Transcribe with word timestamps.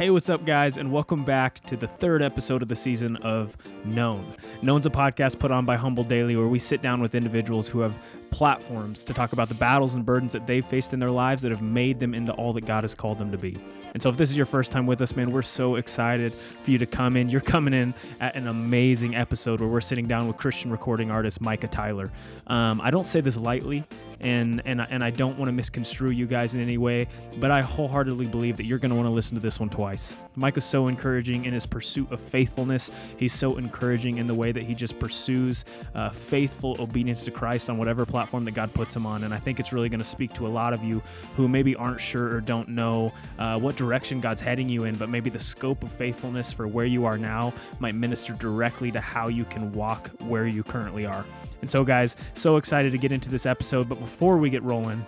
Hey, 0.00 0.08
what's 0.08 0.30
up, 0.30 0.46
guys, 0.46 0.78
and 0.78 0.90
welcome 0.90 1.26
back 1.26 1.60
to 1.64 1.76
the 1.76 1.86
third 1.86 2.22
episode 2.22 2.62
of 2.62 2.68
the 2.68 2.74
season 2.74 3.16
of 3.18 3.54
Known. 3.84 4.34
Known's 4.62 4.86
a 4.86 4.90
podcast 4.90 5.38
put 5.38 5.50
on 5.50 5.66
by 5.66 5.76
Humble 5.76 6.04
Daily 6.04 6.36
where 6.36 6.48
we 6.48 6.58
sit 6.58 6.80
down 6.80 7.02
with 7.02 7.14
individuals 7.14 7.68
who 7.68 7.80
have 7.80 7.98
platforms 8.30 9.04
to 9.04 9.14
talk 9.14 9.32
about 9.32 9.48
the 9.48 9.54
battles 9.54 9.94
and 9.94 10.04
burdens 10.04 10.32
that 10.32 10.46
they've 10.46 10.64
faced 10.64 10.92
in 10.92 10.98
their 10.98 11.10
lives 11.10 11.42
that 11.42 11.50
have 11.50 11.62
made 11.62 12.00
them 12.00 12.14
into 12.14 12.32
all 12.32 12.52
that 12.52 12.66
God 12.66 12.84
has 12.84 12.94
called 12.94 13.18
them 13.18 13.30
to 13.32 13.38
be. 13.38 13.58
And 13.92 14.02
so, 14.02 14.08
if 14.08 14.16
this 14.16 14.30
is 14.30 14.36
your 14.36 14.46
first 14.46 14.70
time 14.70 14.86
with 14.86 15.00
us, 15.00 15.16
man, 15.16 15.30
we're 15.30 15.42
so 15.42 15.76
excited 15.76 16.34
for 16.34 16.70
you 16.70 16.78
to 16.78 16.86
come 16.86 17.16
in. 17.16 17.28
You're 17.28 17.40
coming 17.40 17.74
in 17.74 17.92
at 18.20 18.36
an 18.36 18.46
amazing 18.46 19.16
episode 19.16 19.60
where 19.60 19.68
we're 19.68 19.80
sitting 19.80 20.06
down 20.06 20.28
with 20.28 20.36
Christian 20.36 20.70
recording 20.70 21.10
artist 21.10 21.40
Micah 21.40 21.68
Tyler. 21.68 22.10
Um, 22.46 22.80
I 22.80 22.90
don't 22.90 23.06
say 23.06 23.20
this 23.20 23.36
lightly 23.36 23.84
and 24.20 24.62
and 24.64 24.86
and 24.90 25.02
I 25.02 25.10
don't 25.10 25.38
want 25.38 25.48
to 25.48 25.52
misconstrue 25.52 26.10
you 26.10 26.26
guys 26.26 26.54
in 26.54 26.60
any 26.60 26.78
way, 26.78 27.08
but 27.38 27.50
I 27.50 27.62
wholeheartedly 27.62 28.26
believe 28.26 28.56
that 28.58 28.66
you're 28.66 28.78
going 28.78 28.90
to 28.90 28.96
want 28.96 29.06
to 29.06 29.12
listen 29.12 29.34
to 29.34 29.40
this 29.40 29.58
one 29.58 29.70
twice. 29.70 30.16
Mike 30.36 30.56
is 30.56 30.64
so 30.64 30.88
encouraging 30.88 31.46
in 31.46 31.52
his 31.52 31.66
pursuit 31.66 32.10
of 32.12 32.20
faithfulness. 32.20 32.90
He's 33.16 33.32
so 33.32 33.56
encouraging 33.56 34.18
in 34.18 34.26
the 34.26 34.34
way 34.34 34.52
that 34.52 34.62
he 34.62 34.74
just 34.74 34.98
pursues 34.98 35.64
uh, 35.94 36.10
faithful 36.10 36.76
obedience 36.78 37.24
to 37.24 37.30
Christ 37.30 37.70
on 37.70 37.78
whatever 37.78 38.04
platform 38.04 38.19
that 38.44 38.52
God 38.52 38.72
puts 38.74 38.94
him 38.94 39.06
on, 39.06 39.24
and 39.24 39.32
I 39.32 39.38
think 39.38 39.60
it's 39.60 39.72
really 39.72 39.88
going 39.88 40.00
to 40.00 40.04
speak 40.04 40.32
to 40.34 40.46
a 40.46 40.48
lot 40.48 40.72
of 40.72 40.82
you 40.84 41.02
who 41.36 41.48
maybe 41.48 41.74
aren't 41.76 42.00
sure 42.00 42.34
or 42.34 42.40
don't 42.40 42.68
know 42.68 43.12
uh, 43.38 43.58
what 43.58 43.76
direction 43.76 44.20
God's 44.20 44.40
heading 44.40 44.68
you 44.68 44.84
in, 44.84 44.96
but 44.96 45.08
maybe 45.08 45.30
the 45.30 45.38
scope 45.38 45.82
of 45.82 45.90
faithfulness 45.90 46.52
for 46.52 46.66
where 46.66 46.86
you 46.86 47.04
are 47.04 47.18
now 47.18 47.52
might 47.78 47.94
minister 47.94 48.32
directly 48.34 48.90
to 48.92 49.00
how 49.00 49.28
you 49.28 49.44
can 49.44 49.72
walk 49.72 50.10
where 50.22 50.46
you 50.46 50.62
currently 50.62 51.06
are. 51.06 51.24
And 51.60 51.68
so, 51.68 51.84
guys, 51.84 52.16
so 52.34 52.56
excited 52.56 52.92
to 52.92 52.98
get 52.98 53.12
into 53.12 53.28
this 53.28 53.46
episode. 53.46 53.88
But 53.88 54.00
before 54.00 54.38
we 54.38 54.50
get 54.50 54.62
rolling, 54.62 55.04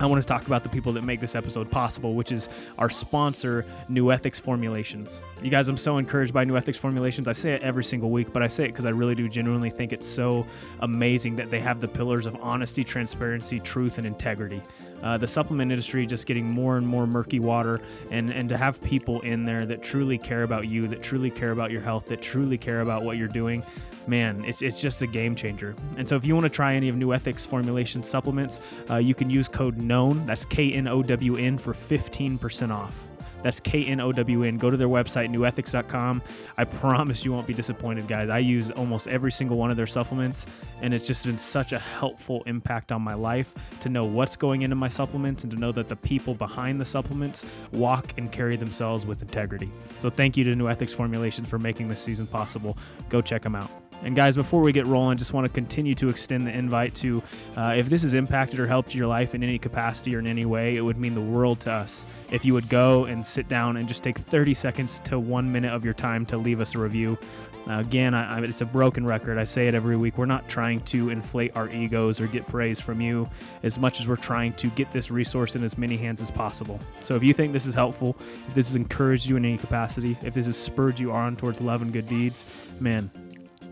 I 0.00 0.06
want 0.06 0.20
to 0.20 0.26
talk 0.26 0.46
about 0.46 0.64
the 0.64 0.68
people 0.68 0.92
that 0.94 1.04
make 1.04 1.20
this 1.20 1.36
episode 1.36 1.70
possible, 1.70 2.14
which 2.14 2.32
is 2.32 2.48
our 2.78 2.90
sponsor, 2.90 3.64
Nuethix 3.88 4.40
Formulations. 4.40 5.22
You 5.40 5.50
guys, 5.50 5.68
I'm 5.68 5.76
so 5.76 5.98
encouraged 5.98 6.34
by 6.34 6.44
Nuethix 6.44 6.76
Formulations. 6.76 7.28
I 7.28 7.32
say 7.32 7.52
it 7.52 7.62
every 7.62 7.84
single 7.84 8.10
week, 8.10 8.32
but 8.32 8.42
I 8.42 8.48
say 8.48 8.64
it 8.64 8.68
because 8.68 8.86
I 8.86 8.90
really 8.90 9.14
do 9.14 9.28
genuinely 9.28 9.70
think 9.70 9.92
it's 9.92 10.06
so 10.06 10.46
amazing 10.80 11.36
that 11.36 11.50
they 11.50 11.60
have 11.60 11.80
the 11.80 11.86
pillars 11.86 12.26
of 12.26 12.36
honesty, 12.40 12.82
transparency, 12.82 13.60
truth, 13.60 13.98
and 13.98 14.06
integrity. 14.06 14.62
Uh, 15.02 15.18
the 15.18 15.26
supplement 15.26 15.70
industry 15.70 16.06
just 16.06 16.26
getting 16.26 16.48
more 16.48 16.76
and 16.76 16.86
more 16.86 17.06
murky 17.06 17.40
water, 17.40 17.80
and, 18.10 18.30
and 18.30 18.48
to 18.48 18.56
have 18.56 18.82
people 18.82 19.20
in 19.20 19.44
there 19.44 19.66
that 19.66 19.82
truly 19.82 20.16
care 20.16 20.42
about 20.42 20.66
you, 20.66 20.86
that 20.86 21.02
truly 21.02 21.30
care 21.30 21.50
about 21.50 21.70
your 21.70 21.80
health, 21.80 22.06
that 22.06 22.22
truly 22.22 22.56
care 22.56 22.80
about 22.80 23.02
what 23.02 23.16
you're 23.16 23.28
doing, 23.28 23.62
man, 24.06 24.44
it's, 24.44 24.62
it's 24.62 24.80
just 24.80 25.02
a 25.02 25.06
game 25.06 25.34
changer. 25.34 25.74
And 25.96 26.08
so 26.08 26.16
if 26.16 26.24
you 26.24 26.34
want 26.34 26.44
to 26.44 26.50
try 26.50 26.74
any 26.74 26.88
of 26.88 26.96
Nuethix 26.96 27.46
formulation 27.46 28.02
supplements, 28.02 28.60
uh, 28.90 28.96
you 28.96 29.14
can 29.14 29.30
use 29.30 29.48
code 29.48 29.78
KNOWN, 29.78 30.26
that's 30.26 30.44
K 30.44 30.72
N 30.72 30.88
O 30.88 31.02
W 31.02 31.36
N, 31.36 31.58
for 31.58 31.72
15% 31.72 32.70
off. 32.70 33.04
That's 33.44 33.60
K 33.60 33.84
N 33.84 34.00
O 34.00 34.10
W 34.10 34.42
N. 34.42 34.56
Go 34.56 34.70
to 34.70 34.76
their 34.76 34.88
website, 34.88 35.28
nuethix.com. 35.28 36.22
I 36.56 36.64
promise 36.64 37.26
you 37.26 37.32
won't 37.32 37.46
be 37.46 37.52
disappointed, 37.52 38.08
guys. 38.08 38.30
I 38.30 38.38
use 38.38 38.70
almost 38.70 39.06
every 39.06 39.30
single 39.30 39.58
one 39.58 39.70
of 39.70 39.76
their 39.76 39.86
supplements, 39.86 40.46
and 40.80 40.94
it's 40.94 41.06
just 41.06 41.26
been 41.26 41.36
such 41.36 41.72
a 41.72 41.78
helpful 41.78 42.42
impact 42.46 42.90
on 42.90 43.02
my 43.02 43.12
life 43.12 43.54
to 43.82 43.90
know 43.90 44.04
what's 44.06 44.34
going 44.34 44.62
into 44.62 44.76
my 44.76 44.88
supplements 44.88 45.44
and 45.44 45.52
to 45.52 45.58
know 45.58 45.72
that 45.72 45.88
the 45.88 45.96
people 45.96 46.34
behind 46.34 46.80
the 46.80 46.86
supplements 46.86 47.44
walk 47.70 48.14
and 48.16 48.32
carry 48.32 48.56
themselves 48.56 49.06
with 49.06 49.20
integrity. 49.20 49.70
So, 50.00 50.08
thank 50.08 50.38
you 50.38 50.44
to 50.44 50.54
Nuethix 50.54 50.92
Formulations 50.92 51.46
for 51.46 51.58
making 51.58 51.88
this 51.88 52.00
season 52.00 52.26
possible. 52.26 52.78
Go 53.10 53.20
check 53.20 53.42
them 53.42 53.54
out. 53.54 53.83
And 54.04 54.14
guys, 54.14 54.36
before 54.36 54.60
we 54.60 54.70
get 54.72 54.86
rolling, 54.86 55.16
just 55.16 55.32
want 55.32 55.46
to 55.46 55.52
continue 55.52 55.94
to 55.96 56.10
extend 56.10 56.46
the 56.46 56.52
invite 56.52 56.94
to 56.96 57.22
uh, 57.56 57.74
if 57.76 57.88
this 57.88 58.02
has 58.02 58.12
impacted 58.12 58.60
or 58.60 58.66
helped 58.66 58.94
your 58.94 59.06
life 59.06 59.34
in 59.34 59.42
any 59.42 59.58
capacity 59.58 60.14
or 60.14 60.18
in 60.18 60.26
any 60.26 60.44
way, 60.44 60.76
it 60.76 60.82
would 60.82 60.98
mean 60.98 61.14
the 61.14 61.20
world 61.20 61.58
to 61.60 61.72
us 61.72 62.04
if 62.30 62.44
you 62.44 62.52
would 62.52 62.68
go 62.68 63.06
and 63.06 63.24
sit 63.24 63.48
down 63.48 63.78
and 63.78 63.88
just 63.88 64.02
take 64.02 64.18
30 64.18 64.52
seconds 64.52 65.00
to 65.00 65.18
one 65.18 65.50
minute 65.50 65.72
of 65.72 65.84
your 65.84 65.94
time 65.94 66.26
to 66.26 66.36
leave 66.36 66.60
us 66.60 66.74
a 66.74 66.78
review. 66.78 67.18
Again, 67.66 68.12
I, 68.14 68.38
I, 68.38 68.42
it's 68.42 68.60
a 68.60 68.66
broken 68.66 69.06
record. 69.06 69.38
I 69.38 69.44
say 69.44 69.68
it 69.68 69.74
every 69.74 69.96
week. 69.96 70.18
We're 70.18 70.26
not 70.26 70.48
trying 70.48 70.80
to 70.80 71.08
inflate 71.08 71.56
our 71.56 71.70
egos 71.70 72.20
or 72.20 72.26
get 72.26 72.46
praise 72.46 72.78
from 72.78 73.00
you 73.00 73.26
as 73.62 73.78
much 73.78 74.00
as 74.00 74.08
we're 74.08 74.16
trying 74.16 74.52
to 74.54 74.68
get 74.70 74.92
this 74.92 75.10
resource 75.10 75.56
in 75.56 75.64
as 75.64 75.78
many 75.78 75.96
hands 75.96 76.20
as 76.20 76.30
possible. 76.30 76.78
So 77.00 77.14
if 77.16 77.22
you 77.22 77.32
think 77.32 77.54
this 77.54 77.64
is 77.64 77.74
helpful, 77.74 78.16
if 78.48 78.54
this 78.54 78.68
has 78.68 78.76
encouraged 78.76 79.26
you 79.26 79.36
in 79.36 79.46
any 79.46 79.56
capacity, 79.56 80.16
if 80.22 80.34
this 80.34 80.44
has 80.44 80.58
spurred 80.58 81.00
you 81.00 81.10
on 81.12 81.36
towards 81.36 81.62
love 81.62 81.80
and 81.80 81.90
good 81.90 82.08
deeds, 82.08 82.44
man, 82.80 83.10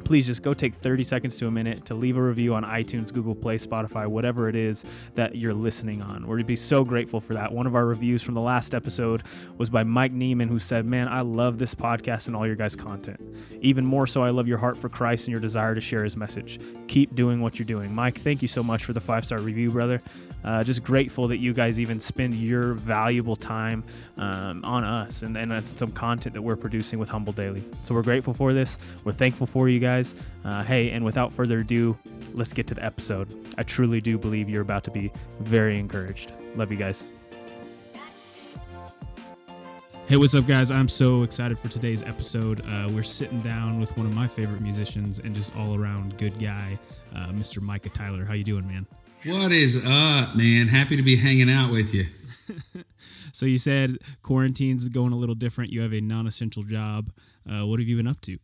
please 0.04 0.26
just 0.26 0.42
go 0.42 0.54
take 0.54 0.74
30 0.74 1.04
seconds 1.04 1.36
to 1.38 1.46
a 1.46 1.50
minute 1.50 1.84
to 1.86 1.94
leave 1.94 2.16
a 2.16 2.22
review 2.22 2.54
on 2.54 2.64
iTunes, 2.64 3.12
Google 3.12 3.34
Play, 3.34 3.58
Spotify, 3.58 4.06
whatever 4.06 4.48
it 4.48 4.56
is 4.56 4.84
that 5.14 5.36
you're 5.36 5.54
listening 5.54 6.02
on. 6.02 6.26
We'd 6.26 6.46
be 6.46 6.56
so 6.56 6.84
grateful 6.84 7.20
for 7.20 7.34
that. 7.34 7.52
One 7.52 7.66
of 7.66 7.74
our 7.74 7.86
reviews 7.86 8.22
from 8.22 8.34
the 8.34 8.40
last 8.40 8.74
episode 8.74 9.22
was 9.58 9.70
by 9.70 9.84
Mike 9.84 10.12
Neiman, 10.12 10.48
who 10.48 10.58
said, 10.58 10.84
Man, 10.84 11.08
I 11.08 11.20
love 11.20 11.58
this 11.58 11.74
podcast 11.74 12.26
and 12.26 12.36
all 12.36 12.46
your 12.46 12.56
guys' 12.56 12.76
content. 12.76 13.20
Even 13.60 13.84
more 13.84 14.06
so, 14.06 14.22
I 14.22 14.30
love 14.30 14.48
your 14.48 14.58
heart 14.58 14.76
for 14.76 14.88
Christ 14.88 15.26
and 15.26 15.32
your 15.32 15.40
desire 15.40 15.74
to 15.74 15.80
share 15.80 16.04
his 16.04 16.16
message. 16.16 16.60
Keep 16.88 17.14
doing 17.14 17.40
what 17.40 17.58
you're 17.58 17.66
doing. 17.66 17.94
Mike, 17.94 18.18
thank 18.18 18.42
you 18.42 18.48
so 18.48 18.62
much 18.62 18.84
for 18.84 18.92
the 18.92 19.00
five 19.00 19.24
star 19.24 19.38
review, 19.38 19.70
brother. 19.70 20.00
Uh, 20.44 20.64
just 20.64 20.82
grateful 20.82 21.28
that 21.28 21.38
you 21.38 21.52
guys 21.52 21.78
even 21.78 22.00
spend 22.00 22.34
your 22.34 22.72
valuable 22.74 23.36
time 23.36 23.84
um, 24.16 24.64
on 24.64 24.82
us 24.84 25.22
and, 25.22 25.36
and 25.36 25.64
some 25.66 25.92
content 25.92 26.34
that 26.34 26.42
we're 26.42 26.56
producing 26.56 26.98
with 26.98 27.08
Humble 27.08 27.32
Daily. 27.32 27.64
So 27.84 27.94
we're 27.94 28.02
grateful 28.02 28.34
for 28.34 28.52
this. 28.52 28.78
We're 29.04 29.12
thankful 29.12 29.46
for 29.46 29.68
you 29.68 29.78
guys. 29.78 29.91
Uh, 30.44 30.62
hey, 30.64 30.90
and 30.90 31.04
without 31.04 31.32
further 31.32 31.58
ado, 31.58 31.98
let's 32.32 32.52
get 32.52 32.66
to 32.68 32.74
the 32.74 32.84
episode. 32.84 33.28
I 33.58 33.62
truly 33.62 34.00
do 34.00 34.18
believe 34.18 34.48
you're 34.48 34.62
about 34.62 34.84
to 34.84 34.90
be 34.90 35.12
very 35.40 35.78
encouraged. 35.78 36.32
Love 36.56 36.72
you 36.72 36.78
guys. 36.78 37.08
Hey, 40.08 40.16
what's 40.16 40.34
up, 40.34 40.46
guys? 40.46 40.70
I'm 40.70 40.88
so 40.88 41.22
excited 41.22 41.58
for 41.58 41.68
today's 41.68 42.02
episode. 42.02 42.62
Uh, 42.66 42.88
we're 42.90 43.02
sitting 43.02 43.40
down 43.42 43.78
with 43.78 43.96
one 43.96 44.06
of 44.06 44.14
my 44.14 44.26
favorite 44.26 44.60
musicians 44.60 45.18
and 45.20 45.34
just 45.34 45.54
all 45.56 45.78
around 45.78 46.18
good 46.18 46.38
guy, 46.40 46.78
uh, 47.14 47.28
Mr. 47.28 47.60
Micah 47.60 47.90
Tyler. 47.90 48.24
How 48.24 48.34
you 48.34 48.44
doing, 48.44 48.66
man? 48.66 48.86
What 49.24 49.52
is 49.52 49.76
up, 49.76 50.34
man? 50.34 50.68
Happy 50.68 50.96
to 50.96 51.02
be 51.02 51.16
hanging 51.16 51.48
out 51.48 51.70
with 51.70 51.94
you. 51.94 52.06
so 53.32 53.46
you 53.46 53.58
said 53.58 53.98
quarantine's 54.22 54.88
going 54.88 55.12
a 55.12 55.16
little 55.16 55.36
different. 55.36 55.70
You 55.70 55.82
have 55.82 55.92
a 55.92 56.00
non-essential 56.00 56.64
job. 56.64 57.10
Uh, 57.48 57.64
what 57.66 57.78
have 57.78 57.88
you 57.88 57.96
been 57.96 58.08
up 58.08 58.20
to? 58.22 58.38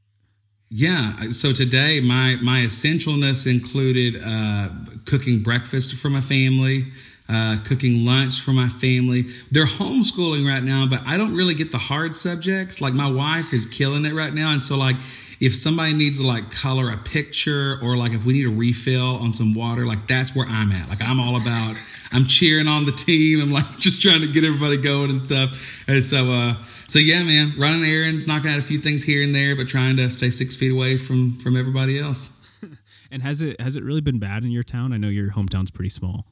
Yeah, 0.71 1.31
so 1.31 1.55
today 1.55 2.01
my 2.01 2.37
my 2.43 2.61
essentialness 2.61 3.51
included 3.51 4.21
uh, 4.23 4.69
cooking 5.07 5.43
breakfast 5.43 5.95
for 5.95 6.11
my 6.11 6.21
family, 6.21 6.93
uh, 7.27 7.57
cooking 7.65 8.05
lunch 8.05 8.43
for 8.43 8.53
my 8.53 8.69
family. 8.69 9.33
They're 9.51 9.65
homeschooling 9.65 10.47
right 10.47 10.63
now, 10.63 10.87
but 10.87 11.07
I 11.07 11.17
don't 11.17 11.35
really 11.35 11.55
get 11.55 11.73
the 11.73 11.79
hard 11.79 12.15
subjects. 12.15 12.83
Like 12.83 12.93
my 12.93 13.11
wife 13.11 13.55
is 13.55 13.65
killing 13.65 14.05
it 14.05 14.13
right 14.13 14.35
now, 14.35 14.53
and 14.53 14.63
so 14.63 14.77
like 14.77 14.97
if 15.41 15.55
somebody 15.55 15.95
needs 15.95 16.19
to 16.19 16.27
like 16.27 16.51
color 16.51 16.91
a 16.91 16.99
picture 16.99 17.79
or 17.83 17.97
like 17.97 18.13
if 18.13 18.25
we 18.25 18.33
need 18.33 18.47
a 18.47 18.51
refill 18.51 19.17
on 19.17 19.33
some 19.33 19.55
water, 19.55 19.87
like 19.87 20.09
that's 20.09 20.35
where 20.35 20.47
I'm 20.47 20.73
at. 20.73 20.89
Like 20.89 21.01
I'm 21.01 21.21
all 21.21 21.41
about 21.41 21.77
I'm 22.11 22.27
cheering 22.27 22.69
on 22.69 22.87
the 22.87 22.93
team. 22.93 23.41
I'm 23.41 23.53
like 23.53 23.79
just 23.79 24.03
trying 24.03 24.21
to 24.23 24.29
get 24.29 24.45
everybody 24.45 24.77
going 24.77 25.11
and 25.11 25.27
stuff. 25.27 25.59
And 25.87 26.05
so 26.05 26.31
uh 26.31 26.55
so 26.89 26.99
yeah, 26.99 27.23
man, 27.23 27.55
running 27.59 27.85
errands, 27.85 28.27
knocking 28.27 28.51
out 28.51 28.59
a 28.59 28.63
few 28.63 28.79
things 28.81 29.03
here 29.03 29.23
and 29.23 29.35
there, 29.35 29.55
but 29.55 29.69
trying 29.69 29.97
to 29.99 30.11
stay 30.11 30.31
six 30.31 30.57
feet 30.57 30.73
away 30.73 30.97
from 30.99 31.39
from 31.39 31.57
everybody 31.57 31.99
else. 31.99 32.29
and 33.11 33.23
has 33.23 33.41
it 33.41 33.61
has 33.61 33.77
it 33.77 33.85
really 33.85 34.01
been 34.01 34.19
bad 34.19 34.43
in 34.43 34.51
your 34.51 34.65
town? 34.65 34.93
I 34.93 34.97
know 34.97 35.09
your 35.09 35.31
hometown's 35.31 35.71
pretty 35.71 35.91
small. 35.91 36.27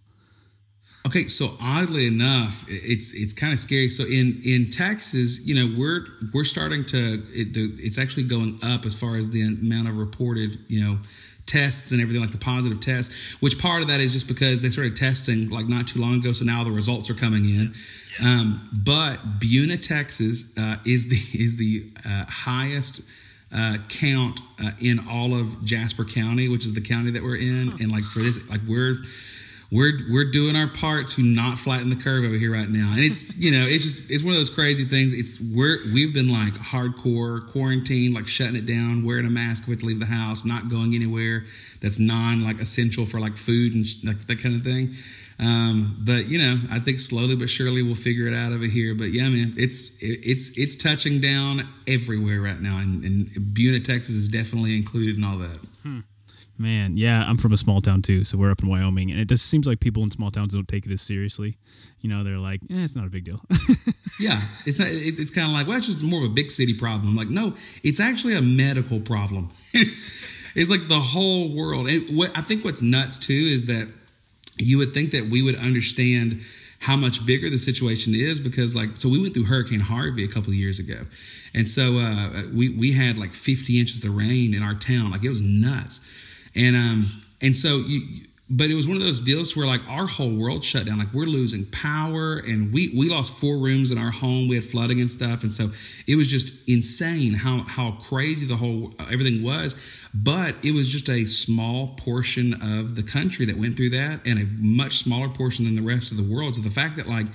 Okay, 1.07 1.29
so 1.29 1.57
oddly 1.61 2.09
enough, 2.09 2.65
it's 2.67 3.13
it's 3.13 3.33
kind 3.33 3.53
of 3.53 3.61
scary. 3.61 3.89
So 3.91 4.03
in 4.03 4.41
in 4.45 4.71
Texas, 4.71 5.39
you 5.39 5.55
know, 5.55 5.73
we're 5.79 6.05
we're 6.35 6.43
starting 6.43 6.85
to 6.87 7.23
it, 7.33 7.51
it's 7.55 7.97
actually 7.97 8.25
going 8.25 8.59
up 8.65 8.85
as 8.85 8.93
far 8.99 9.17
as 9.17 9.31
the 9.31 9.43
amount 9.43 9.87
of 9.87 9.99
reported, 9.99 10.59
you 10.67 10.85
know, 10.85 10.99
tests 11.47 11.93
and 11.93 12.01
everything 12.01 12.21
like 12.21 12.33
the 12.33 12.39
positive 12.39 12.81
tests. 12.81 13.15
Which 13.39 13.57
part 13.57 13.83
of 13.83 13.89
that 13.89 14.01
is 14.01 14.15
just 14.15 14.27
because 14.27 14.63
they 14.63 14.71
started 14.71 14.97
testing 14.97 15.49
like 15.49 15.69
not 15.69 15.87
too 15.87 16.01
long 16.01 16.17
ago, 16.17 16.33
so 16.33 16.45
now 16.45 16.65
the 16.65 16.73
results 16.73 17.09
are 17.09 17.15
coming 17.15 17.45
in. 17.45 17.75
Um, 18.21 18.69
but 18.73 19.39
Buna, 19.39 19.81
Texas, 19.81 20.43
uh, 20.57 20.79
is 20.85 21.07
the 21.07 21.21
is 21.33 21.55
the 21.55 21.89
uh, 22.05 22.25
highest 22.25 23.01
uh, 23.55 23.79
count 23.89 24.41
uh, 24.61 24.73
in 24.81 25.07
all 25.09 25.39
of 25.39 25.65
Jasper 25.65 26.05
County, 26.05 26.49
which 26.49 26.65
is 26.65 26.75
the 26.75 26.81
county 26.81 27.13
that 27.13 27.23
we're 27.23 27.37
in, 27.37 27.77
and 27.79 27.93
like 27.93 28.03
for 28.03 28.25
this, 28.25 28.41
like 28.49 28.63
we're 28.67 28.97
we're 29.71 29.99
we're 30.11 30.31
doing 30.31 30.55
our 30.55 30.69
part 30.69 31.09
to 31.09 31.23
not 31.23 31.59
flatten 31.59 31.91
the 31.91 31.97
curve 31.97 32.25
over 32.25 32.35
here 32.35 32.53
right 32.53 32.69
now. 32.69 32.93
And 32.93 33.01
it's 33.01 33.35
you 33.37 33.51
know 33.51 33.67
it's 33.67 33.85
just 33.85 33.99
it's 34.09 34.23
one 34.23 34.35
of 34.35 34.39
those 34.39 34.51
crazy 34.51 34.85
things. 34.85 35.13
It's 35.13 35.41
we're 35.41 35.79
we've 35.93 36.15
been 36.15 36.29
like 36.29 36.55
hardcore 36.55 37.51
quarantine, 37.51 38.13
like 38.13 38.29
shutting 38.29 38.57
it 38.57 38.67
down, 38.67 39.05
wearing 39.05 39.27
a 39.27 39.31
mask 39.31 39.65
if 39.67 39.81
to 39.81 39.87
leave 39.87 40.01
the 40.01 40.07
house, 40.07 40.45
not 40.45 40.69
going 40.69 40.95
anywhere 40.95 41.45
that's 41.81 41.99
non 41.99 42.45
like 42.45 42.61
essential 42.61 43.07
for 43.07 43.21
like 43.21 43.37
food 43.37 43.75
and 43.75 43.87
sh- 43.87 43.97
like 44.05 44.27
that 44.27 44.41
kind 44.41 44.55
of 44.55 44.63
thing. 44.63 44.95
Um, 45.39 45.99
but 46.01 46.29
you 46.29 46.39
know, 46.39 46.61
I 46.71 46.81
think 46.81 47.01
slowly 47.01 47.37
but 47.37 47.51
surely 47.51 47.83
we'll 47.83 47.95
figure 47.95 48.27
it 48.27 48.35
out 48.35 48.53
over 48.53 48.65
here. 48.65 48.95
But 48.95 49.13
yeah, 49.13 49.29
man, 49.29 49.55
it's 49.57 49.91
it, 50.01 50.21
it's 50.25 50.51
it's 50.57 50.77
touching 50.77 51.21
down 51.21 51.69
everywhere 51.87 52.41
right 52.41 52.61
now, 52.61 52.79
and, 52.79 53.05
and 53.05 53.29
Buna, 53.55 53.85
Texas, 53.85 54.15
is 54.15 54.29
definitely 54.29 54.77
included 54.77 55.17
in 55.19 55.25
all 55.25 55.39
that. 55.39 55.59
Hmm. 55.83 56.01
Man, 56.59 56.97
yeah, 56.97 57.25
I'm 57.29 57.37
from 57.37 57.53
a 57.53 57.57
small 57.57 57.81
town 57.81 58.03
too, 58.03 58.25
so 58.25 58.39
we're 58.39 58.51
up 58.51 58.63
in 58.63 58.69
Wyoming, 58.69 59.11
and 59.11 59.21
it 59.21 59.29
just 59.29 59.47
seems 59.47 59.67
like 59.67 59.81
people 59.81 60.03
in 60.03 60.11
small 60.11 60.31
towns 60.31 60.55
don't 60.55 60.67
take 60.67 60.87
it 60.87 60.93
as 60.93 61.03
seriously. 61.03 61.59
You 62.01 62.09
know, 62.09 62.25
they're 62.25 62.39
like, 62.39 62.61
eh, 62.71 62.83
it's 62.83 62.97
not 62.97 63.07
a 63.07 63.11
big 63.11 63.25
deal. 63.25 63.43
yeah, 64.21 64.41
it's 64.65 64.79
not. 64.79 64.89
It, 64.89 65.19
it's 65.19 65.31
kind 65.31 65.49
of 65.49 65.53
like, 65.53 65.67
well, 65.67 65.77
it's 65.77 65.87
just 65.87 66.01
more 66.01 66.25
of 66.25 66.31
a 66.31 66.35
big 66.35 66.51
city 66.51 66.73
problem. 66.73 67.15
Like, 67.15 67.29
no, 67.29 67.55
it's 67.83 68.01
actually 68.01 68.35
a 68.35 68.43
medical 68.43 69.01
problem. 69.01 69.51
It's 69.75 70.07
it's 70.55 70.71
like 70.71 70.89
the 70.89 71.01
whole 71.01 71.55
world. 71.55 71.87
And 71.87 72.17
what 72.17 72.31
I 72.35 72.41
think 72.41 72.65
what's 72.65 72.81
nuts 72.81 73.19
too 73.19 73.35
is 73.35 73.67
that 73.67 73.89
you 74.57 74.79
would 74.79 74.95
think 74.95 75.11
that 75.11 75.29
we 75.29 75.43
would 75.43 75.57
understand 75.57 76.41
how 76.79 76.97
much 76.97 77.25
bigger 77.27 77.51
the 77.51 77.59
situation 77.59 78.15
is 78.15 78.41
because 78.41 78.75
like 78.75 78.97
so 78.97 79.09
we 79.09 79.21
went 79.21 79.35
through 79.35 79.45
hurricane 79.45 79.81
harvey 79.81 80.25
a 80.25 80.29
couple 80.29 80.51
of 80.51 80.55
years 80.55 80.79
ago 80.79 81.07
and 81.55 81.69
so 81.69 81.97
uh, 81.99 82.43
we 82.55 82.69
we 82.69 82.93
had 82.93 83.17
like 83.17 83.33
50 83.33 83.81
inches 83.81 84.05
of 84.05 84.15
rain 84.15 84.55
in 84.55 84.63
our 84.63 84.75
town 84.75 85.11
like 85.11 85.25
it 85.25 85.29
was 85.29 85.41
nuts 85.41 86.01
and 86.57 86.77
um 86.77 87.23
and 87.41 87.55
so 87.55 87.77
you 87.79 88.27
but 88.49 88.71
it 88.71 88.75
was 88.75 88.87
one 88.87 88.97
of 88.97 89.03
those 89.03 89.21
deals 89.21 89.57
where 89.57 89.67
like 89.67 89.81
our 89.89 90.07
whole 90.07 90.33
world 90.33 90.63
shut 90.63 90.87
down. 90.87 90.99
Like 90.99 91.13
we're 91.13 91.27
losing 91.27 91.67
power 91.67 92.37
and 92.37 92.73
we 92.73 92.95
we 92.97 93.09
lost 93.09 93.33
four 93.33 93.59
rooms 93.59 93.91
in 93.91 93.99
our 93.99 94.13
home. 94.13 94.47
We 94.47 94.55
had 94.55 94.65
flooding 94.65 95.01
and 95.01 95.11
stuff 95.11 95.43
and 95.43 95.53
so 95.53 95.73
it 96.07 96.15
was 96.15 96.29
just 96.29 96.53
insane 96.69 97.35
how 97.35 97.65
how 97.65 97.99
crazy 98.09 98.47
the 98.47 98.57
whole 98.57 98.95
everything 99.11 99.43
was. 99.43 99.75
But 100.15 100.65
it 100.65 100.73
was 100.73 100.89
just 100.89 101.09
a 101.09 101.27
small 101.27 101.89
portion 101.97 102.55
of 102.63 102.95
the 102.95 103.03
country 103.03 103.47
that 103.47 103.59
went 103.59 103.77
through 103.77 103.91
that 103.91 104.21
and 104.25 104.39
a 104.39 104.47
much 104.59 104.99
smaller 104.99 105.29
portion 105.29 105.65
than 105.65 105.75
the 105.75 105.83
rest 105.83 106.13
of 106.13 106.17
the 106.17 106.23
world. 106.23 106.55
So 106.55 106.63
the 106.63 106.71
fact 106.71 106.97
that 106.99 107.09
like 107.09 107.27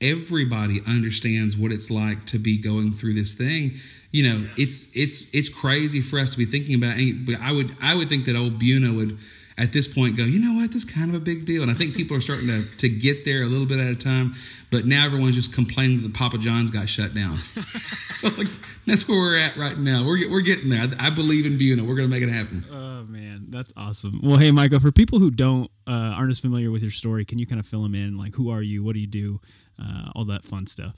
everybody 0.00 0.80
understands 0.86 1.56
what 1.56 1.72
it's 1.72 1.90
like 1.90 2.26
to 2.26 2.38
be 2.38 2.56
going 2.58 2.92
through 2.92 3.14
this 3.14 3.32
thing 3.32 3.74
you 4.10 4.22
know 4.22 4.48
it's 4.56 4.86
it's 4.94 5.24
it's 5.32 5.48
crazy 5.48 6.00
for 6.00 6.18
us 6.18 6.30
to 6.30 6.36
be 6.36 6.44
thinking 6.44 6.74
about 6.74 6.96
but 7.26 7.40
i 7.40 7.52
would 7.52 7.76
i 7.80 7.94
would 7.94 8.08
think 8.08 8.24
that 8.24 8.36
old 8.36 8.60
buna 8.60 8.94
would 8.94 9.18
at 9.56 9.72
this 9.72 9.86
point 9.86 10.16
go, 10.16 10.24
you 10.24 10.38
know 10.38 10.54
what, 10.60 10.72
this 10.72 10.84
is 10.84 10.90
kind 10.90 11.10
of 11.10 11.14
a 11.14 11.20
big 11.20 11.46
deal. 11.46 11.62
And 11.62 11.70
I 11.70 11.74
think 11.74 11.94
people 11.96 12.16
are 12.16 12.20
starting 12.20 12.48
to, 12.48 12.64
to 12.78 12.88
get 12.88 13.24
there 13.24 13.42
a 13.42 13.46
little 13.46 13.66
bit 13.66 13.78
at 13.78 13.90
a 13.90 13.96
time. 13.96 14.34
But 14.70 14.86
now 14.86 15.06
everyone's 15.06 15.36
just 15.36 15.52
complaining 15.52 16.02
that 16.02 16.08
the 16.08 16.14
Papa 16.14 16.38
John's 16.38 16.70
got 16.70 16.88
shut 16.88 17.14
down. 17.14 17.38
so 18.10 18.28
like, 18.28 18.48
that's 18.86 19.06
where 19.06 19.18
we're 19.18 19.36
at 19.36 19.56
right 19.56 19.78
now. 19.78 20.04
We're, 20.04 20.28
we're 20.30 20.40
getting 20.40 20.70
there. 20.70 20.80
I, 20.80 21.06
I 21.06 21.10
believe 21.10 21.46
in 21.46 21.58
Buna. 21.58 21.86
We're 21.86 21.94
going 21.94 22.08
to 22.08 22.14
make 22.20 22.22
it 22.22 22.32
happen. 22.32 22.64
Oh, 22.70 23.04
man. 23.04 23.46
That's 23.48 23.72
awesome. 23.76 24.20
Well, 24.22 24.38
hey, 24.38 24.50
Micah 24.50 24.80
for 24.80 24.90
people 24.90 25.20
who 25.20 25.30
don't, 25.30 25.70
uh, 25.86 25.90
aren't 25.90 26.30
as 26.30 26.40
familiar 26.40 26.70
with 26.70 26.82
your 26.82 26.90
story, 26.90 27.24
can 27.24 27.38
you 27.38 27.46
kind 27.46 27.60
of 27.60 27.66
fill 27.66 27.82
them 27.82 27.94
in? 27.94 28.18
Like, 28.18 28.34
who 28.34 28.50
are 28.50 28.62
you? 28.62 28.82
What 28.82 28.94
do 28.94 29.00
you 29.00 29.06
do? 29.06 29.40
Uh, 29.80 30.10
all 30.14 30.24
that 30.24 30.44
fun 30.44 30.66
stuff. 30.66 30.94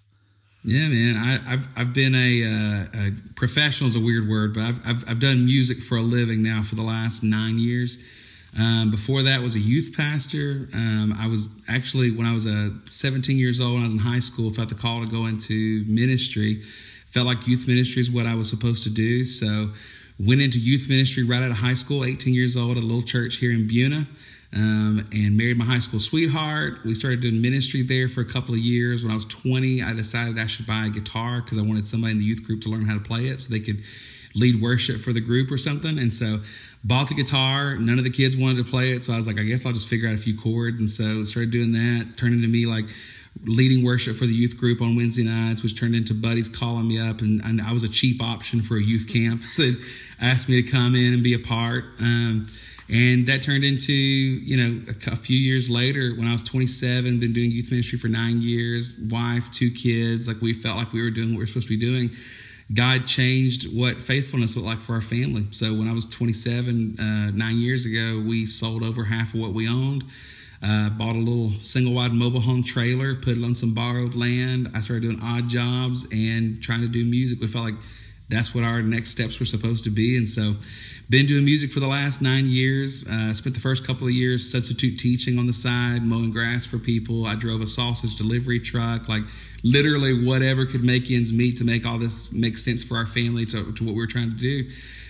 Yeah, 0.64 0.88
man. 0.88 1.16
I, 1.16 1.50
have 1.50 1.68
I've 1.76 1.92
been 1.92 2.14
a, 2.14 2.44
uh, 2.44 3.06
a 3.06 3.12
professional 3.36 3.88
is 3.88 3.94
a 3.94 4.00
weird 4.00 4.28
word, 4.28 4.52
but 4.54 4.64
I've, 4.64 4.80
I've 4.86 5.10
I've 5.10 5.20
done 5.20 5.44
music 5.44 5.80
for 5.80 5.96
a 5.96 6.02
living 6.02 6.42
now 6.42 6.62
for 6.62 6.74
the 6.74 6.82
last 6.82 7.22
nine 7.22 7.58
years. 7.60 7.98
Um, 8.58 8.90
before 8.90 9.22
that 9.22 9.42
was 9.42 9.54
a 9.54 9.58
youth 9.58 9.94
pastor. 9.96 10.68
Um, 10.72 11.14
I 11.18 11.28
was 11.28 11.48
actually 11.68 12.10
when 12.10 12.26
I 12.26 12.34
was 12.34 12.46
uh, 12.46 12.70
17 12.90 13.36
years 13.38 13.60
old 13.60 13.74
when 13.74 13.82
I 13.82 13.84
was 13.84 13.92
in 13.92 13.98
high 13.98 14.20
school, 14.20 14.52
felt 14.52 14.68
the 14.68 14.74
call 14.74 15.04
to 15.04 15.06
go 15.06 15.26
into 15.26 15.84
ministry. 15.86 16.62
Felt 17.12 17.26
like 17.26 17.46
youth 17.46 17.68
ministry 17.68 18.02
is 18.02 18.10
what 18.10 18.26
I 18.26 18.34
was 18.34 18.50
supposed 18.50 18.82
to 18.84 18.90
do, 18.90 19.24
so 19.24 19.70
went 20.18 20.40
into 20.40 20.58
youth 20.58 20.88
ministry 20.88 21.22
right 21.22 21.42
out 21.42 21.50
of 21.50 21.58
high 21.58 21.74
school. 21.74 22.04
18 22.04 22.34
years 22.34 22.56
old 22.56 22.76
at 22.76 22.82
a 22.82 22.86
little 22.86 23.02
church 23.02 23.36
here 23.36 23.52
in 23.52 23.68
Buna. 23.68 24.06
Um, 24.56 25.06
and 25.12 25.36
married 25.36 25.58
my 25.58 25.66
high 25.66 25.80
school 25.80 26.00
sweetheart. 26.00 26.78
We 26.82 26.94
started 26.94 27.20
doing 27.20 27.42
ministry 27.42 27.82
there 27.82 28.08
for 28.08 28.22
a 28.22 28.24
couple 28.24 28.54
of 28.54 28.60
years. 28.60 29.02
When 29.02 29.12
I 29.12 29.14
was 29.14 29.26
20, 29.26 29.82
I 29.82 29.92
decided 29.92 30.38
I 30.38 30.46
should 30.46 30.66
buy 30.66 30.86
a 30.86 30.88
guitar 30.88 31.42
because 31.42 31.58
I 31.58 31.60
wanted 31.60 31.86
somebody 31.86 32.12
in 32.12 32.20
the 32.20 32.24
youth 32.24 32.42
group 32.42 32.62
to 32.62 32.70
learn 32.70 32.86
how 32.86 32.94
to 32.94 33.00
play 33.00 33.26
it 33.26 33.42
so 33.42 33.50
they 33.50 33.60
could 33.60 33.82
lead 34.34 34.62
worship 34.62 35.00
for 35.02 35.12
the 35.12 35.20
group 35.20 35.50
or 35.50 35.58
something. 35.58 35.98
And 35.98 36.12
so 36.12 36.40
bought 36.84 37.10
the 37.10 37.14
guitar. 37.14 37.76
None 37.76 37.98
of 37.98 38.04
the 38.04 38.10
kids 38.10 38.34
wanted 38.34 38.64
to 38.64 38.70
play 38.70 38.92
it. 38.92 39.04
So 39.04 39.12
I 39.12 39.18
was 39.18 39.26
like, 39.26 39.38
I 39.38 39.42
guess 39.42 39.66
I'll 39.66 39.72
just 39.72 39.88
figure 39.88 40.08
out 40.08 40.14
a 40.14 40.18
few 40.18 40.38
chords. 40.40 40.78
And 40.78 40.88
so 40.88 41.24
started 41.24 41.50
doing 41.50 41.72
that, 41.72 42.16
turned 42.16 42.34
into 42.34 42.48
me 42.48 42.64
like 42.64 42.86
leading 43.44 43.84
worship 43.84 44.16
for 44.16 44.26
the 44.26 44.32
youth 44.32 44.56
group 44.56 44.80
on 44.80 44.96
Wednesday 44.96 45.24
nights, 45.24 45.62
which 45.62 45.78
turned 45.78 45.94
into 45.94 46.14
buddies 46.14 46.48
calling 46.48 46.88
me 46.88 46.98
up. 46.98 47.20
And, 47.20 47.42
and 47.44 47.60
I 47.60 47.72
was 47.72 47.82
a 47.82 47.88
cheap 47.88 48.22
option 48.22 48.62
for 48.62 48.76
a 48.76 48.82
youth 48.82 49.06
camp. 49.12 49.42
So 49.50 49.62
they 49.62 49.76
asked 50.20 50.48
me 50.48 50.62
to 50.62 50.70
come 50.70 50.94
in 50.94 51.12
and 51.12 51.22
be 51.22 51.34
a 51.34 51.38
part. 51.38 51.84
Um, 51.98 52.46
and 52.88 53.26
that 53.26 53.42
turned 53.42 53.64
into, 53.64 53.92
you 53.92 54.56
know, 54.56 54.92
a, 55.06 55.12
a, 55.12 55.16
few 55.16 55.36
years 55.36 55.68
later 55.68 56.14
when 56.16 56.26
I 56.26 56.32
was 56.32 56.42
27, 56.44 57.18
been 57.18 57.32
doing 57.32 57.50
youth 57.50 57.70
ministry 57.70 57.98
for 57.98 58.08
nine 58.08 58.40
years, 58.40 58.94
wife, 59.10 59.50
two 59.52 59.70
kids. 59.70 60.28
Like 60.28 60.40
we 60.40 60.52
felt 60.52 60.76
like 60.76 60.92
we 60.92 61.02
were 61.02 61.10
doing 61.10 61.30
what 61.30 61.38
we 61.38 61.42
were 61.42 61.46
supposed 61.46 61.68
to 61.68 61.76
be 61.76 61.84
doing 61.84 62.10
God 62.74 63.06
changed 63.06 63.72
what 63.72 64.00
faithfulness 64.00 64.56
looked 64.56 64.66
like 64.66 64.80
for 64.80 64.94
our 64.94 65.00
family. 65.00 65.46
So 65.52 65.72
when 65.72 65.88
I 65.88 65.92
was 65.92 66.04
27, 66.06 66.98
uh, 66.98 67.30
nine 67.30 67.58
years 67.58 67.86
ago, 67.86 68.22
we 68.26 68.44
sold 68.44 68.82
over 68.82 69.04
half 69.04 69.34
of 69.34 69.40
what 69.40 69.54
we 69.54 69.68
owned. 69.68 70.04
Uh, 70.62 70.88
bought 70.90 71.14
a 71.14 71.18
little 71.18 71.52
single 71.60 71.92
wide 71.92 72.12
mobile 72.12 72.40
home 72.40 72.64
trailer, 72.64 73.14
put 73.14 73.36
it 73.36 73.44
on 73.44 73.54
some 73.54 73.74
borrowed 73.74 74.16
land. 74.16 74.70
I 74.74 74.80
started 74.80 75.02
doing 75.02 75.20
odd 75.22 75.48
jobs 75.48 76.06
and 76.10 76.60
trying 76.62 76.80
to 76.80 76.88
do 76.88 77.04
music. 77.04 77.40
We 77.40 77.46
felt 77.46 77.66
like 77.66 77.74
that's 78.28 78.54
what 78.54 78.64
our 78.64 78.82
next 78.82 79.10
steps 79.10 79.38
were 79.38 79.46
supposed 79.46 79.84
to 79.84 79.90
be. 79.90 80.16
And 80.16 80.28
so, 80.28 80.56
been 81.08 81.26
doing 81.26 81.44
music 81.44 81.72
for 81.72 81.78
the 81.78 81.86
last 81.86 82.20
nine 82.20 82.46
years. 82.46 83.04
Uh, 83.06 83.32
spent 83.32 83.54
the 83.54 83.60
first 83.60 83.86
couple 83.86 84.08
of 84.08 84.12
years 84.12 84.50
substitute 84.50 84.98
teaching 84.98 85.38
on 85.38 85.46
the 85.46 85.52
side, 85.52 86.02
mowing 86.02 86.32
grass 86.32 86.64
for 86.64 86.78
people. 86.78 87.26
I 87.26 87.36
drove 87.36 87.60
a 87.60 87.66
sausage 87.66 88.16
delivery 88.16 88.58
truck, 88.58 89.08
like 89.08 89.22
literally 89.62 90.24
whatever 90.24 90.66
could 90.66 90.82
make 90.82 91.10
ends 91.10 91.32
meet 91.32 91.56
to 91.58 91.64
make 91.64 91.86
all 91.86 91.98
this 91.98 92.30
make 92.32 92.58
sense 92.58 92.82
for 92.82 92.96
our 92.96 93.06
family 93.06 93.46
to, 93.46 93.72
to 93.72 93.84
what 93.84 93.94
we 93.94 94.00
were 94.00 94.08
trying 94.08 94.30
to 94.30 94.36
do. 94.36 94.68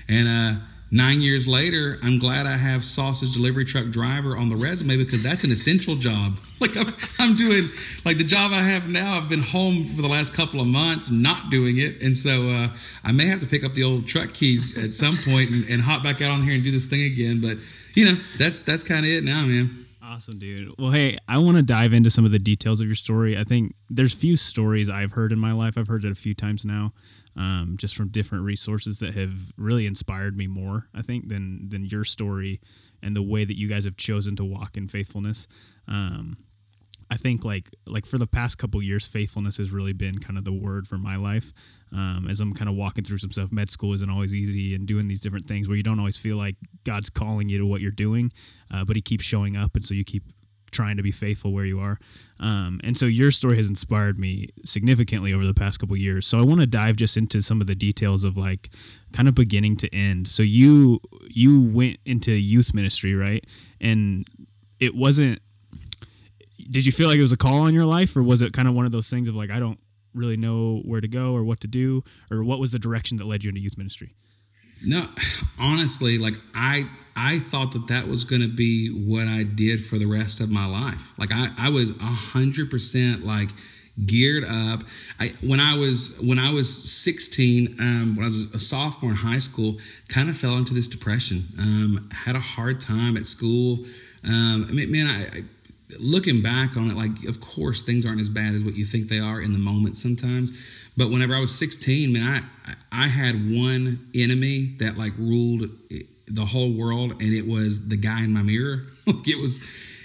And 0.08 0.28
uh, 0.28 0.60
nine 0.90 1.20
years 1.20 1.48
later, 1.48 1.98
I'm 2.02 2.18
glad 2.18 2.46
I 2.46 2.56
have 2.56 2.84
sausage 2.84 3.32
delivery 3.32 3.64
truck 3.64 3.90
driver 3.90 4.36
on 4.36 4.48
the 4.48 4.56
resume 4.56 4.96
because 4.96 5.22
that's 5.22 5.44
an 5.44 5.50
essential 5.50 5.96
job. 5.96 6.38
Like 6.58 6.74
I'm, 6.74 6.94
I'm, 7.18 7.36
doing, 7.36 7.68
like 8.06 8.16
the 8.16 8.24
job 8.24 8.52
I 8.52 8.62
have 8.62 8.88
now, 8.88 9.18
I've 9.18 9.28
been 9.28 9.42
home 9.42 9.94
for 9.94 10.00
the 10.00 10.08
last 10.08 10.32
couple 10.32 10.58
of 10.58 10.66
months 10.66 11.10
not 11.10 11.50
doing 11.50 11.76
it. 11.76 12.00
And 12.00 12.16
so 12.16 12.48
uh, 12.48 12.74
I 13.04 13.12
may 13.12 13.26
have 13.26 13.40
to 13.40 13.46
pick 13.46 13.62
up 13.62 13.74
the 13.74 13.82
old 13.82 14.06
truck 14.06 14.32
keys 14.32 14.74
at 14.78 14.94
some 14.94 15.18
point 15.18 15.50
and, 15.50 15.68
and 15.68 15.82
hop 15.82 16.02
back 16.02 16.22
out 16.22 16.30
on 16.30 16.42
here 16.42 16.54
and 16.54 16.64
do 16.64 16.70
this 16.70 16.86
thing 16.86 17.02
again. 17.02 17.42
But, 17.42 17.58
you 17.92 18.06
know, 18.06 18.18
that's, 18.38 18.60
that's 18.60 18.82
kind 18.82 19.04
of 19.04 19.12
it 19.12 19.22
now, 19.22 19.44
man. 19.44 19.86
Awesome, 20.02 20.38
dude. 20.38 20.72
Well, 20.78 20.92
hey, 20.92 21.18
I 21.28 21.36
want 21.36 21.58
to 21.58 21.62
dive 21.62 21.92
into 21.92 22.08
some 22.08 22.24
of 22.24 22.32
the 22.32 22.38
details 22.38 22.80
of 22.80 22.86
your 22.86 22.96
story. 22.96 23.36
I 23.36 23.44
think 23.44 23.74
there's 23.90 24.14
few 24.14 24.38
stories 24.38 24.88
I've 24.88 25.12
heard 25.12 25.32
in 25.32 25.38
my 25.38 25.52
life. 25.52 25.76
I've 25.76 25.88
heard 25.88 26.06
it 26.06 26.10
a 26.10 26.14
few 26.14 26.32
times 26.32 26.64
now 26.64 26.94
um, 27.36 27.76
just 27.78 27.94
from 27.94 28.08
different 28.08 28.44
resources 28.44 28.98
that 28.98 29.14
have 29.14 29.52
really 29.56 29.86
inspired 29.86 30.36
me 30.36 30.46
more, 30.46 30.88
I 30.94 31.02
think, 31.02 31.28
than 31.28 31.68
than 31.68 31.84
your 31.84 32.04
story 32.04 32.60
and 33.02 33.14
the 33.14 33.22
way 33.22 33.44
that 33.44 33.58
you 33.58 33.68
guys 33.68 33.84
have 33.84 33.96
chosen 33.96 34.36
to 34.36 34.44
walk 34.44 34.76
in 34.76 34.88
faithfulness. 34.88 35.46
Um, 35.86 36.38
I 37.10 37.16
think 37.16 37.44
like 37.44 37.70
like 37.86 38.06
for 38.06 38.18
the 38.18 38.26
past 38.26 38.58
couple 38.58 38.82
years, 38.82 39.06
faithfulness 39.06 39.58
has 39.58 39.70
really 39.70 39.92
been 39.92 40.18
kind 40.18 40.38
of 40.38 40.44
the 40.44 40.52
word 40.52 40.88
for 40.88 40.98
my 40.98 41.16
life. 41.16 41.52
Um, 41.92 42.26
as 42.28 42.40
I'm 42.40 42.52
kind 42.52 42.68
of 42.68 42.74
walking 42.74 43.04
through 43.04 43.18
some 43.18 43.30
stuff, 43.30 43.52
med 43.52 43.70
school 43.70 43.92
isn't 43.94 44.10
always 44.10 44.34
easy, 44.34 44.74
and 44.74 44.86
doing 44.86 45.06
these 45.06 45.20
different 45.20 45.46
things 45.46 45.68
where 45.68 45.76
you 45.76 45.84
don't 45.84 46.00
always 46.00 46.16
feel 46.16 46.36
like 46.36 46.56
God's 46.84 47.10
calling 47.10 47.48
you 47.48 47.58
to 47.58 47.66
what 47.66 47.80
you're 47.80 47.92
doing, 47.92 48.32
uh, 48.74 48.84
but 48.84 48.96
He 48.96 49.02
keeps 49.02 49.24
showing 49.24 49.56
up, 49.56 49.76
and 49.76 49.84
so 49.84 49.94
you 49.94 50.04
keep 50.04 50.24
trying 50.70 50.96
to 50.96 51.02
be 51.02 51.12
faithful 51.12 51.52
where 51.52 51.64
you 51.64 51.80
are. 51.80 51.98
Um, 52.38 52.80
and 52.84 52.98
so 52.98 53.06
your 53.06 53.30
story 53.30 53.56
has 53.56 53.68
inspired 53.68 54.18
me 54.18 54.50
significantly 54.64 55.32
over 55.32 55.46
the 55.46 55.54
past 55.54 55.78
couple 55.80 55.96
years. 55.96 56.26
So 56.26 56.38
I 56.38 56.42
want 56.42 56.60
to 56.60 56.66
dive 56.66 56.96
just 56.96 57.16
into 57.16 57.40
some 57.40 57.60
of 57.60 57.66
the 57.66 57.74
details 57.74 58.24
of 58.24 58.36
like 58.36 58.70
kind 59.12 59.28
of 59.28 59.34
beginning 59.34 59.76
to 59.78 59.94
end. 59.94 60.28
So 60.28 60.42
you 60.42 61.00
you 61.28 61.62
went 61.62 61.98
into 62.04 62.32
youth 62.32 62.74
ministry, 62.74 63.14
right? 63.14 63.44
And 63.80 64.26
it 64.80 64.94
wasn't 64.94 65.40
did 66.70 66.84
you 66.84 66.92
feel 66.92 67.08
like 67.08 67.18
it 67.18 67.22
was 67.22 67.32
a 67.32 67.36
call 67.36 67.60
on 67.60 67.74
your 67.74 67.84
life 67.84 68.16
or 68.16 68.22
was 68.22 68.42
it 68.42 68.52
kind 68.52 68.68
of 68.68 68.74
one 68.74 68.86
of 68.86 68.92
those 68.92 69.08
things 69.08 69.28
of 69.28 69.34
like 69.34 69.50
I 69.50 69.58
don't 69.58 69.78
really 70.14 70.36
know 70.36 70.82
where 70.84 71.00
to 71.00 71.08
go 71.08 71.34
or 71.34 71.44
what 71.44 71.60
to 71.60 71.68
do 71.68 72.02
or 72.30 72.42
what 72.42 72.58
was 72.58 72.72
the 72.72 72.78
direction 72.78 73.16
that 73.18 73.26
led 73.26 73.44
you 73.44 73.48
into 73.48 73.60
youth 73.60 73.78
ministry? 73.78 74.14
No, 74.84 75.08
honestly, 75.58 76.18
like 76.18 76.34
I 76.54 76.88
I 77.14 77.38
thought 77.38 77.72
that 77.72 77.88
that 77.88 78.08
was 78.08 78.24
going 78.24 78.42
to 78.42 78.48
be 78.48 78.88
what 78.90 79.26
I 79.26 79.42
did 79.42 79.84
for 79.84 79.98
the 79.98 80.06
rest 80.06 80.40
of 80.40 80.50
my 80.50 80.66
life. 80.66 81.12
Like 81.18 81.30
I 81.32 81.50
I 81.58 81.68
was 81.70 81.90
a 81.90 81.94
hundred 82.04 82.70
percent 82.70 83.24
like 83.24 83.50
geared 84.04 84.44
up. 84.44 84.84
I 85.18 85.34
when 85.40 85.60
I 85.60 85.76
was 85.76 86.14
when 86.20 86.38
I 86.38 86.50
was 86.50 86.92
16, 86.92 87.76
um, 87.80 88.16
when 88.16 88.26
I 88.26 88.28
was 88.28 88.42
a 88.54 88.58
sophomore 88.58 89.12
in 89.12 89.16
high 89.16 89.38
school, 89.38 89.78
kind 90.08 90.28
of 90.28 90.36
fell 90.36 90.56
into 90.56 90.74
this 90.74 90.86
depression. 90.86 91.46
Um, 91.58 92.10
had 92.12 92.36
a 92.36 92.40
hard 92.40 92.80
time 92.80 93.16
at 93.16 93.26
school. 93.26 93.84
Um, 94.24 94.66
I 94.68 94.72
mean, 94.72 94.90
man, 94.90 95.06
I, 95.06 95.38
I 95.38 95.44
looking 95.98 96.42
back 96.42 96.76
on 96.76 96.90
it, 96.90 96.96
like 96.96 97.24
of 97.28 97.40
course 97.40 97.82
things 97.82 98.04
aren't 98.04 98.20
as 98.20 98.28
bad 98.28 98.54
as 98.54 98.62
what 98.62 98.74
you 98.74 98.84
think 98.84 99.08
they 99.08 99.18
are 99.18 99.40
in 99.40 99.52
the 99.52 99.58
moment 99.58 99.96
sometimes. 99.96 100.52
But 100.96 101.10
whenever 101.10 101.34
I 101.34 101.40
was 101.40 101.56
16, 101.56 102.12
man, 102.12 102.48
I 102.66 102.74
I 102.92 103.08
had 103.08 103.34
one 103.54 104.08
enemy 104.14 104.76
that 104.78 104.96
like 104.96 105.16
ruled 105.18 105.70
the 106.28 106.44
whole 106.44 106.72
world, 106.72 107.12
and 107.12 107.34
it 107.34 107.46
was 107.46 107.88
the 107.88 107.96
guy 107.96 108.22
in 108.22 108.32
my 108.32 108.42
mirror. 108.42 108.86
Like 109.06 109.28
it 109.28 109.40
was 109.40 109.60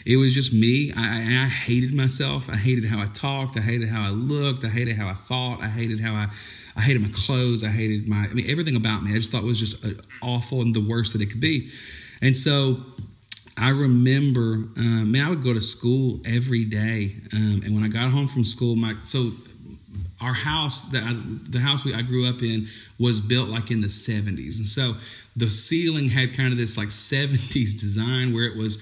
it 0.05 0.17
was 0.17 0.33
just 0.33 0.53
me. 0.53 0.93
I, 0.95 1.45
I 1.45 1.47
hated 1.47 1.91
myself. 1.91 2.47
I 2.49 2.55
hated 2.55 2.85
how 2.85 2.99
I 3.01 3.07
talked. 3.07 3.57
I 3.57 3.61
hated 3.61 3.89
how 3.89 4.03
I 4.03 4.09
looked. 4.09 4.63
I 4.63 4.67
hated 4.67 4.95
how 4.95 5.07
I 5.07 5.15
thought. 5.15 5.59
I 5.61 5.67
hated 5.67 5.99
how 5.99 6.13
I 6.13 6.27
I 6.75 6.81
hated 6.81 7.01
my 7.01 7.09
clothes. 7.11 7.63
I 7.63 7.69
hated 7.69 8.07
my 8.07 8.27
I 8.29 8.33
mean 8.33 8.47
everything 8.47 8.75
about 8.75 9.03
me. 9.03 9.11
I 9.11 9.15
just 9.15 9.31
thought 9.31 9.41
was 9.43 9.59
just 9.59 9.83
uh, 9.83 9.89
awful 10.21 10.61
and 10.61 10.75
the 10.75 10.81
worst 10.81 11.13
that 11.13 11.21
it 11.23 11.31
could 11.31 11.39
be. 11.39 11.71
And 12.21 12.37
so 12.37 12.83
I 13.57 13.69
remember, 13.69 14.53
um, 14.77 15.11
man, 15.11 15.25
I 15.25 15.29
would 15.29 15.43
go 15.43 15.53
to 15.53 15.61
school 15.61 16.21
every 16.25 16.65
day, 16.65 17.17
um, 17.33 17.61
and 17.65 17.75
when 17.75 17.83
I 17.83 17.87
got 17.87 18.09
home 18.09 18.27
from 18.27 18.45
school, 18.45 18.75
my 18.75 18.95
so 19.03 19.31
our 20.19 20.33
house 20.33 20.83
that 20.91 21.03
I, 21.03 21.19
the 21.49 21.59
house 21.59 21.83
we 21.83 21.93
I 21.93 22.01
grew 22.01 22.27
up 22.27 22.41
in 22.41 22.67
was 22.99 23.19
built 23.19 23.49
like 23.49 23.71
in 23.71 23.81
the 23.81 23.87
70s, 23.87 24.57
and 24.57 24.67
so 24.67 24.95
the 25.35 25.51
ceiling 25.51 26.09
had 26.09 26.35
kind 26.35 26.51
of 26.51 26.57
this 26.57 26.77
like 26.77 26.87
70s 26.89 27.77
design 27.77 28.33
where 28.33 28.45
it 28.45 28.55
was 28.55 28.79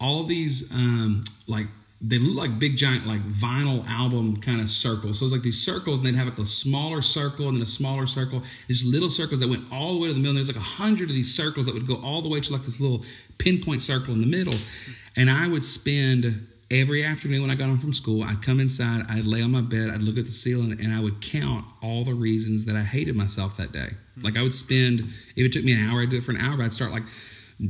all 0.00 0.24
these 0.24 0.70
um, 0.72 1.24
like 1.46 1.66
they 2.04 2.18
look 2.18 2.36
like 2.36 2.58
big 2.58 2.76
giant 2.76 3.06
like 3.06 3.22
vinyl 3.28 3.86
album 3.86 4.36
kind 4.36 4.60
of 4.60 4.68
circles. 4.68 5.20
So 5.20 5.24
it's 5.24 5.32
like 5.32 5.42
these 5.42 5.60
circles, 5.60 6.00
and 6.00 6.06
they'd 6.06 6.16
have 6.16 6.28
like 6.28 6.38
a 6.38 6.46
smaller 6.46 7.00
circle 7.00 7.46
and 7.46 7.56
then 7.56 7.62
a 7.62 7.66
smaller 7.66 8.08
circle. 8.08 8.42
These 8.66 8.84
little 8.84 9.10
circles 9.10 9.38
that 9.40 9.48
went 9.48 9.64
all 9.70 9.94
the 9.94 10.00
way 10.00 10.08
to 10.08 10.14
the 10.14 10.18
middle. 10.18 10.36
And 10.36 10.38
there's 10.38 10.48
like 10.48 10.56
a 10.56 10.60
hundred 10.60 11.10
of 11.10 11.14
these 11.14 11.32
circles 11.32 11.66
that 11.66 11.74
would 11.74 11.86
go 11.86 11.96
all 12.02 12.20
the 12.20 12.28
way 12.28 12.40
to 12.40 12.52
like 12.52 12.64
this 12.64 12.80
little 12.80 13.04
pinpoint 13.38 13.82
circle 13.82 14.12
in 14.12 14.20
the 14.20 14.26
middle. 14.26 14.58
And 15.16 15.30
I 15.30 15.46
would 15.46 15.64
spend 15.64 16.48
every 16.72 17.04
afternoon 17.04 17.42
when 17.42 17.50
I 17.50 17.54
got 17.54 17.68
home 17.68 17.78
from 17.78 17.92
school, 17.92 18.24
I'd 18.24 18.42
come 18.42 18.58
inside, 18.58 19.04
I'd 19.08 19.26
lay 19.26 19.42
on 19.42 19.50
my 19.50 19.60
bed, 19.60 19.90
I'd 19.90 20.00
look 20.00 20.16
at 20.16 20.24
the 20.24 20.32
ceiling, 20.32 20.72
and 20.80 20.92
I 20.92 21.00
would 21.00 21.20
count 21.20 21.66
all 21.82 22.02
the 22.02 22.14
reasons 22.14 22.64
that 22.64 22.76
I 22.76 22.82
hated 22.82 23.14
myself 23.14 23.58
that 23.58 23.72
day. 23.72 23.90
Like 24.22 24.36
I 24.36 24.42
would 24.42 24.54
spend, 24.54 25.00
if 25.36 25.46
it 25.46 25.52
took 25.52 25.64
me 25.64 25.72
an 25.72 25.88
hour, 25.88 26.00
I'd 26.00 26.10
do 26.10 26.16
it 26.16 26.24
for 26.24 26.32
an 26.32 26.38
hour, 26.38 26.62
I'd 26.62 26.72
start 26.72 26.90
like 26.90 27.04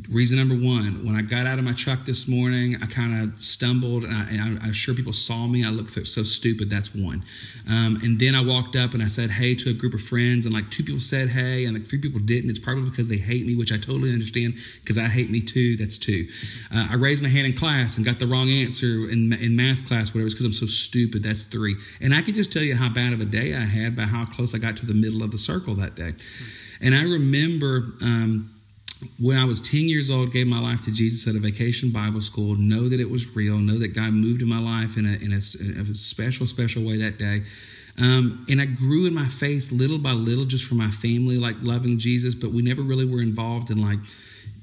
Reason 0.08 0.38
number 0.38 0.54
one, 0.54 1.04
when 1.04 1.16
I 1.16 1.20
got 1.20 1.46
out 1.46 1.58
of 1.58 1.66
my 1.66 1.74
truck 1.74 2.06
this 2.06 2.26
morning, 2.26 2.78
I 2.82 2.86
kind 2.86 3.22
of 3.22 3.44
stumbled 3.44 4.04
and, 4.04 4.14
I, 4.62 4.66
am 4.66 4.72
sure 4.72 4.94
people 4.94 5.12
saw 5.12 5.46
me. 5.46 5.66
I 5.66 5.68
looked 5.68 6.06
so 6.06 6.24
stupid. 6.24 6.70
That's 6.70 6.94
one. 6.94 7.22
Um, 7.68 7.98
and 8.02 8.18
then 8.18 8.34
I 8.34 8.42
walked 8.42 8.74
up 8.74 8.94
and 8.94 9.02
I 9.02 9.08
said 9.08 9.30
hey 9.30 9.54
to 9.56 9.68
a 9.68 9.74
group 9.74 9.92
of 9.92 10.00
friends, 10.00 10.46
and 10.46 10.54
like 10.54 10.70
two 10.70 10.82
people 10.82 11.00
said 11.00 11.28
hey, 11.28 11.66
and 11.66 11.74
like 11.76 11.86
three 11.88 11.98
people 11.98 12.20
didn't. 12.20 12.48
It's 12.48 12.58
probably 12.58 12.88
because 12.88 13.08
they 13.08 13.18
hate 13.18 13.44
me, 13.44 13.54
which 13.54 13.70
I 13.70 13.76
totally 13.76 14.14
understand 14.14 14.54
because 14.80 14.96
I 14.96 15.08
hate 15.08 15.30
me 15.30 15.42
too. 15.42 15.76
That's 15.76 15.98
two. 15.98 16.26
Uh, 16.74 16.86
I 16.90 16.94
raised 16.94 17.22
my 17.22 17.28
hand 17.28 17.46
in 17.46 17.54
class 17.54 17.96
and 17.96 18.06
got 18.06 18.18
the 18.18 18.26
wrong 18.26 18.48
answer 18.48 19.10
in, 19.10 19.34
in 19.34 19.56
math 19.56 19.86
class, 19.86 20.08
whatever. 20.14 20.24
It's 20.24 20.34
because 20.34 20.46
I'm 20.46 20.52
so 20.54 20.66
stupid. 20.66 21.22
That's 21.22 21.42
three. 21.42 21.76
And 22.00 22.14
I 22.14 22.22
could 22.22 22.34
just 22.34 22.50
tell 22.50 22.62
you 22.62 22.76
how 22.76 22.88
bad 22.88 23.12
of 23.12 23.20
a 23.20 23.26
day 23.26 23.54
I 23.54 23.66
had 23.66 23.94
by 23.94 24.04
how 24.04 24.24
close 24.24 24.54
I 24.54 24.58
got 24.58 24.78
to 24.78 24.86
the 24.86 24.94
middle 24.94 25.22
of 25.22 25.32
the 25.32 25.38
circle 25.38 25.74
that 25.74 25.96
day. 25.96 26.14
And 26.80 26.94
I 26.94 27.02
remember. 27.02 27.92
Um, 28.00 28.48
when 29.18 29.36
I 29.36 29.44
was 29.44 29.60
10 29.60 29.88
years 29.88 30.10
old, 30.10 30.32
gave 30.32 30.46
my 30.46 30.60
life 30.60 30.82
to 30.82 30.90
Jesus 30.90 31.26
at 31.28 31.36
a 31.36 31.38
vacation 31.38 31.90
Bible 31.90 32.20
school, 32.20 32.54
know 32.56 32.88
that 32.88 33.00
it 33.00 33.10
was 33.10 33.26
real, 33.34 33.58
know 33.58 33.78
that 33.78 33.94
God 33.94 34.12
moved 34.12 34.42
in 34.42 34.48
my 34.48 34.58
life 34.58 34.96
in 34.96 35.06
a, 35.06 35.12
in 35.12 35.32
a, 35.32 35.40
in 35.60 35.86
a 35.90 35.94
special, 35.94 36.46
special 36.46 36.82
way 36.84 36.98
that 36.98 37.18
day. 37.18 37.42
Um, 37.98 38.46
and 38.48 38.60
I 38.60 38.66
grew 38.66 39.06
in 39.06 39.14
my 39.14 39.28
faith 39.28 39.70
little 39.70 39.98
by 39.98 40.12
little 40.12 40.44
just 40.44 40.64
from 40.64 40.78
my 40.78 40.90
family, 40.90 41.36
like 41.36 41.56
loving 41.60 41.98
Jesus, 41.98 42.34
but 42.34 42.52
we 42.52 42.62
never 42.62 42.82
really 42.82 43.04
were 43.04 43.20
involved 43.20 43.70
in 43.70 43.80
like 43.80 43.98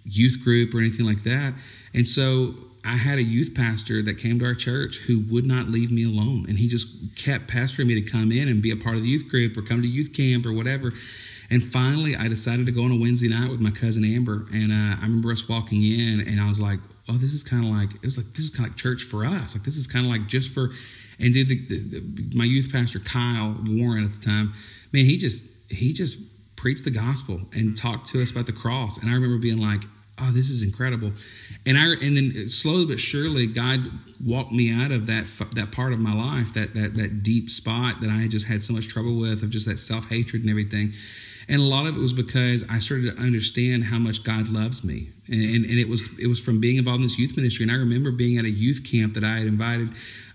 youth 0.04 0.42
group 0.44 0.74
or 0.74 0.80
anything 0.80 1.06
like 1.06 1.24
that. 1.24 1.54
And 1.94 2.08
so 2.08 2.56
I 2.86 2.96
had 2.96 3.20
a 3.20 3.24
youth 3.24 3.54
pastor 3.54 4.02
that 4.04 4.18
came 4.18 4.40
to 4.40 4.46
our 4.46 4.56
church 4.56 4.98
who 4.98 5.20
would 5.30 5.46
not 5.46 5.68
leave 5.68 5.92
me 5.92 6.06
alone. 6.06 6.46
And 6.48 6.58
he 6.58 6.68
just 6.68 6.88
kept 7.16 7.48
pastoring 7.48 7.88
me 7.88 8.02
to 8.02 8.10
come 8.10 8.32
in 8.32 8.48
and 8.48 8.62
be 8.62 8.72
a 8.72 8.78
part 8.78 8.96
of 8.96 9.02
the 9.02 9.10
youth 9.10 9.28
group 9.30 9.58
or 9.58 9.62
come 9.62 9.82
to 9.82 9.88
youth 9.88 10.14
camp 10.14 10.46
or 10.46 10.54
whatever. 10.54 10.94
And 11.52 11.72
finally, 11.72 12.16
I 12.16 12.28
decided 12.28 12.66
to 12.68 12.72
go 12.72 12.84
on 12.84 12.92
a 12.92 12.96
Wednesday 12.96 13.28
night 13.28 13.50
with 13.50 13.60
my 13.60 13.72
cousin 13.72 14.04
Amber. 14.04 14.46
And 14.54 14.72
uh, 14.72 14.98
I 15.00 15.04
remember 15.04 15.32
us 15.32 15.48
walking 15.48 15.84
in, 15.84 16.22
and 16.28 16.40
I 16.40 16.48
was 16.48 16.60
like, 16.60 16.80
"Oh, 17.08 17.18
this 17.18 17.34
is 17.34 17.44
kind 17.44 17.66
of 17.66 17.72
like 17.72 17.96
it 17.96 18.06
was 18.06 18.18
like 18.18 18.34
this 18.34 18.46
is 18.46 18.50
kind 18.50 18.66
of 18.68 18.72
like 18.72 18.78
church 18.78 19.04
for 19.04 19.26
us. 19.26 19.56
Like 19.56 19.64
this 19.64 19.78
is 19.78 19.88
kind 19.88 20.06
of 20.06 20.12
like 20.12 20.28
just 20.28 20.54
for." 20.54 20.70
And 21.22 21.34
did 21.34 21.50
the, 21.50 21.68
the, 21.68 22.00
the, 22.00 22.38
my 22.38 22.46
youth 22.46 22.72
pastor 22.72 23.00
Kyle 23.00 23.58
Warren 23.68 24.06
at 24.06 24.14
the 24.14 24.26
time? 24.26 24.54
Man, 24.94 25.06
he 25.06 25.18
just 25.18 25.46
he 25.70 25.92
just 25.92 26.18
preached 26.56 26.84
the 26.84 26.92
gospel 26.92 27.42
and 27.54 27.76
talked 27.76 28.08
to 28.10 28.22
us 28.22 28.32
about 28.32 28.46
the 28.46 28.54
cross. 28.54 28.98
And 28.98 29.10
I 29.10 29.14
remember 29.14 29.38
being 29.38 29.60
like, 29.60 29.84
oh 30.22 30.32
this 30.32 30.50
is 30.50 30.62
incredible 30.62 31.12
and 31.66 31.78
i 31.78 31.86
and 32.02 32.18
then 32.18 32.50
slowly 32.50 32.86
but 32.86 33.00
surely 33.00 33.48
god 33.48 33.80
walked 34.24 34.52
me 34.52 34.72
out 34.72 34.92
of 34.92 35.06
that 35.06 35.26
that 35.54 35.72
part 35.72 35.94
of 35.94 36.00
my 36.00 36.14
life 36.14 36.54
that 36.54 36.74
that 36.74 36.96
that 36.96 37.24
deep 37.24 37.50
spot 37.50 38.02
that 38.02 38.10
i 38.10 38.18
had 38.18 38.32
just 38.32 38.46
had 38.46 38.64
so 38.64 38.74
much 38.74 38.88
trouble 38.88 39.18
with 39.18 39.44
of 39.44 39.50
just 39.50 39.66
that 39.66 39.80
self-hatred 39.80 40.42
and 40.42 40.50
everything 40.50 40.94
and 41.50 41.60
a 41.60 41.66
lot 41.66 41.88
of 41.88 41.98
it 41.98 42.00
was 42.00 42.14
because 42.14 42.64
I 42.70 42.78
started 42.78 43.16
to 43.16 43.22
understand 43.22 43.84
how 43.84 43.98
much 43.98 44.24
God 44.24 44.50
loves 44.50 44.84
me, 44.84 45.12
and, 45.28 45.42
and, 45.42 45.66
and 45.66 45.80
it 45.80 45.90
was 45.90 46.08
it 46.20 46.28
was 46.28 46.40
from 46.40 46.62
being 46.62 46.78
involved 46.78 47.02
in 47.02 47.08
this 47.08 47.18
youth 47.18 47.36
ministry. 47.36 47.64
And 47.64 47.72
I 47.72 47.76
remember 47.76 48.12
being 48.12 48.38
at 48.38 48.46
a 48.46 48.50
youth 48.50 48.84
camp 48.90 49.16
that 49.16 49.24
I 49.24 49.40
had 49.40 49.48
invited 49.48 49.90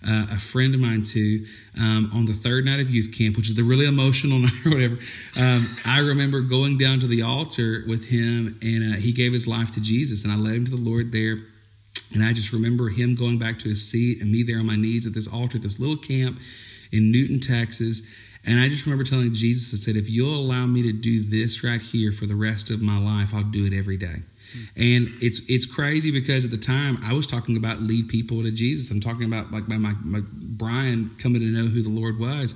uh, 0.07 0.27
a 0.33 0.41
friend 0.41 0.75
of 0.75 0.81
mine 0.81 1.05
to 1.05 1.47
um, 1.79 2.11
on 2.13 2.27
the 2.27 2.35
third 2.35 2.65
night 2.65 2.81
of 2.81 2.91
youth 2.91 3.17
camp, 3.17 3.37
which 3.37 3.49
is 3.49 3.55
the 3.55 3.63
really 3.63 3.87
emotional 3.87 4.39
night 4.41 4.67
or 4.67 4.71
whatever. 4.71 4.99
Um, 5.37 5.77
I 5.85 6.01
remember 6.01 6.41
going 6.41 6.79
down 6.79 6.99
to 7.01 7.07
the 7.07 7.23
altar 7.23 7.85
with 7.87 8.05
him, 8.05 8.59
and 8.61 8.95
uh, 8.95 8.97
he 8.99 9.13
gave 9.13 9.33
his 9.33 9.47
life 9.47 9.71
to 9.73 9.81
Jesus, 9.81 10.25
and 10.25 10.33
I 10.33 10.37
led 10.37 10.57
him 10.57 10.65
to 10.65 10.73
the 10.73 10.77
Lord 10.77 11.13
there. 11.13 11.39
And 12.13 12.25
I 12.25 12.33
just 12.33 12.53
remember 12.53 12.89
him 12.89 13.15
going 13.15 13.39
back 13.39 13.61
to 13.61 13.69
his 13.69 13.89
seat 13.89 14.21
and 14.21 14.31
me 14.31 14.43
there 14.43 14.59
on 14.59 14.67
my 14.67 14.77
knees 14.77 15.07
at 15.07 15.15
this 15.15 15.29
altar, 15.29 15.59
this 15.59 15.79
little 15.79 15.97
camp 15.97 16.39
in 16.93 17.11
Newton, 17.11 17.41
Texas. 17.41 18.03
And 18.47 18.61
I 18.61 18.69
just 18.69 18.85
remember 18.85 19.05
telling 19.05 19.33
Jesus, 19.35 19.73
I 19.73 19.83
said, 19.83 19.97
if 19.97 20.09
you'll 20.09 20.39
allow 20.39 20.67
me 20.67 20.83
to 20.83 20.93
do 20.93 21.23
this 21.23 21.65
right 21.65 21.81
here 21.81 22.13
for 22.13 22.27
the 22.27 22.37
rest 22.37 22.71
of 22.71 22.81
my 22.81 22.99
life, 22.99 23.33
I'll 23.33 23.43
do 23.43 23.65
it 23.65 23.73
every 23.73 23.97
day. 23.97 24.23
Mm-hmm. 24.57 24.65
And 24.77 25.23
it's 25.23 25.41
it's 25.49 25.67
crazy 25.67 26.11
because 26.11 26.45
at 26.45 26.51
the 26.51 26.59
time 26.59 26.99
I 27.03 27.13
was 27.13 27.27
talking 27.27 27.57
about 27.57 27.81
lead 27.81 28.09
people 28.09 28.43
to 28.43 28.51
Jesus. 28.51 28.91
I'm 28.91 29.01
talking 29.01 29.25
about 29.25 29.51
like 29.51 29.67
my, 29.69 29.79
my, 29.79 29.95
my 30.03 30.21
Brian 30.31 31.17
coming 31.19 31.41
to 31.41 31.47
know 31.47 31.67
who 31.67 31.83
the 31.83 31.89
Lord 31.89 32.19
was. 32.19 32.55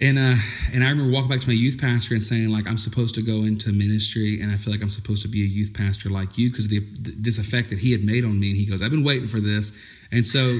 And 0.00 0.18
uh, 0.18 0.34
and 0.72 0.82
I 0.82 0.88
remember 0.90 1.12
walking 1.12 1.30
back 1.30 1.40
to 1.42 1.46
my 1.46 1.54
youth 1.54 1.80
pastor 1.80 2.14
and 2.14 2.22
saying 2.22 2.48
like 2.48 2.68
I'm 2.68 2.78
supposed 2.78 3.14
to 3.14 3.22
go 3.22 3.44
into 3.44 3.72
ministry 3.72 4.40
and 4.40 4.50
I 4.50 4.56
feel 4.56 4.72
like 4.72 4.82
I'm 4.82 4.90
supposed 4.90 5.22
to 5.22 5.28
be 5.28 5.42
a 5.42 5.46
youth 5.46 5.72
pastor 5.72 6.10
like 6.10 6.36
you 6.36 6.50
because 6.50 6.66
the 6.66 6.84
this 6.98 7.38
effect 7.38 7.70
that 7.70 7.78
he 7.78 7.92
had 7.92 8.02
made 8.02 8.24
on 8.24 8.38
me 8.40 8.50
and 8.50 8.56
he 8.56 8.66
goes 8.66 8.82
I've 8.82 8.90
been 8.90 9.04
waiting 9.04 9.28
for 9.28 9.40
this 9.40 9.70
and 10.10 10.26
so 10.26 10.58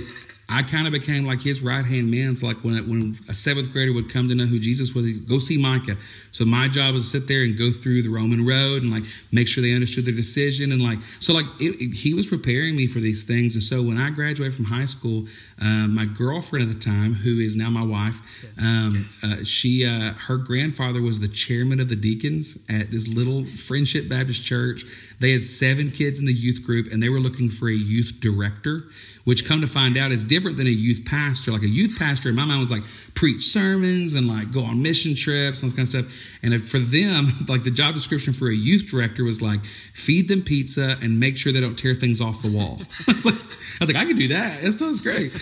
I 0.49 0.63
kind 0.63 0.87
of 0.87 0.93
became 0.93 1.25
like 1.25 1.41
his 1.41 1.63
right 1.63 1.85
hand 1.85 2.11
man. 2.11 2.37
So 2.37 2.47
like 2.47 2.59
when 2.59 2.77
when 2.89 3.19
a 3.29 3.35
seventh 3.35 3.73
grader 3.73 3.93
would 3.93 4.13
come 4.13 4.29
to 4.29 4.35
know 4.35 4.45
who 4.45 4.59
Jesus 4.59 4.95
was, 4.95 5.11
go 5.11 5.39
see 5.39 5.57
Micah. 5.57 5.97
So 6.33 6.45
my 6.45 6.69
job 6.69 6.95
was 6.95 7.05
to 7.05 7.21
sit 7.21 7.29
there 7.29 7.43
and 7.43 7.57
go 7.57 7.71
through 7.73 8.03
the 8.03 8.09
Roman 8.09 8.45
road 8.45 8.83
and 8.83 8.91
like 8.91 9.05
make 9.33 9.49
sure 9.49 9.63
they 9.63 9.73
understood 9.73 10.05
their 10.05 10.15
decision 10.15 10.73
and 10.73 10.83
like 10.83 10.99
so 11.21 11.33
like 11.33 11.47
it, 11.61 11.81
it, 11.81 11.95
he 11.95 12.13
was 12.13 12.27
preparing 12.27 12.77
me 12.77 12.87
for 12.87 13.01
these 13.01 13.23
things. 13.23 13.55
And 13.55 13.63
so 13.65 13.83
when 13.83 13.99
I 13.99 14.11
graduated 14.11 14.55
from 14.55 14.67
high 14.67 14.87
school, 14.87 15.27
uh, 15.61 15.89
my 15.89 16.05
girlfriend 16.05 16.69
at 16.69 16.79
the 16.79 16.85
time, 16.85 17.15
who 17.15 17.39
is 17.39 17.57
now 17.57 17.71
my 17.71 17.83
wife, 17.83 18.21
um, 18.59 19.09
uh, 19.23 19.45
she 19.45 19.87
uh, 19.87 20.13
her 20.15 20.37
grandfather 20.37 21.01
was 21.01 21.21
the 21.21 21.29
chairman 21.29 21.81
of 21.81 21.89
the 21.89 21.97
deacons 21.97 22.59
at 22.69 22.91
this 22.91 23.09
little 23.09 23.45
Friendship 23.45 24.09
Baptist 24.09 24.45
church. 24.45 24.85
They 25.21 25.33
had 25.33 25.45
seven 25.45 25.91
kids 25.91 26.19
in 26.19 26.27
the 26.27 26.33
youth 26.33 26.63
group, 26.63 26.93
and 26.93 27.03
they 27.03 27.09
were 27.09 27.21
looking 27.21 27.51
for 27.51 27.69
a 27.69 27.75
youth 27.75 28.15
director 28.21 28.85
which 29.25 29.47
come 29.47 29.61
to 29.63 29.67
find 29.67 29.97
out 29.97 30.13
is 30.13 30.23
different 30.23 30.57
than 30.57 30.67
a 30.67 30.71
youth 30.71 31.05
pastor. 31.05 31.51
Like 31.51 31.63
a 31.63 31.69
youth 31.69 31.99
pastor 31.99 32.29
in 32.29 32.35
my 32.35 32.45
mind 32.45 32.61
was 32.61 32.71
like 32.71 32.85
preach 33.15 33.47
sermons 33.47 34.15
and 34.15 34.29
like 34.29 34.53
go 34.53 34.63
on 34.63 34.83
mission 34.83 35.15
trips 35.15 35.63
and 35.63 35.71
this 35.71 35.77
kind 35.77 35.87
of 35.87 35.89
stuff. 35.89 36.21
And 36.43 36.65
for 36.69 36.79
them, 36.79 37.47
like 37.49 37.65
the 37.65 37.71
job 37.71 37.95
description 37.95 38.33
for 38.33 38.49
a 38.49 38.55
youth 38.55 38.87
director 38.87 39.25
was 39.25 39.41
like 39.41 39.61
feed 39.95 40.29
them 40.29 40.43
pizza 40.43 40.99
and 41.01 41.19
make 41.19 41.37
sure 41.37 41.53
they 41.53 41.61
don't 41.61 41.79
tear 41.79 41.95
things 41.95 42.21
off 42.21 42.43
the 42.43 42.51
wall. 42.51 42.81
I 43.09 43.13
was 43.13 43.25
like, 43.25 43.35
I 43.35 43.85
was 43.85 43.93
like, 43.93 43.97
I 43.97 44.05
could 44.05 44.19
do 44.19 44.29
that. 44.29 44.63
That 44.63 44.75
sounds 44.75 45.01
great. 45.01 45.33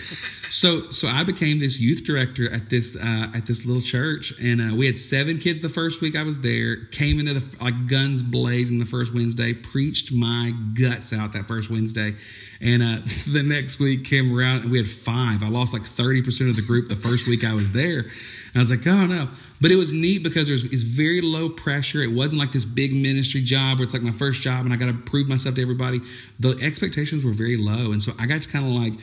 So, 0.53 0.91
so 0.91 1.09
I 1.09 1.25
became 1.25 1.61
this 1.61 1.81
youth 1.81 2.05
director 2.05 2.53
at 2.53 2.69
this 2.69 2.95
uh, 2.95 3.31
at 3.35 3.47
this 3.47 3.65
little 3.65 3.81
church, 3.81 4.35
and 4.39 4.61
uh, 4.61 4.75
we 4.75 4.85
had 4.85 4.99
seven 4.99 5.39
kids 5.39 5.63
the 5.63 5.71
first 5.71 6.03
week 6.03 6.15
I 6.15 6.25
was 6.25 6.41
there. 6.41 6.85
Came 6.93 7.19
into 7.19 7.33
the 7.33 7.65
like 7.65 7.89
guns 7.89 8.21
blazing 8.21 8.79
the 8.79 8.85
first 8.85 9.15
Wednesday, 9.15 9.55
preached 9.55 10.13
my 10.13 10.53
guts 10.79 11.15
out 11.15 11.33
that 11.33 11.49
first 11.49 11.71
Wednesday, 11.71 12.17
and 12.61 12.83
uh, 12.83 12.99
the 13.33 13.43
next 13.43 13.79
week 13.79 14.05
came 14.05 14.37
around 14.37 14.65
and 14.65 14.71
we 14.71 14.77
had 14.77 14.91
five. 14.91 15.43
I 15.43 15.49
lost 15.49 15.73
like 15.73 15.87
thirty 15.87 16.21
percent 16.21 16.51
of 16.51 16.57
the 16.57 16.63
group 16.63 16.91
the 16.91 16.97
first 16.97 17.27
week 17.27 17.45
I 17.45 17.55
was 17.55 17.71
there, 17.71 18.01
and 18.01 18.57
I 18.57 18.59
was 18.59 18.69
like, 18.69 18.87
oh 18.87 19.07
no. 19.07 19.31
But 19.63 19.71
it 19.71 19.77
was 19.77 19.93
neat 19.93 20.25
because 20.25 20.49
there 20.49 20.55
was 20.55 20.65
it's 20.65 20.83
very 20.83 21.21
low 21.23 21.49
pressure. 21.49 22.03
It 22.03 22.13
wasn't 22.13 22.41
like 22.41 22.53
this 22.53 22.65
big 22.65 22.93
ministry 22.93 23.41
job 23.41 23.79
where 23.79 23.85
it's 23.85 23.95
like 23.95 24.03
my 24.03 24.13
first 24.13 24.43
job 24.43 24.65
and 24.65 24.75
I 24.75 24.77
got 24.77 24.87
to 24.87 24.93
prove 24.93 25.29
myself 25.29 25.55
to 25.55 25.63
everybody. 25.63 26.01
The 26.41 26.59
expectations 26.61 27.25
were 27.25 27.33
very 27.33 27.57
low, 27.57 27.93
and 27.93 28.03
so 28.03 28.13
I 28.19 28.27
got 28.27 28.43
to 28.43 28.49
kind 28.49 28.67
of 28.67 28.73
like 28.73 28.95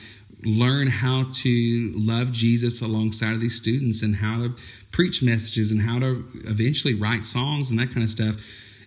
learn 0.44 0.88
how 0.88 1.26
to 1.34 1.92
love 1.96 2.32
Jesus 2.32 2.82
alongside 2.82 3.34
of 3.34 3.40
these 3.40 3.56
students 3.56 4.02
and 4.02 4.16
how 4.16 4.38
to 4.38 4.56
preach 4.92 5.22
messages 5.22 5.72
and 5.72 5.82
how 5.82 6.00
to 6.00 6.26
eventually 6.46 6.94
write 6.94 7.26
songs 7.26 7.70
and 7.70 7.80
that 7.80 7.88
kind 7.88 8.04
of 8.04 8.10
stuff. 8.10 8.36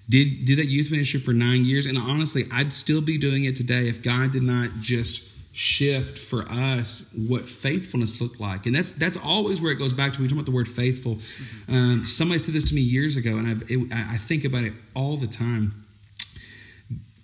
Did 0.08 0.44
did 0.44 0.58
that 0.58 0.68
youth 0.68 0.90
ministry 0.90 1.20
for 1.20 1.32
nine 1.32 1.64
years, 1.64 1.86
and 1.86 1.96
honestly, 1.96 2.48
I'd 2.50 2.72
still 2.72 3.00
be 3.00 3.18
doing 3.18 3.44
it 3.44 3.56
today 3.56 3.88
if 3.88 4.02
God 4.02 4.32
did 4.32 4.42
not 4.42 4.80
just 4.80 5.22
shift 5.52 6.18
for 6.18 6.50
us 6.50 7.04
what 7.14 7.46
faithfulness 7.46 8.22
looked 8.22 8.40
like 8.40 8.64
and 8.64 8.74
that's 8.74 8.92
that's 8.92 9.18
always 9.18 9.60
where 9.60 9.70
it 9.70 9.74
goes 9.74 9.92
back 9.92 10.10
to 10.10 10.22
we 10.22 10.26
talk 10.26 10.32
about 10.32 10.46
the 10.46 10.50
word 10.50 10.66
faithful 10.66 11.16
mm-hmm. 11.16 11.74
um, 11.74 12.06
somebody 12.06 12.40
said 12.40 12.54
this 12.54 12.64
to 12.64 12.74
me 12.74 12.80
years 12.80 13.18
ago 13.18 13.36
and 13.36 13.46
I've, 13.46 13.70
it, 13.70 13.92
I 13.92 14.16
think 14.16 14.46
about 14.46 14.64
it 14.64 14.72
all 14.94 15.18
the 15.18 15.26
time 15.26 15.84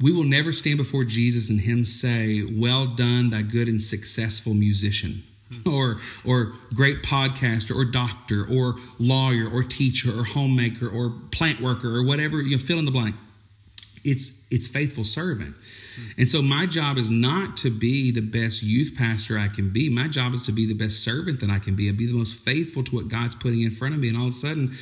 we 0.01 0.13
will 0.13 0.25
never 0.25 0.53
stand 0.53 0.79
before 0.79 1.05
Jesus 1.05 1.51
and 1.51 1.61
him 1.61 1.85
say, 1.85 2.43
Well 2.43 2.87
done, 2.87 3.31
thy 3.31 3.43
good 3.43 3.69
and 3.69 3.83
successful 3.83 4.55
musician. 4.55 5.25
Hmm. 5.51 5.69
Or, 5.69 6.01
or 6.27 6.53
great 6.75 7.03
podcaster, 7.03 7.75
or 7.75 7.87
doctor, 7.87 8.47
or 8.47 8.77
lawyer, 8.99 9.49
or 9.49 9.65
teacher, 9.65 10.19
or 10.19 10.25
homemaker, 10.25 10.87
or 10.89 11.15
plant 11.33 11.61
worker, 11.63 11.97
or 11.97 12.05
whatever 12.05 12.43
you 12.43 12.57
know, 12.57 12.63
fill 12.63 12.79
in 12.79 12.85
the 12.85 12.91
blank. 12.91 13.17
It's 14.05 14.31
it's 14.51 14.67
faithful 14.67 15.05
servant. 15.05 15.55
And 16.17 16.29
so 16.29 16.41
my 16.41 16.65
job 16.67 16.97
is 16.97 17.11
not 17.11 17.57
to 17.59 17.71
be 17.71 18.11
the 18.11 18.21
best 18.21 18.63
youth 18.63 18.95
pastor 18.97 19.39
I 19.39 19.49
can 19.49 19.71
be. 19.71 19.91
My 19.91 20.09
job 20.09 20.33
is 20.33 20.43
to 20.45 20.53
be 20.53 20.67
the 20.67 20.75
best 20.75 21.03
servant 21.03 21.41
that 21.41 21.51
I 21.51 21.59
can 21.59 21.75
be 21.75 21.89
and 21.89 21.99
be 21.99 22.07
the 22.07 22.15
most 22.15 22.37
faithful 22.37 22.85
to 22.85 22.95
what 22.95 23.09
God's 23.09 23.35
putting 23.35 23.63
in 23.63 23.73
front 23.73 23.95
of 23.95 24.01
me. 24.01 24.09
And 24.09 24.17
all 24.17 24.29
of 24.29 24.31
a 24.31 24.37
sudden, 24.37 24.77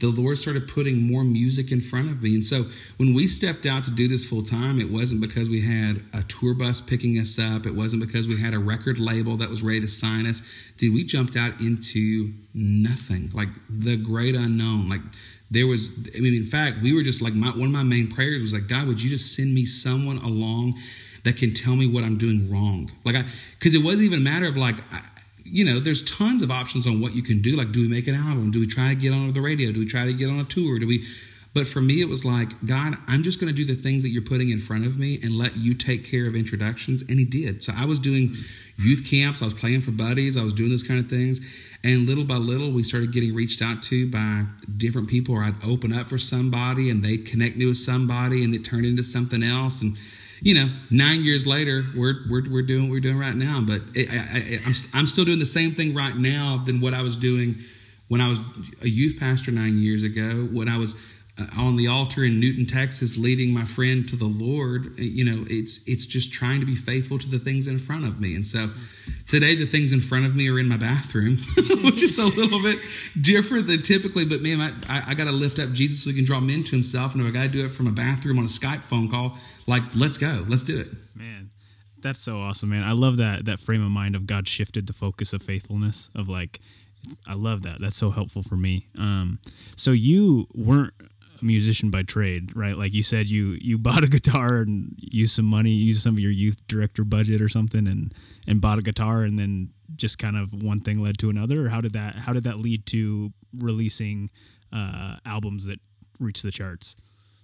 the 0.00 0.08
Lord 0.08 0.38
started 0.38 0.68
putting 0.68 1.00
more 1.00 1.24
music 1.24 1.72
in 1.72 1.80
front 1.80 2.10
of 2.10 2.22
me. 2.22 2.34
And 2.34 2.44
so 2.44 2.66
when 2.98 3.14
we 3.14 3.26
stepped 3.26 3.66
out 3.66 3.84
to 3.84 3.90
do 3.90 4.08
this 4.08 4.24
full 4.24 4.42
time, 4.42 4.80
it 4.80 4.90
wasn't 4.90 5.20
because 5.20 5.48
we 5.48 5.60
had 5.60 6.02
a 6.12 6.22
tour 6.24 6.54
bus 6.54 6.80
picking 6.80 7.18
us 7.18 7.38
up. 7.38 7.66
It 7.66 7.74
wasn't 7.74 8.06
because 8.06 8.28
we 8.28 8.40
had 8.40 8.54
a 8.54 8.58
record 8.58 8.98
label 8.98 9.36
that 9.38 9.50
was 9.50 9.62
ready 9.62 9.80
to 9.80 9.88
sign 9.88 10.26
us. 10.26 10.42
Dude, 10.76 10.94
we 10.94 11.04
jumped 11.04 11.36
out 11.36 11.60
into 11.60 12.32
nothing, 12.54 13.30
like 13.34 13.48
the 13.68 13.96
great 13.96 14.34
unknown. 14.34 14.88
Like 14.88 15.00
there 15.50 15.66
was, 15.66 15.88
I 16.14 16.20
mean, 16.20 16.34
in 16.34 16.44
fact, 16.44 16.82
we 16.82 16.92
were 16.92 17.02
just 17.02 17.20
like, 17.20 17.34
my, 17.34 17.50
one 17.50 17.66
of 17.66 17.72
my 17.72 17.82
main 17.82 18.10
prayers 18.10 18.42
was 18.42 18.52
like, 18.52 18.68
God, 18.68 18.86
would 18.86 19.02
you 19.02 19.10
just 19.10 19.34
send 19.34 19.54
me 19.54 19.66
someone 19.66 20.18
along 20.18 20.78
that 21.24 21.36
can 21.36 21.52
tell 21.52 21.74
me 21.74 21.86
what 21.86 22.04
I'm 22.04 22.18
doing 22.18 22.50
wrong? 22.50 22.90
Like, 23.04 23.16
I, 23.16 23.24
because 23.58 23.74
it 23.74 23.82
wasn't 23.82 24.04
even 24.04 24.20
a 24.20 24.22
matter 24.22 24.46
of 24.46 24.56
like, 24.56 24.76
you 25.50 25.64
know, 25.64 25.80
there's 25.80 26.02
tons 26.04 26.42
of 26.42 26.50
options 26.50 26.86
on 26.86 27.00
what 27.00 27.14
you 27.14 27.22
can 27.22 27.42
do. 27.42 27.56
Like, 27.56 27.72
do 27.72 27.82
we 27.82 27.88
make 27.88 28.06
an 28.06 28.14
album? 28.14 28.50
Do 28.50 28.60
we 28.60 28.66
try 28.66 28.90
to 28.90 28.94
get 28.94 29.12
on 29.12 29.32
the 29.32 29.40
radio? 29.40 29.72
Do 29.72 29.80
we 29.80 29.86
try 29.86 30.06
to 30.06 30.12
get 30.12 30.30
on 30.30 30.38
a 30.40 30.44
tour? 30.44 30.78
Do 30.78 30.86
we? 30.86 31.06
But 31.54 31.66
for 31.66 31.80
me, 31.80 32.00
it 32.00 32.08
was 32.08 32.24
like, 32.24 32.64
God, 32.66 32.98
I'm 33.06 33.22
just 33.22 33.40
going 33.40 33.52
to 33.52 33.56
do 33.56 33.64
the 33.64 33.80
things 33.80 34.02
that 34.02 34.10
you're 34.10 34.22
putting 34.22 34.50
in 34.50 34.60
front 34.60 34.86
of 34.86 34.98
me 34.98 35.18
and 35.22 35.32
let 35.32 35.56
you 35.56 35.74
take 35.74 36.04
care 36.04 36.26
of 36.26 36.36
introductions. 36.36 37.02
And 37.02 37.18
He 37.18 37.24
did. 37.24 37.64
So 37.64 37.72
I 37.76 37.84
was 37.84 37.98
doing 37.98 38.36
youth 38.76 39.04
camps. 39.04 39.42
I 39.42 39.46
was 39.46 39.54
playing 39.54 39.80
for 39.80 39.90
buddies. 39.90 40.36
I 40.36 40.44
was 40.44 40.52
doing 40.52 40.70
those 40.70 40.82
kind 40.82 41.00
of 41.00 41.08
things. 41.08 41.40
And 41.82 42.06
little 42.06 42.24
by 42.24 42.36
little, 42.36 42.70
we 42.70 42.82
started 42.82 43.12
getting 43.12 43.34
reached 43.34 43.62
out 43.62 43.82
to 43.84 44.10
by 44.10 44.44
different 44.76 45.08
people, 45.08 45.34
or 45.34 45.42
I'd 45.42 45.62
open 45.64 45.92
up 45.92 46.08
for 46.08 46.18
somebody 46.18 46.90
and 46.90 47.04
they'd 47.04 47.24
connect 47.24 47.56
me 47.56 47.66
with 47.66 47.78
somebody 47.78 48.44
and 48.44 48.54
it 48.54 48.64
turned 48.64 48.84
into 48.84 49.02
something 49.02 49.42
else. 49.42 49.80
And 49.80 49.96
you 50.40 50.54
know, 50.54 50.72
nine 50.90 51.24
years 51.24 51.46
later, 51.46 51.84
we're 51.96 52.16
we're, 52.30 52.50
we're 52.50 52.62
doing 52.62 52.84
what 52.84 52.90
we're 52.92 53.00
doing 53.00 53.18
right 53.18 53.34
now. 53.34 53.60
But 53.60 53.82
it, 53.94 54.08
I, 54.10 54.60
am 54.66 54.74
I'm 54.92 55.06
still 55.06 55.24
doing 55.24 55.38
the 55.38 55.46
same 55.46 55.74
thing 55.74 55.94
right 55.94 56.16
now 56.16 56.62
than 56.64 56.80
what 56.80 56.94
I 56.94 57.02
was 57.02 57.16
doing 57.16 57.56
when 58.08 58.20
I 58.20 58.28
was 58.28 58.38
a 58.82 58.88
youth 58.88 59.18
pastor 59.18 59.50
nine 59.50 59.78
years 59.78 60.02
ago. 60.02 60.48
When 60.52 60.68
I 60.68 60.78
was 60.78 60.94
on 61.56 61.76
the 61.76 61.86
altar 61.86 62.24
in 62.24 62.40
Newton, 62.40 62.66
Texas, 62.66 63.16
leading 63.16 63.52
my 63.52 63.64
friend 63.64 64.08
to 64.08 64.16
the 64.16 64.26
Lord. 64.26 64.98
You 64.98 65.24
know, 65.24 65.44
it's 65.48 65.80
it's 65.86 66.04
just 66.04 66.32
trying 66.32 66.60
to 66.60 66.66
be 66.66 66.76
faithful 66.76 67.18
to 67.18 67.28
the 67.28 67.38
things 67.38 67.66
in 67.66 67.78
front 67.78 68.04
of 68.04 68.20
me. 68.20 68.34
And 68.34 68.46
so 68.46 68.70
today, 69.26 69.54
the 69.54 69.66
things 69.66 69.92
in 69.92 70.00
front 70.00 70.26
of 70.26 70.34
me 70.34 70.48
are 70.48 70.58
in 70.58 70.68
my 70.68 70.76
bathroom, 70.76 71.38
which 71.84 72.02
is 72.02 72.18
a 72.18 72.24
little 72.24 72.62
bit 72.62 72.78
different 73.20 73.66
than 73.66 73.82
typically. 73.82 74.24
But 74.24 74.42
man, 74.42 74.60
I, 74.88 75.10
I 75.10 75.14
got 75.14 75.24
to 75.24 75.32
lift 75.32 75.58
up 75.58 75.72
Jesus 75.72 76.02
so 76.02 76.10
he 76.10 76.16
can 76.16 76.24
draw 76.24 76.40
men 76.40 76.64
to 76.64 76.70
himself. 76.72 77.14
And 77.14 77.22
if 77.22 77.28
I 77.28 77.30
got 77.30 77.42
to 77.42 77.48
do 77.48 77.64
it 77.64 77.72
from 77.72 77.86
a 77.86 77.92
bathroom 77.92 78.38
on 78.38 78.44
a 78.44 78.48
Skype 78.48 78.82
phone 78.82 79.10
call, 79.10 79.36
like 79.66 79.82
let's 79.94 80.18
go, 80.18 80.44
let's 80.48 80.64
do 80.64 80.78
it. 80.78 80.88
Man, 81.14 81.50
that's 82.02 82.22
so 82.22 82.40
awesome, 82.40 82.70
man. 82.70 82.82
I 82.82 82.92
love 82.92 83.16
that 83.18 83.44
that 83.44 83.60
frame 83.60 83.84
of 83.84 83.90
mind 83.90 84.16
of 84.16 84.26
God 84.26 84.48
shifted 84.48 84.86
the 84.86 84.92
focus 84.92 85.32
of 85.32 85.42
faithfulness 85.42 86.10
of 86.14 86.28
like. 86.28 86.60
I 87.28 87.34
love 87.34 87.62
that. 87.62 87.80
That's 87.80 87.96
so 87.96 88.10
helpful 88.10 88.42
for 88.42 88.56
me. 88.56 88.88
Um, 88.98 89.38
so 89.76 89.92
you 89.92 90.48
weren't 90.52 90.92
a 91.40 91.44
musician 91.44 91.90
by 91.90 92.02
trade, 92.02 92.54
right? 92.56 92.76
Like 92.76 92.92
you 92.92 93.02
said, 93.02 93.28
you 93.28 93.56
you 93.60 93.78
bought 93.78 94.04
a 94.04 94.08
guitar 94.08 94.58
and 94.58 94.94
used 94.98 95.34
some 95.34 95.44
money, 95.44 95.70
used 95.70 96.02
some 96.02 96.14
of 96.14 96.18
your 96.20 96.30
youth 96.30 96.56
director 96.68 97.04
budget 97.04 97.40
or 97.40 97.48
something, 97.48 97.88
and 97.88 98.14
and 98.46 98.60
bought 98.60 98.78
a 98.78 98.82
guitar, 98.82 99.22
and 99.22 99.38
then 99.38 99.70
just 99.96 100.18
kind 100.18 100.36
of 100.36 100.62
one 100.62 100.80
thing 100.80 101.02
led 101.02 101.18
to 101.18 101.30
another. 101.30 101.66
Or 101.66 101.68
how 101.68 101.80
did 101.80 101.92
that 101.94 102.16
how 102.16 102.32
did 102.32 102.44
that 102.44 102.58
lead 102.58 102.86
to 102.86 103.32
releasing 103.56 104.30
uh, 104.72 105.16
albums 105.24 105.66
that 105.66 105.80
reached 106.18 106.42
the 106.42 106.50
charts? 106.50 106.96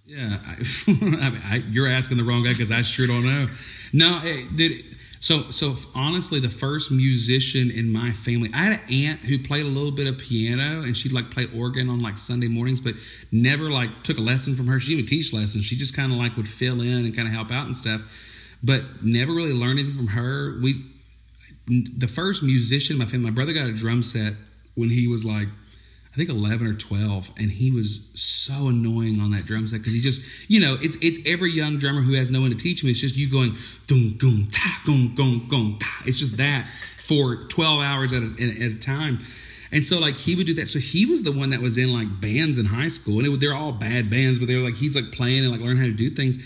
Yeah, 0.05 0.37
I, 0.45 0.55
I 1.51 1.63
you're 1.69 1.87
asking 1.87 2.17
the 2.17 2.23
wrong 2.23 2.43
guy 2.43 2.51
because 2.51 2.71
I 2.71 2.83
sure 2.83 3.07
don't 3.07 3.25
know. 3.25 3.47
No, 3.91 4.19
it, 4.23 4.55
did. 4.55 4.71
It, 4.71 4.85
so, 5.19 5.49
so 5.49 5.75
honestly, 5.95 6.39
the 6.39 6.51
first 6.51 6.91
musician 6.91 7.71
in 7.71 7.91
my 7.91 8.11
family, 8.11 8.51
I 8.53 8.57
had 8.65 8.73
an 8.73 8.93
aunt 8.93 9.19
who 9.21 9.39
played 9.39 9.65
a 9.65 9.69
little 9.69 9.91
bit 9.91 10.05
of 10.05 10.19
piano, 10.19 10.83
and 10.83 10.95
she'd 10.95 11.11
like 11.11 11.31
play 11.31 11.47
organ 11.55 11.89
on 11.89 11.97
like 11.97 12.19
Sunday 12.19 12.47
mornings, 12.47 12.79
but 12.79 12.93
never 13.31 13.71
like 13.71 14.03
took 14.03 14.19
a 14.19 14.21
lesson 14.21 14.55
from 14.55 14.67
her. 14.67 14.79
She 14.79 14.95
would 14.95 15.07
teach 15.07 15.33
lessons. 15.33 15.65
She 15.65 15.75
just 15.75 15.95
kind 15.95 16.11
of 16.11 16.19
like 16.19 16.37
would 16.37 16.47
fill 16.47 16.79
in 16.81 17.05
and 17.05 17.15
kind 17.15 17.27
of 17.27 17.33
help 17.33 17.49
out 17.49 17.65
and 17.65 17.75
stuff, 17.75 18.01
but 18.61 19.03
never 19.03 19.33
really 19.33 19.53
learned 19.53 19.79
anything 19.79 19.97
from 19.97 20.07
her. 20.07 20.59
We, 20.61 20.85
the 21.67 22.07
first 22.07 22.43
musician 22.43 22.93
in 22.93 22.99
my 22.99 23.05
family, 23.05 23.31
my 23.31 23.35
brother 23.35 23.53
got 23.53 23.67
a 23.67 23.73
drum 23.73 24.03
set 24.03 24.33
when 24.75 24.91
he 24.91 25.07
was 25.07 25.25
like 25.25 25.47
I 26.15 26.17
think 26.17 26.29
11 26.29 26.65
or 26.65 26.73
12, 26.73 27.31
and 27.37 27.51
he 27.51 27.71
was 27.71 27.99
so 28.13 28.69
annoying 28.69 29.19
on 29.19 29.31
that 29.31 29.45
drum 29.45 29.67
set 29.67 29.79
because 29.79 29.91
he 29.91 29.99
just, 29.99 30.21
you 30.47 30.61
know, 30.61 30.77
it's 30.81 30.95
it's 31.01 31.19
every 31.27 31.51
young 31.51 31.77
drummer 31.77 31.99
who 31.99 32.13
has 32.13 32.29
no 32.29 32.39
one 32.39 32.51
to 32.51 32.55
teach 32.55 32.81
him. 32.81 32.89
It's 32.89 33.01
just 33.01 33.17
you 33.17 33.29
going 33.29 33.57
dum 33.85 34.15
dum 34.17 34.47
ta 34.49 34.81
dum 34.85 35.13
dum 35.13 35.47
dum 35.51 35.77
ta. 35.77 36.03
It's 36.05 36.19
just 36.19 36.37
that 36.37 36.69
for 36.99 37.43
12 37.49 37.81
hours 37.81 38.13
at 38.13 38.23
a, 38.23 38.31
at 38.39 38.71
a 38.71 38.75
time. 38.75 39.25
And 39.73 39.85
so 39.85 39.99
like 39.99 40.15
he 40.15 40.35
would 40.35 40.47
do 40.47 40.53
that. 40.53 40.69
So 40.69 40.79
he 40.79 41.05
was 41.05 41.23
the 41.23 41.33
one 41.33 41.49
that 41.49 41.59
was 41.59 41.77
in 41.77 41.91
like 41.91 42.21
bands 42.21 42.57
in 42.57 42.65
high 42.65 42.87
school, 42.87 43.19
and 43.19 43.27
it, 43.27 43.39
they're 43.41 43.53
all 43.53 43.73
bad 43.73 44.09
bands, 44.09 44.39
but 44.39 44.47
they're 44.47 44.61
like 44.61 44.75
he's 44.75 44.95
like 44.95 45.11
playing 45.11 45.43
and 45.43 45.51
like 45.51 45.59
learn 45.59 45.75
how 45.75 45.83
to 45.83 45.91
do 45.91 46.09
things. 46.09 46.39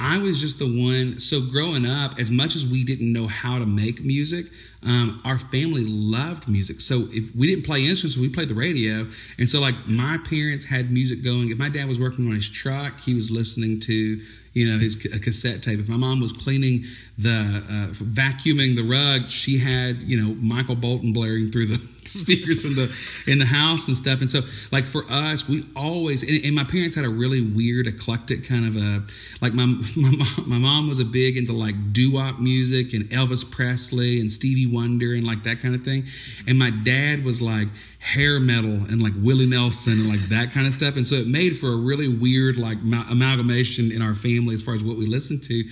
I 0.00 0.16
was 0.16 0.40
just 0.40 0.58
the 0.58 0.64
one. 0.64 1.20
So 1.20 1.42
growing 1.42 1.84
up, 1.84 2.18
as 2.18 2.30
much 2.30 2.56
as 2.56 2.64
we 2.64 2.84
didn't 2.84 3.12
know 3.12 3.26
how 3.26 3.58
to 3.58 3.66
make 3.66 4.02
music, 4.02 4.46
um, 4.82 5.20
our 5.26 5.38
family 5.38 5.84
loved 5.84 6.48
music. 6.48 6.80
So 6.80 7.06
if 7.10 7.36
we 7.36 7.46
didn't 7.46 7.66
play 7.66 7.86
instruments, 7.86 8.16
we 8.16 8.30
played 8.30 8.48
the 8.48 8.54
radio. 8.54 9.06
And 9.38 9.48
so 9.48 9.60
like 9.60 9.74
my 9.86 10.16
parents 10.18 10.64
had 10.64 10.90
music 10.90 11.22
going. 11.22 11.50
If 11.50 11.58
my 11.58 11.68
dad 11.68 11.86
was 11.86 12.00
working 12.00 12.26
on 12.26 12.34
his 12.34 12.48
truck, 12.48 12.98
he 12.98 13.14
was 13.14 13.30
listening 13.30 13.78
to 13.80 14.22
you 14.52 14.70
know 14.70 14.78
his 14.78 14.96
a 15.06 15.18
cassette 15.18 15.62
tape. 15.62 15.78
If 15.78 15.88
my 15.88 15.96
mom 15.96 16.20
was 16.20 16.32
cleaning 16.32 16.84
the 17.18 17.30
uh, 17.30 17.94
vacuuming 17.94 18.74
the 18.74 18.82
rug, 18.82 19.28
she 19.28 19.58
had 19.58 19.98
you 20.02 20.20
know 20.20 20.34
Michael 20.34 20.74
Bolton 20.74 21.12
blaring 21.12 21.52
through 21.52 21.66
the 21.66 21.80
speakers 22.04 22.64
in 22.64 22.74
the 22.74 22.92
in 23.26 23.38
the 23.38 23.44
house 23.44 23.86
and 23.86 23.96
stuff. 23.96 24.20
And 24.20 24.30
so 24.30 24.42
like 24.72 24.86
for 24.86 25.04
us, 25.10 25.48
we 25.48 25.64
always 25.76 26.22
and, 26.22 26.44
and 26.44 26.54
my 26.54 26.64
parents 26.64 26.96
had 26.96 27.04
a 27.04 27.08
really 27.08 27.40
weird 27.40 27.86
eclectic 27.86 28.44
kind 28.44 28.66
of 28.66 28.76
a 28.76 29.04
like 29.40 29.54
my 29.54 29.66
my 29.96 30.10
mom, 30.10 30.44
my 30.46 30.58
mom 30.58 30.88
was 30.88 30.98
a 30.98 31.04
big 31.04 31.36
into 31.36 31.52
like 31.52 31.92
doo 31.92 32.12
wop 32.12 32.40
music 32.40 32.92
and 32.92 33.08
Elvis 33.10 33.48
Presley 33.48 34.20
and 34.20 34.32
Stevie 34.32 34.66
Wonder 34.66 35.14
and 35.14 35.24
like 35.24 35.44
that 35.44 35.60
kind 35.60 35.74
of 35.74 35.84
thing, 35.84 36.06
and 36.48 36.58
my 36.58 36.70
dad 36.70 37.24
was 37.24 37.40
like 37.40 37.68
hair 38.00 38.40
metal 38.40 38.70
and 38.70 39.02
like 39.02 39.12
Willie 39.18 39.46
Nelson 39.46 39.92
and 39.92 40.08
like 40.08 40.28
that 40.30 40.52
kind 40.52 40.66
of 40.66 40.72
stuff. 40.72 40.96
And 40.96 41.06
so 41.06 41.16
it 41.16 41.26
made 41.26 41.58
for 41.58 41.68
a 41.68 41.76
really 41.76 42.08
weird 42.08 42.56
like 42.56 42.78
amalgamation 42.78 43.92
in 43.92 44.02
our 44.02 44.14
family 44.14 44.54
as 44.54 44.62
far 44.62 44.74
as 44.74 44.82
what 44.82 44.96
we 44.96 45.06
listened 45.06 45.42
to. 45.44 45.64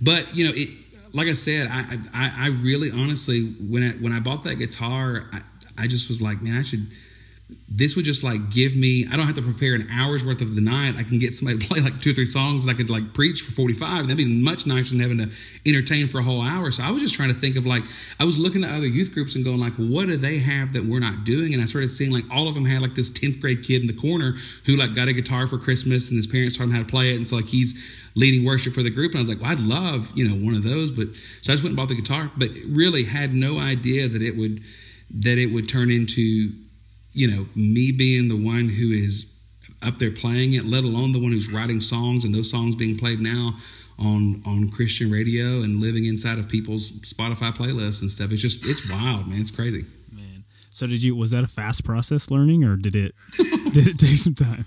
But 0.00 0.34
you 0.34 0.46
know, 0.46 0.52
it 0.56 0.70
like 1.12 1.28
I 1.28 1.34
said, 1.34 1.68
I 1.70 1.98
I, 2.14 2.32
I 2.44 2.46
really 2.48 2.90
honestly 2.90 3.54
when 3.68 3.82
I 3.82 3.90
when 3.92 4.12
I 4.12 4.20
bought 4.20 4.42
that 4.44 4.56
guitar, 4.56 5.26
I, 5.32 5.42
I 5.78 5.86
just 5.86 6.08
was 6.08 6.20
like, 6.20 6.42
man, 6.42 6.56
I 6.56 6.62
should 6.62 6.88
this 7.68 7.94
would 7.94 8.04
just 8.04 8.24
like 8.24 8.50
give 8.50 8.74
me 8.74 9.06
i 9.12 9.16
don't 9.16 9.26
have 9.26 9.36
to 9.36 9.42
prepare 9.42 9.74
an 9.74 9.86
hour's 9.90 10.24
worth 10.24 10.40
of 10.40 10.56
the 10.56 10.60
night. 10.60 10.96
I 10.96 11.04
can 11.04 11.20
get 11.20 11.32
somebody 11.32 11.58
to 11.58 11.68
play 11.68 11.80
like 11.80 12.00
two 12.00 12.10
or 12.10 12.14
three 12.14 12.26
songs 12.26 12.64
and 12.64 12.70
i 12.70 12.74
could 12.74 12.90
like 12.90 13.14
preach 13.14 13.42
for 13.42 13.52
45 13.52 14.04
that'd 14.04 14.16
be 14.16 14.24
much 14.24 14.66
nicer 14.66 14.90
than 14.90 15.00
having 15.00 15.18
to 15.18 15.30
entertain 15.64 16.08
for 16.08 16.18
a 16.18 16.22
whole 16.24 16.42
hour. 16.42 16.72
So 16.72 16.82
i 16.82 16.90
was 16.90 17.02
just 17.02 17.14
trying 17.14 17.32
to 17.32 17.38
think 17.38 17.56
of 17.56 17.64
like 17.64 17.84
i 18.18 18.24
was 18.24 18.36
looking 18.36 18.64
at 18.64 18.74
other 18.74 18.86
youth 18.86 19.12
groups 19.12 19.36
and 19.36 19.44
going 19.44 19.60
like 19.60 19.74
what 19.74 20.08
do 20.08 20.16
they 20.16 20.38
have 20.38 20.72
that 20.72 20.86
we're 20.86 20.98
not 20.98 21.24
doing? 21.24 21.54
And 21.54 21.62
i 21.62 21.66
started 21.66 21.92
seeing 21.92 22.10
like 22.10 22.24
all 22.32 22.48
of 22.48 22.54
them 22.54 22.64
had 22.64 22.82
like 22.82 22.96
this 22.96 23.10
10th 23.10 23.40
grade 23.40 23.62
kid 23.62 23.80
in 23.80 23.86
the 23.86 23.94
corner 23.94 24.34
who 24.64 24.76
like 24.76 24.94
got 24.94 25.06
a 25.06 25.12
guitar 25.12 25.46
for 25.46 25.58
christmas 25.58 26.08
and 26.08 26.16
his 26.16 26.26
parents 26.26 26.56
taught 26.56 26.64
him 26.64 26.70
how 26.72 26.80
to 26.80 26.84
play 26.84 27.12
it. 27.12 27.16
And 27.16 27.28
so 27.28 27.36
like 27.36 27.46
he's 27.46 27.78
leading 28.16 28.44
worship 28.44 28.74
for 28.74 28.82
the 28.82 28.90
group. 28.90 29.12
And 29.12 29.18
i 29.18 29.22
was 29.22 29.28
like 29.28 29.40
well 29.40 29.52
i'd 29.52 29.60
love 29.60 30.10
you 30.16 30.28
know 30.28 30.34
one 30.34 30.56
of 30.56 30.64
those. 30.64 30.90
But 30.90 31.08
so 31.42 31.52
i 31.52 31.54
just 31.54 31.62
went 31.62 31.70
and 31.72 31.76
bought 31.76 31.88
the 31.88 31.94
guitar. 31.94 32.32
But 32.36 32.50
really 32.68 33.04
had 33.04 33.34
no 33.34 33.58
idea 33.58 34.08
that 34.08 34.22
it 34.22 34.36
would 34.36 34.64
that 35.10 35.38
it 35.38 35.46
would 35.46 35.68
turn 35.68 35.90
into 35.90 36.50
you 37.16 37.26
know, 37.26 37.46
me 37.54 37.92
being 37.92 38.28
the 38.28 38.36
one 38.36 38.68
who 38.68 38.92
is 38.92 39.24
up 39.80 39.98
there 39.98 40.10
playing 40.10 40.52
it, 40.52 40.66
let 40.66 40.84
alone 40.84 41.12
the 41.12 41.18
one 41.18 41.32
who's 41.32 41.50
writing 41.50 41.80
songs 41.80 42.24
and 42.26 42.34
those 42.34 42.50
songs 42.50 42.76
being 42.76 42.98
played 42.98 43.20
now 43.20 43.56
on 43.98 44.42
on 44.44 44.70
Christian 44.70 45.10
radio 45.10 45.62
and 45.62 45.80
living 45.80 46.04
inside 46.04 46.38
of 46.38 46.46
people's 46.46 46.90
Spotify 47.00 47.56
playlists 47.56 48.02
and 48.02 48.10
stuff. 48.10 48.30
It's 48.32 48.42
just 48.42 48.62
it's 48.64 48.86
wild, 48.90 49.28
man. 49.28 49.40
It's 49.40 49.50
crazy. 49.50 49.86
Man. 50.12 50.44
So 50.68 50.86
did 50.86 51.02
you 51.02 51.16
was 51.16 51.30
that 51.30 51.42
a 51.42 51.46
fast 51.46 51.84
process 51.84 52.30
learning 52.30 52.64
or 52.64 52.76
did 52.76 52.94
it 52.94 53.14
did 53.72 53.86
it 53.86 53.98
take 53.98 54.18
some 54.18 54.34
time? 54.34 54.66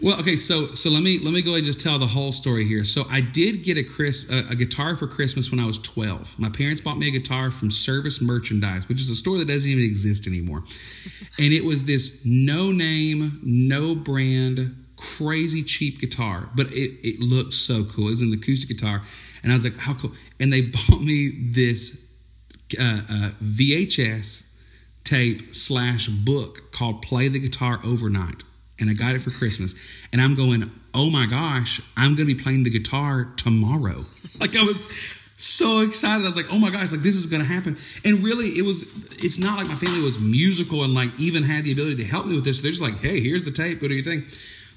Well, 0.00 0.20
okay, 0.20 0.36
so 0.36 0.74
so 0.74 0.90
let 0.90 1.02
me 1.02 1.18
let 1.18 1.32
me 1.32 1.42
go 1.42 1.50
ahead 1.50 1.64
and 1.64 1.66
just 1.66 1.80
tell 1.80 1.98
the 1.98 2.06
whole 2.06 2.30
story 2.30 2.64
here. 2.64 2.84
So 2.84 3.04
I 3.10 3.20
did 3.20 3.64
get 3.64 3.76
a 3.78 3.82
Chris 3.82 4.24
a, 4.30 4.50
a, 4.50 4.54
guitar 4.54 4.94
for 4.94 5.08
Christmas 5.08 5.50
when 5.50 5.58
I 5.58 5.66
was 5.66 5.78
12. 5.78 6.34
My 6.38 6.50
parents 6.50 6.80
bought 6.80 6.98
me 6.98 7.08
a 7.08 7.10
guitar 7.10 7.50
from 7.50 7.72
Service 7.72 8.20
Merchandise, 8.20 8.88
which 8.88 9.00
is 9.00 9.10
a 9.10 9.16
store 9.16 9.38
that 9.38 9.48
doesn't 9.48 9.68
even 9.68 9.82
exist 9.82 10.28
anymore. 10.28 10.62
and 11.38 11.52
it 11.52 11.64
was 11.64 11.84
this 11.84 12.16
no 12.24 12.70
name, 12.70 13.40
no 13.42 13.96
brand, 13.96 14.84
crazy 14.96 15.64
cheap 15.64 16.00
guitar, 16.00 16.48
but 16.54 16.70
it 16.70 17.00
it 17.02 17.18
looked 17.18 17.54
so 17.54 17.84
cool. 17.84 18.06
It 18.06 18.12
was 18.12 18.20
an 18.20 18.32
acoustic 18.32 18.68
guitar, 18.68 19.02
and 19.42 19.50
I 19.50 19.56
was 19.56 19.64
like, 19.64 19.78
how 19.78 19.94
cool! 19.94 20.12
And 20.38 20.52
they 20.52 20.60
bought 20.88 21.02
me 21.02 21.50
this 21.52 21.98
uh, 22.78 23.00
uh, 23.10 23.30
VHS 23.42 24.44
tape 25.02 25.56
slash 25.56 26.06
book 26.06 26.70
called 26.70 27.02
"Play 27.02 27.26
the 27.26 27.40
Guitar 27.40 27.80
Overnight." 27.82 28.44
And 28.80 28.90
I 28.90 28.92
got 28.92 29.14
it 29.14 29.22
for 29.22 29.30
Christmas. 29.30 29.74
And 30.12 30.20
I'm 30.20 30.34
going, 30.34 30.70
oh 30.94 31.10
my 31.10 31.26
gosh, 31.26 31.80
I'm 31.96 32.16
to 32.28 32.34
be 32.34 32.34
playing 32.34 32.62
the 32.62 32.70
guitar 32.70 33.32
tomorrow. 33.36 34.06
like 34.40 34.56
I 34.56 34.62
was 34.62 34.88
so 35.36 35.80
excited. 35.80 36.24
I 36.24 36.28
was 36.28 36.36
like, 36.36 36.52
oh 36.52 36.58
my 36.58 36.70
gosh, 36.70 36.90
like 36.90 37.02
this 37.02 37.16
is 37.16 37.26
to 37.26 37.44
happen. 37.44 37.78
And 38.04 38.22
really, 38.24 38.58
it 38.58 38.62
was, 38.62 38.86
it's 39.22 39.38
not 39.38 39.56
like 39.56 39.68
my 39.68 39.76
family 39.76 40.00
was 40.00 40.18
musical 40.18 40.82
and 40.82 40.94
like 40.94 41.18
even 41.18 41.44
had 41.44 41.64
the 41.64 41.72
ability 41.72 41.96
to 41.96 42.04
help 42.04 42.26
me 42.26 42.34
with 42.34 42.44
this. 42.44 42.60
They're 42.60 42.72
just 42.72 42.82
like, 42.82 42.98
hey, 42.98 43.20
here's 43.20 43.44
the 43.44 43.52
tape, 43.52 43.80
go 43.80 43.88
do 43.88 43.94
your 43.94 44.04
thing. 44.04 44.24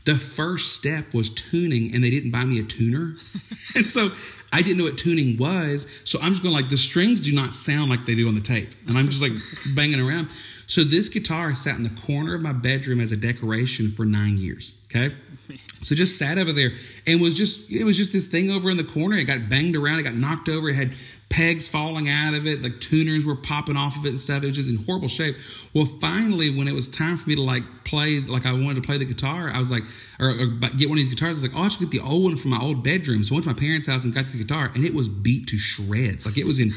The 0.03 0.17
first 0.17 0.73
step 0.73 1.13
was 1.13 1.29
tuning, 1.29 1.93
and 1.93 2.03
they 2.03 2.09
didn't 2.09 2.31
buy 2.31 2.43
me 2.43 2.59
a 2.59 2.63
tuner. 2.63 3.17
and 3.75 3.87
so 3.87 4.11
I 4.51 4.63
didn't 4.63 4.79
know 4.79 4.85
what 4.85 4.97
tuning 4.97 5.37
was. 5.37 5.85
So 6.05 6.19
I'm 6.21 6.31
just 6.31 6.41
going 6.41 6.55
like, 6.55 6.69
the 6.69 6.77
strings 6.77 7.21
do 7.21 7.31
not 7.31 7.53
sound 7.53 7.91
like 7.91 8.05
they 8.05 8.15
do 8.15 8.27
on 8.27 8.33
the 8.33 8.41
tape. 8.41 8.73
And 8.87 8.97
I'm 8.97 9.09
just 9.09 9.21
like 9.21 9.33
banging 9.75 9.99
around. 9.99 10.29
So 10.71 10.85
this 10.85 11.09
guitar 11.09 11.53
sat 11.53 11.75
in 11.75 11.83
the 11.83 12.01
corner 12.07 12.33
of 12.33 12.41
my 12.41 12.53
bedroom 12.53 13.01
as 13.01 13.11
a 13.11 13.17
decoration 13.17 13.91
for 13.91 14.05
nine 14.05 14.37
years. 14.37 14.71
Okay. 14.85 15.13
So 15.81 15.95
just 15.95 16.19
sat 16.19 16.37
over 16.37 16.53
there 16.53 16.73
and 17.07 17.19
was 17.19 17.35
just 17.35 17.69
it 17.71 17.83
was 17.83 17.97
just 17.97 18.13
this 18.13 18.27
thing 18.27 18.51
over 18.51 18.69
in 18.69 18.77
the 18.77 18.83
corner. 18.83 19.17
It 19.17 19.23
got 19.23 19.49
banged 19.49 19.75
around, 19.75 19.99
it 19.99 20.03
got 20.03 20.13
knocked 20.13 20.47
over, 20.47 20.69
it 20.69 20.75
had 20.75 20.93
pegs 21.27 21.67
falling 21.67 22.07
out 22.07 22.35
of 22.35 22.45
it, 22.45 22.61
like 22.61 22.79
tuners 22.79 23.25
were 23.25 23.35
popping 23.35 23.75
off 23.75 23.97
of 23.97 24.05
it 24.05 24.09
and 24.09 24.19
stuff. 24.19 24.43
It 24.43 24.47
was 24.47 24.57
just 24.57 24.69
in 24.69 24.77
horrible 24.77 25.07
shape. 25.07 25.35
Well, 25.73 25.87
finally, 25.99 26.55
when 26.55 26.67
it 26.67 26.73
was 26.75 26.87
time 26.87 27.17
for 27.17 27.27
me 27.27 27.35
to 27.35 27.41
like 27.41 27.63
play, 27.83 28.19
like 28.19 28.45
I 28.45 28.53
wanted 28.53 28.75
to 28.75 28.81
play 28.81 28.99
the 28.99 29.05
guitar, 29.05 29.49
I 29.49 29.57
was 29.57 29.71
like, 29.71 29.83
or, 30.19 30.29
or 30.29 30.45
get 30.77 30.87
one 30.87 30.99
of 30.99 31.03
these 31.03 31.09
guitars. 31.09 31.39
I 31.39 31.41
was 31.41 31.43
like, 31.43 31.53
oh, 31.55 31.63
I 31.63 31.67
should 31.69 31.79
get 31.79 31.91
the 31.91 32.07
old 32.07 32.23
one 32.25 32.37
from 32.37 32.51
my 32.51 32.61
old 32.61 32.83
bedroom. 32.83 33.23
So 33.23 33.33
I 33.33 33.37
went 33.37 33.45
to 33.45 33.53
my 33.53 33.59
parents' 33.59 33.87
house 33.87 34.03
and 34.03 34.13
got 34.13 34.27
the 34.27 34.37
guitar, 34.37 34.71
and 34.75 34.85
it 34.85 34.93
was 34.93 35.07
beat 35.07 35.47
to 35.47 35.57
shreds. 35.57 36.25
Like 36.27 36.37
it 36.37 36.45
was 36.45 36.59
in 36.59 36.73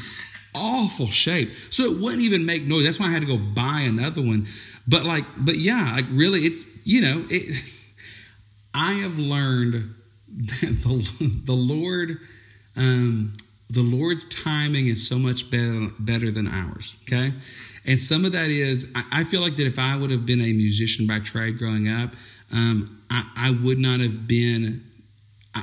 awful 0.55 1.09
shape. 1.11 1.51
So 1.69 1.83
it 1.83 1.99
wouldn't 1.99 2.21
even 2.21 2.45
make 2.45 2.63
noise. 2.63 2.85
That's 2.85 2.99
why 2.99 3.07
I 3.07 3.11
had 3.11 3.21
to 3.21 3.27
go 3.27 3.37
buy 3.37 3.81
another 3.81 4.21
one. 4.21 4.47
But 4.87 5.05
like, 5.05 5.25
but 5.37 5.57
yeah, 5.57 5.93
like 5.93 6.05
really, 6.11 6.41
it's 6.41 6.63
you 6.83 7.01
know, 7.01 7.25
it. 7.29 7.63
I 8.77 8.93
have 8.93 9.17
learned 9.17 9.93
that 10.27 10.83
the 10.83 11.41
the 11.45 11.53
Lord, 11.53 12.19
um, 12.75 13.37
the 13.69 13.81
Lord's 13.81 14.25
timing 14.25 14.87
is 14.87 15.07
so 15.07 15.17
much 15.17 15.49
better 15.49 15.89
better 15.99 16.31
than 16.31 16.47
ours. 16.47 16.95
Okay, 17.03 17.33
and 17.85 17.99
some 17.99 18.25
of 18.25 18.31
that 18.33 18.49
is 18.49 18.87
I, 18.95 19.03
I 19.11 19.23
feel 19.23 19.41
like 19.41 19.57
that 19.57 19.67
if 19.67 19.79
I 19.79 19.95
would 19.95 20.11
have 20.11 20.25
been 20.25 20.41
a 20.41 20.53
musician 20.53 21.07
by 21.07 21.19
trade 21.19 21.57
growing 21.57 21.87
up, 21.87 22.15
um, 22.51 23.01
I, 23.09 23.29
I 23.35 23.51
would 23.51 23.79
not 23.79 24.01
have 24.01 24.27
been 24.27 24.83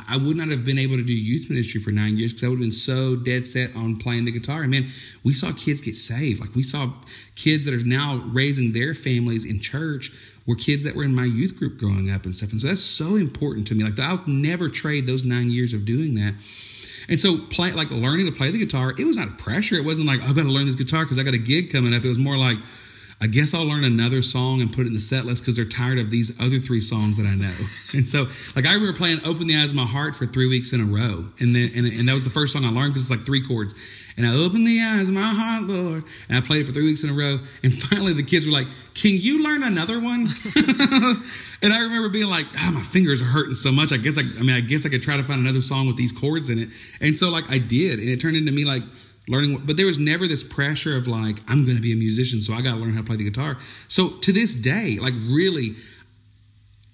I 0.08 0.16
would 0.16 0.36
not 0.36 0.48
have 0.48 0.64
been 0.64 0.78
able 0.78 0.96
to 0.96 1.02
do 1.02 1.12
youth 1.12 1.50
ministry 1.50 1.78
for 1.80 1.90
nine 1.90 2.16
years 2.16 2.32
because 2.32 2.46
I 2.46 2.48
would 2.48 2.56
have 2.56 2.62
been 2.62 2.72
so 2.72 3.14
dead 3.14 3.46
set 3.46 3.76
on 3.76 3.98
playing 3.98 4.24
the 4.24 4.32
guitar. 4.32 4.62
And 4.62 4.70
man, 4.70 4.90
we 5.22 5.34
saw 5.34 5.52
kids 5.52 5.82
get 5.82 5.96
saved. 5.96 6.40
Like 6.40 6.54
we 6.54 6.62
saw 6.62 6.92
kids 7.34 7.66
that 7.66 7.74
are 7.74 7.84
now 7.84 8.24
raising 8.32 8.72
their 8.72 8.94
families 8.94 9.44
in 9.44 9.60
church 9.60 10.10
were 10.46 10.56
kids 10.56 10.82
that 10.84 10.96
were 10.96 11.04
in 11.04 11.14
my 11.14 11.26
youth 11.26 11.56
group 11.56 11.78
growing 11.78 12.10
up 12.10 12.24
and 12.24 12.34
stuff. 12.34 12.52
And 12.52 12.60
so 12.60 12.68
that's 12.68 12.82
so 12.82 13.16
important 13.16 13.66
to 13.66 13.74
me. 13.74 13.84
Like 13.84 13.98
I'll 13.98 14.22
never 14.26 14.70
trade 14.70 15.06
those 15.06 15.24
nine 15.24 15.50
years 15.50 15.74
of 15.74 15.84
doing 15.84 16.14
that. 16.14 16.34
And 17.08 17.20
so, 17.20 17.38
play, 17.38 17.72
like 17.72 17.90
learning 17.90 18.26
to 18.26 18.32
play 18.32 18.50
the 18.50 18.58
guitar, 18.58 18.94
it 18.96 19.04
was 19.04 19.16
not 19.16 19.28
a 19.28 19.32
pressure. 19.32 19.74
It 19.74 19.84
wasn't 19.84 20.06
like 20.06 20.20
I've 20.22 20.36
got 20.36 20.44
to 20.44 20.48
learn 20.48 20.66
this 20.66 20.76
guitar 20.76 21.04
because 21.04 21.18
I 21.18 21.24
got 21.24 21.34
a 21.34 21.38
gig 21.38 21.72
coming 21.72 21.94
up. 21.94 22.04
It 22.04 22.08
was 22.08 22.18
more 22.18 22.38
like 22.38 22.58
I 23.22 23.28
guess 23.28 23.54
I'll 23.54 23.64
learn 23.64 23.84
another 23.84 24.20
song 24.20 24.60
and 24.60 24.72
put 24.72 24.80
it 24.80 24.88
in 24.88 24.94
the 24.94 25.00
set 25.00 25.24
list 25.24 25.42
because 25.42 25.54
they're 25.54 25.64
tired 25.64 26.00
of 26.00 26.10
these 26.10 26.32
other 26.40 26.58
three 26.58 26.80
songs 26.80 27.18
that 27.18 27.26
I 27.26 27.36
know. 27.36 27.54
And 27.94 28.08
so, 28.08 28.26
like, 28.56 28.64
I 28.64 28.72
remember 28.72 28.96
playing 28.96 29.20
"Open 29.22 29.46
the 29.46 29.54
Eyes 29.54 29.68
of 29.68 29.74
My 29.74 29.84
Heart" 29.84 30.16
for 30.16 30.24
three 30.24 30.48
weeks 30.48 30.72
in 30.72 30.80
a 30.80 30.84
row, 30.86 31.26
and 31.38 31.54
then 31.54 31.70
and, 31.74 31.86
and 31.86 32.08
that 32.08 32.14
was 32.14 32.24
the 32.24 32.30
first 32.30 32.54
song 32.54 32.64
I 32.64 32.70
learned 32.70 32.94
because 32.94 33.04
it's 33.04 33.10
like 33.10 33.26
three 33.26 33.46
chords. 33.46 33.74
And 34.16 34.26
I 34.26 34.34
opened 34.34 34.66
the 34.66 34.80
eyes 34.80 35.08
of 35.08 35.14
my 35.14 35.34
heart, 35.34 35.64
Lord, 35.64 36.04
and 36.30 36.38
I 36.38 36.40
played 36.40 36.62
it 36.62 36.66
for 36.66 36.72
three 36.72 36.84
weeks 36.84 37.02
in 37.02 37.10
a 37.10 37.12
row. 37.12 37.38
And 37.62 37.74
finally, 37.82 38.14
the 38.14 38.22
kids 38.22 38.46
were 38.46 38.52
like, 38.52 38.66
"Can 38.94 39.12
you 39.12 39.42
learn 39.42 39.62
another 39.62 40.00
one?" 40.00 40.30
and 41.62 41.72
I 41.74 41.80
remember 41.80 42.08
being 42.08 42.30
like, 42.30 42.46
"Ah, 42.56 42.68
oh, 42.68 42.70
my 42.72 42.82
fingers 42.82 43.20
are 43.20 43.26
hurting 43.26 43.54
so 43.54 43.70
much. 43.70 43.92
I 43.92 43.98
guess 43.98 44.16
I, 44.16 44.22
I 44.22 44.42
mean, 44.42 44.56
I 44.56 44.62
guess 44.62 44.86
I 44.86 44.88
could 44.88 45.02
try 45.02 45.18
to 45.18 45.22
find 45.22 45.38
another 45.38 45.60
song 45.60 45.86
with 45.86 45.98
these 45.98 46.12
chords 46.12 46.48
in 46.48 46.58
it." 46.58 46.70
And 47.02 47.14
so, 47.14 47.28
like, 47.28 47.44
I 47.50 47.58
did, 47.58 47.98
and 47.98 48.08
it 48.08 48.22
turned 48.22 48.36
into 48.36 48.52
me 48.52 48.64
like 48.64 48.84
learning 49.28 49.62
but 49.64 49.76
there 49.76 49.86
was 49.86 49.98
never 49.98 50.26
this 50.26 50.42
pressure 50.42 50.96
of 50.96 51.06
like 51.06 51.40
i'm 51.48 51.64
going 51.64 51.76
to 51.76 51.82
be 51.82 51.92
a 51.92 51.96
musician 51.96 52.40
so 52.40 52.52
i 52.52 52.60
got 52.60 52.74
to 52.74 52.80
learn 52.80 52.92
how 52.92 53.00
to 53.00 53.06
play 53.06 53.16
the 53.16 53.24
guitar. 53.24 53.58
So 53.88 54.10
to 54.10 54.32
this 54.32 54.54
day 54.54 54.98
like 55.00 55.14
really 55.28 55.76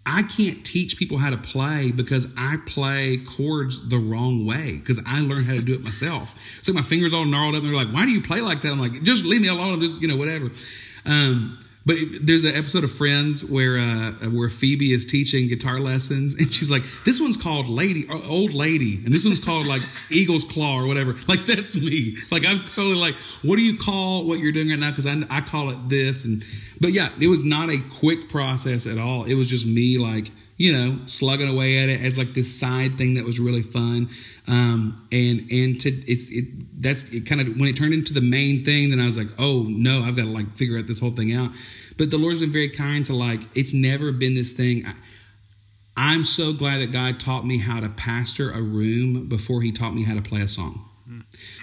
i 0.05 0.23
can't 0.23 0.65
teach 0.65 0.97
people 0.97 1.19
how 1.19 1.31
to 1.31 1.39
play 1.39 1.91
because 1.91 2.27
i 2.37 2.57
play 2.67 3.19
chords 3.19 3.89
the 3.89 3.99
wrong 3.99 4.47
way 4.47 4.77
because 4.77 5.01
i 5.07 5.21
learned 5.21 5.47
how 5.47 5.55
to 5.55 5.63
do 5.63 5.75
it 5.75 5.83
myself. 5.83 6.35
So 6.63 6.73
my 6.73 6.83
fingers 6.83 7.15
all 7.15 7.25
gnarled 7.25 7.55
up 7.55 7.63
and 7.63 7.69
they're 7.69 7.77
like 7.77 7.93
why 7.95 8.05
do 8.05 8.13
you 8.13 8.21
play 8.21 8.41
like 8.41 8.63
that? 8.63 8.73
I'm 8.73 8.81
like 8.81 9.03
just 9.03 9.25
leave 9.25 9.41
me 9.41 9.49
alone. 9.49 9.75
I'm 9.75 9.81
just 9.81 10.01
you 10.01 10.09
know 10.09 10.17
whatever. 10.17 10.51
Um, 11.07 11.59
but 11.87 11.97
there's 12.21 12.45
an 12.45 12.55
episode 12.55 12.85
of 12.85 12.93
Friends 12.93 13.45
where 13.45 13.79
uh, 13.79 14.13
where 14.31 14.51
Phoebe 14.51 14.93
is 14.93 15.05
teaching 15.05 15.49
guitar 15.49 15.81
lessons, 15.81 16.35
and 16.35 16.53
she's 16.53 16.71
like, 16.71 16.83
"This 17.05 17.21
one's 17.21 17.37
called 17.37 17.69
Lady, 17.69 18.07
uh, 18.09 18.21
Old 18.29 18.53
Lady, 18.53 18.97
and 19.05 19.15
this 19.15 19.25
one's 19.25 19.41
called 19.41 19.67
like 19.67 19.83
Eagle's 20.11 20.45
Claw 20.45 20.79
or 20.79 20.87
whatever." 20.87 21.17
Like 21.29 21.47
that's 21.47 21.75
me. 21.77 22.17
Like 22.31 22.45
I'm 22.45 22.65
totally 22.65 22.97
like, 22.97 23.15
"What 23.43 23.57
do 23.57 23.63
you 23.63 23.79
call 23.79 24.25
what 24.25 24.39
you're 24.39 24.53
doing 24.53 24.71
right 24.71 24.79
now?" 24.79 24.91
Because 24.91 25.07
I 25.07 25.23
I 25.31 25.41
call 25.41 25.71
it 25.71 25.89
this, 25.89 26.25
and 26.25 26.45
but 26.81 26.93
yeah, 26.93 27.11
it 27.21 27.29
was 27.29 27.45
not 27.45 27.71
a 27.71 27.79
quick 27.99 28.29
process 28.29 28.87
at 28.87 28.99
all. 28.99 29.25
It 29.25 29.35
was 29.35 29.49
just 29.49 29.67
me 29.67 29.99
like 29.99 30.31
you 30.59 30.73
know, 30.73 30.99
slugging 31.07 31.49
away 31.49 31.79
at 31.79 31.89
it 31.89 32.03
as 32.03 32.19
like 32.19 32.35
this 32.35 32.59
side 32.59 32.99
thing 32.99 33.15
that 33.15 33.25
was 33.25 33.39
really 33.39 33.63
fun. 33.63 34.11
Um, 34.49 35.07
and 35.13 35.51
and 35.51 35.81
to 35.81 35.91
it's 36.11 36.29
it 36.29 36.83
that's 36.83 37.05
it 37.05 37.27
kind 37.27 37.41
of 37.41 37.57
when 37.57 37.69
it 37.69 37.77
turned 37.77 37.95
into 37.95 38.13
the 38.13 38.21
main 38.21 38.65
thing, 38.65 38.91
then 38.91 39.01
I 39.01 39.07
was 39.07 39.17
like, 39.17 39.29
oh 39.39 39.63
no, 39.63 40.03
I've 40.03 40.17
got 40.17 40.25
to 40.25 40.29
like 40.29 40.57
figure 40.57 40.77
out 40.77 40.89
this 40.89 40.99
whole 40.99 41.13
thing 41.13 41.33
out. 41.33 41.53
But 41.97 42.11
the 42.11 42.19
Lord's 42.19 42.41
been 42.41 42.53
very 42.53 42.69
kind 42.69 43.07
to 43.07 43.15
like 43.15 43.41
it's 43.57 43.73
never 43.73 44.11
been 44.11 44.35
this 44.35 44.51
thing. 44.51 44.85
I, 44.85 44.95
I'm 45.97 46.25
so 46.25 46.53
glad 46.53 46.79
that 46.79 46.93
God 46.93 47.21
taught 47.21 47.47
me 47.47 47.59
how 47.59 47.81
to 47.81 47.89
pastor 47.89 48.51
a 48.51 48.61
room 48.61 49.29
before 49.29 49.63
He 49.63 49.71
taught 49.71 49.95
me 49.95 50.03
how 50.03 50.15
to 50.15 50.23
play 50.23 50.41
a 50.41 50.49
song. 50.49 50.85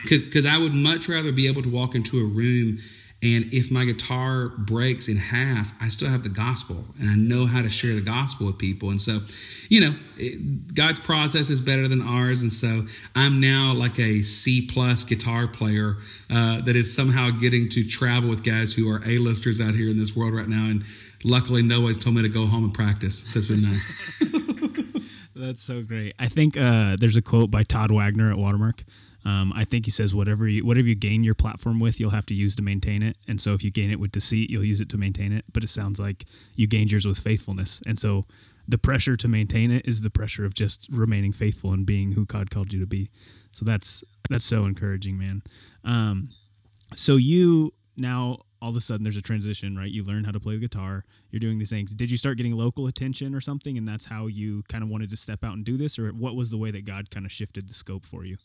Because 0.03 0.21
hmm. 0.21 0.27
because 0.27 0.45
I 0.45 0.57
would 0.57 0.73
much 0.73 1.09
rather 1.09 1.33
be 1.33 1.47
able 1.47 1.63
to 1.63 1.69
walk 1.69 1.95
into 1.95 2.17
a 2.19 2.23
room 2.23 2.79
and 3.25 3.51
if 3.53 3.71
my 3.71 3.85
guitar 3.85 4.49
breaks 4.49 5.07
in 5.07 5.17
half, 5.17 5.73
I 5.81 5.89
still 5.89 6.09
have 6.09 6.23
the 6.23 6.29
gospel 6.29 6.85
and 6.99 7.09
I 7.09 7.15
know 7.15 7.45
how 7.45 7.61
to 7.61 7.69
share 7.69 7.95
the 7.95 8.01
gospel 8.01 8.45
with 8.45 8.57
people. 8.57 8.89
And 8.89 9.01
so, 9.01 9.21
you 9.67 9.81
know, 9.81 9.95
it, 10.17 10.75
God's 10.75 10.99
process 10.99 11.49
is 11.49 11.59
better 11.59 11.87
than 11.87 12.01
ours. 12.01 12.41
And 12.41 12.53
so 12.53 12.85
I'm 13.15 13.39
now 13.39 13.73
like 13.73 13.97
a 13.99 14.21
C 14.21 14.67
plus 14.67 15.03
guitar 15.03 15.47
player 15.47 15.97
uh, 16.29 16.61
that 16.61 16.75
is 16.75 16.93
somehow 16.93 17.31
getting 17.31 17.67
to 17.69 17.83
travel 17.83 18.29
with 18.29 18.43
guys 18.43 18.73
who 18.73 18.89
are 18.89 19.01
A-listers 19.05 19.59
out 19.59 19.73
here 19.73 19.89
in 19.89 19.97
this 19.97 20.15
world 20.15 20.35
right 20.35 20.47
now. 20.47 20.65
And 20.69 20.85
luckily, 21.23 21.63
nobody's 21.63 21.97
told 21.97 22.15
me 22.15 22.21
to 22.21 22.29
go 22.29 22.45
home 22.45 22.65
and 22.65 22.73
practice. 22.73 23.25
So 23.29 23.39
it's 23.39 23.47
been 23.47 23.61
nice. 23.61 23.93
That's 25.35 25.63
so 25.63 25.81
great. 25.81 26.15
I 26.19 26.29
think 26.29 26.55
uh, 26.55 26.95
there's 26.99 27.17
a 27.17 27.21
quote 27.21 27.51
by 27.51 27.63
Todd 27.63 27.91
Wagner 27.91 28.31
at 28.31 28.37
Watermark 28.37 28.83
um, 29.25 29.51
I 29.55 29.65
think 29.65 29.85
he 29.85 29.91
says 29.91 30.13
whatever 30.13 30.47
you 30.47 30.63
whatever 30.63 30.87
you 30.87 30.95
gain 30.95 31.23
your 31.23 31.33
platform 31.33 31.79
with, 31.79 31.99
you'll 31.99 32.11
have 32.11 32.27
to 32.27 32.35
use 32.35 32.55
to 32.57 32.61
maintain 32.61 33.01
it. 33.01 33.17
And 33.27 33.41
so 33.41 33.53
if 33.53 33.63
you 33.63 33.71
gain 33.71 33.89
it 33.89 33.99
with 33.99 34.11
deceit, 34.11 34.51
you'll 34.51 34.63
use 34.63 34.79
it 34.81 34.89
to 34.89 34.97
maintain 34.97 35.33
it. 35.33 35.45
But 35.51 35.63
it 35.63 35.69
sounds 35.69 35.99
like 35.99 36.25
you 36.55 36.67
gained 36.67 36.91
yours 36.91 37.07
with 37.07 37.17
faithfulness. 37.17 37.81
And 37.87 37.97
so 37.99 38.25
the 38.67 38.77
pressure 38.77 39.17
to 39.17 39.27
maintain 39.27 39.71
it 39.71 39.85
is 39.85 40.01
the 40.01 40.11
pressure 40.11 40.45
of 40.45 40.53
just 40.53 40.87
remaining 40.91 41.33
faithful 41.33 41.73
and 41.73 41.85
being 41.85 42.11
who 42.11 42.25
God 42.25 42.51
called 42.51 42.71
you 42.71 42.79
to 42.79 42.85
be. 42.85 43.09
So 43.51 43.65
that's 43.65 44.03
that's 44.29 44.45
so 44.45 44.65
encouraging, 44.65 45.17
man. 45.17 45.41
Um, 45.83 46.29
so 46.95 47.15
you 47.15 47.73
now 47.97 48.41
all 48.61 48.69
of 48.69 48.75
a 48.75 48.81
sudden 48.81 49.03
there's 49.03 49.17
a 49.17 49.21
transition, 49.23 49.75
right? 49.75 49.89
You 49.89 50.03
learn 50.03 50.23
how 50.23 50.31
to 50.31 50.39
play 50.39 50.55
the 50.55 50.61
guitar. 50.61 51.03
You're 51.31 51.39
doing 51.39 51.57
these 51.57 51.69
things. 51.71 51.93
Did 51.95 52.11
you 52.11 52.17
start 52.17 52.37
getting 52.37 52.53
local 52.53 52.85
attention 52.85 53.33
or 53.33 53.41
something, 53.41 53.75
and 53.77 53.87
that's 53.87 54.05
how 54.05 54.27
you 54.27 54.63
kind 54.69 54.83
of 54.83 54.89
wanted 54.89 55.09
to 55.09 55.17
step 55.17 55.43
out 55.43 55.53
and 55.53 55.65
do 55.65 55.77
this, 55.77 55.97
or 55.97 56.09
what 56.09 56.35
was 56.35 56.51
the 56.51 56.57
way 56.57 56.69
that 56.71 56.85
God 56.85 57.09
kind 57.09 57.25
of 57.25 57.31
shifted 57.31 57.67
the 57.67 57.73
scope 57.73 58.05
for 58.05 58.23
you? 58.23 58.37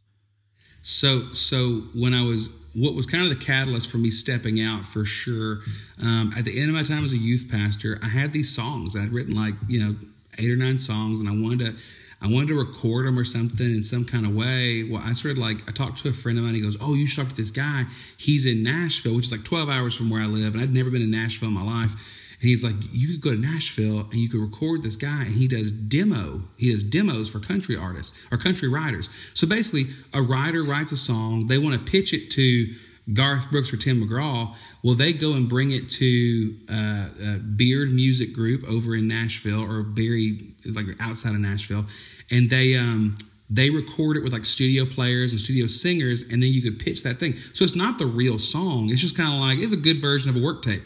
So, 0.83 1.33
so 1.33 1.83
when 1.95 2.15
I 2.15 2.23
was, 2.23 2.49
what 2.75 2.95
was 2.95 3.07
kind 3.07 3.25
of 3.25 3.31
the 3.31 3.45
catalyst 3.45 3.91
for 3.91 3.99
me 3.99 4.11
stepping 4.11 4.61
out 4.61 4.87
for 4.87 5.05
sure. 5.05 5.61
Um, 6.01 6.33
at 6.37 6.45
the 6.45 6.59
end 6.59 6.71
of 6.71 6.75
my 6.75 6.83
time 6.83 7.05
as 7.05 7.13
a 7.13 7.17
youth 7.17 7.47
pastor, 7.51 7.99
I 8.03 8.09
had 8.09 8.33
these 8.33 8.55
songs. 8.55 8.97
I'd 8.97 9.13
written 9.13 9.35
like 9.35 9.55
you 9.69 9.81
know 9.81 9.97
eight 10.39 10.51
or 10.51 10.57
nine 10.57 10.79
songs, 10.79 11.21
and 11.21 11.29
I 11.29 11.33
wanted 11.33 11.67
to, 11.67 11.83
I 12.23 12.29
wanted 12.29 12.49
to 12.49 12.55
record 12.55 13.07
them 13.07 13.19
or 13.19 13.25
something 13.25 13.67
in 13.67 13.83
some 13.83 14.05
kind 14.05 14.25
of 14.25 14.35
way. 14.35 14.85
Well, 14.85 15.03
I 15.05 15.13
started 15.13 15.39
like 15.39 15.69
I 15.69 15.73
talked 15.73 15.99
to 16.03 16.09
a 16.09 16.13
friend 16.13 16.39
of 16.39 16.45
mine. 16.45 16.55
He 16.55 16.61
goes, 16.61 16.77
"Oh, 16.81 16.95
you 16.95 17.07
should 17.07 17.25
talk 17.25 17.35
to 17.35 17.37
this 17.37 17.51
guy. 17.51 17.87
He's 18.17 18.47
in 18.47 18.63
Nashville, 18.63 19.17
which 19.17 19.27
is 19.27 19.33
like 19.33 19.45
12 19.45 19.69
hours 19.69 19.97
from 19.97 20.09
where 20.09 20.23
I 20.23 20.27
live, 20.27 20.55
and 20.55 20.63
I'd 20.63 20.73
never 20.73 20.91
been 20.91 21.03
in 21.03 21.11
Nashville 21.11 21.49
in 21.49 21.55
my 21.55 21.63
life." 21.63 21.93
And 22.41 22.49
he's 22.49 22.65
like, 22.65 22.75
you 22.91 23.09
could 23.09 23.21
go 23.21 23.31
to 23.33 23.37
Nashville 23.37 24.01
and 24.01 24.15
you 24.15 24.29
could 24.29 24.41
record 24.41 24.83
this 24.83 24.97
guy, 24.97 25.25
and 25.25 25.35
he 25.35 25.47
does 25.47 25.71
demo. 25.71 26.43
He 26.57 26.73
does 26.73 26.83
demos 26.83 27.29
for 27.29 27.39
country 27.39 27.77
artists 27.77 28.13
or 28.33 28.39
country 28.39 28.67
writers. 28.67 29.11
So 29.35 29.47
basically, 29.47 29.89
a 30.15 30.23
writer 30.23 30.63
writes 30.63 30.91
a 30.91 30.97
song. 30.97 31.49
They 31.49 31.59
want 31.59 31.75
to 31.75 31.91
pitch 31.91 32.15
it 32.15 32.31
to 32.33 32.75
Garth 33.13 33.51
Brooks 33.51 33.73
or 33.73 33.77
Tim 33.77 34.03
McGraw. 34.03 34.55
Well, 34.83 34.95
they 34.95 35.13
go 35.13 35.35
and 35.35 35.49
bring 35.49 35.71
it 35.71 35.91
to 35.91 36.57
uh, 36.69 37.39
Beard 37.57 37.93
Music 37.93 38.33
Group 38.33 38.65
over 38.65 38.95
in 38.95 39.07
Nashville, 39.07 39.63
or 39.63 39.83
Barry 39.83 40.55
is 40.63 40.77
like 40.77 40.87
outside 40.99 41.35
of 41.35 41.41
Nashville, 41.41 41.87
and 42.31 42.49
they 42.49 42.75
um, 42.77 43.19
they 43.51 43.69
record 43.69 44.17
it 44.17 44.23
with 44.23 44.33
like 44.33 44.45
studio 44.45 44.87
players 44.87 45.33
and 45.33 45.41
studio 45.41 45.67
singers, 45.67 46.23
and 46.23 46.43
then 46.43 46.53
you 46.53 46.63
could 46.63 46.79
pitch 46.79 47.03
that 47.03 47.19
thing. 47.19 47.37
So 47.53 47.65
it's 47.65 47.75
not 47.75 47.99
the 47.99 48.07
real 48.07 48.39
song. 48.39 48.91
It's 48.91 49.01
just 49.01 49.17
kind 49.17 49.35
of 49.35 49.41
like 49.41 49.59
it's 49.59 49.73
a 49.73 49.77
good 49.77 50.01
version 50.01 50.31
of 50.31 50.37
a 50.37 50.41
work 50.41 50.63
tape. 50.63 50.83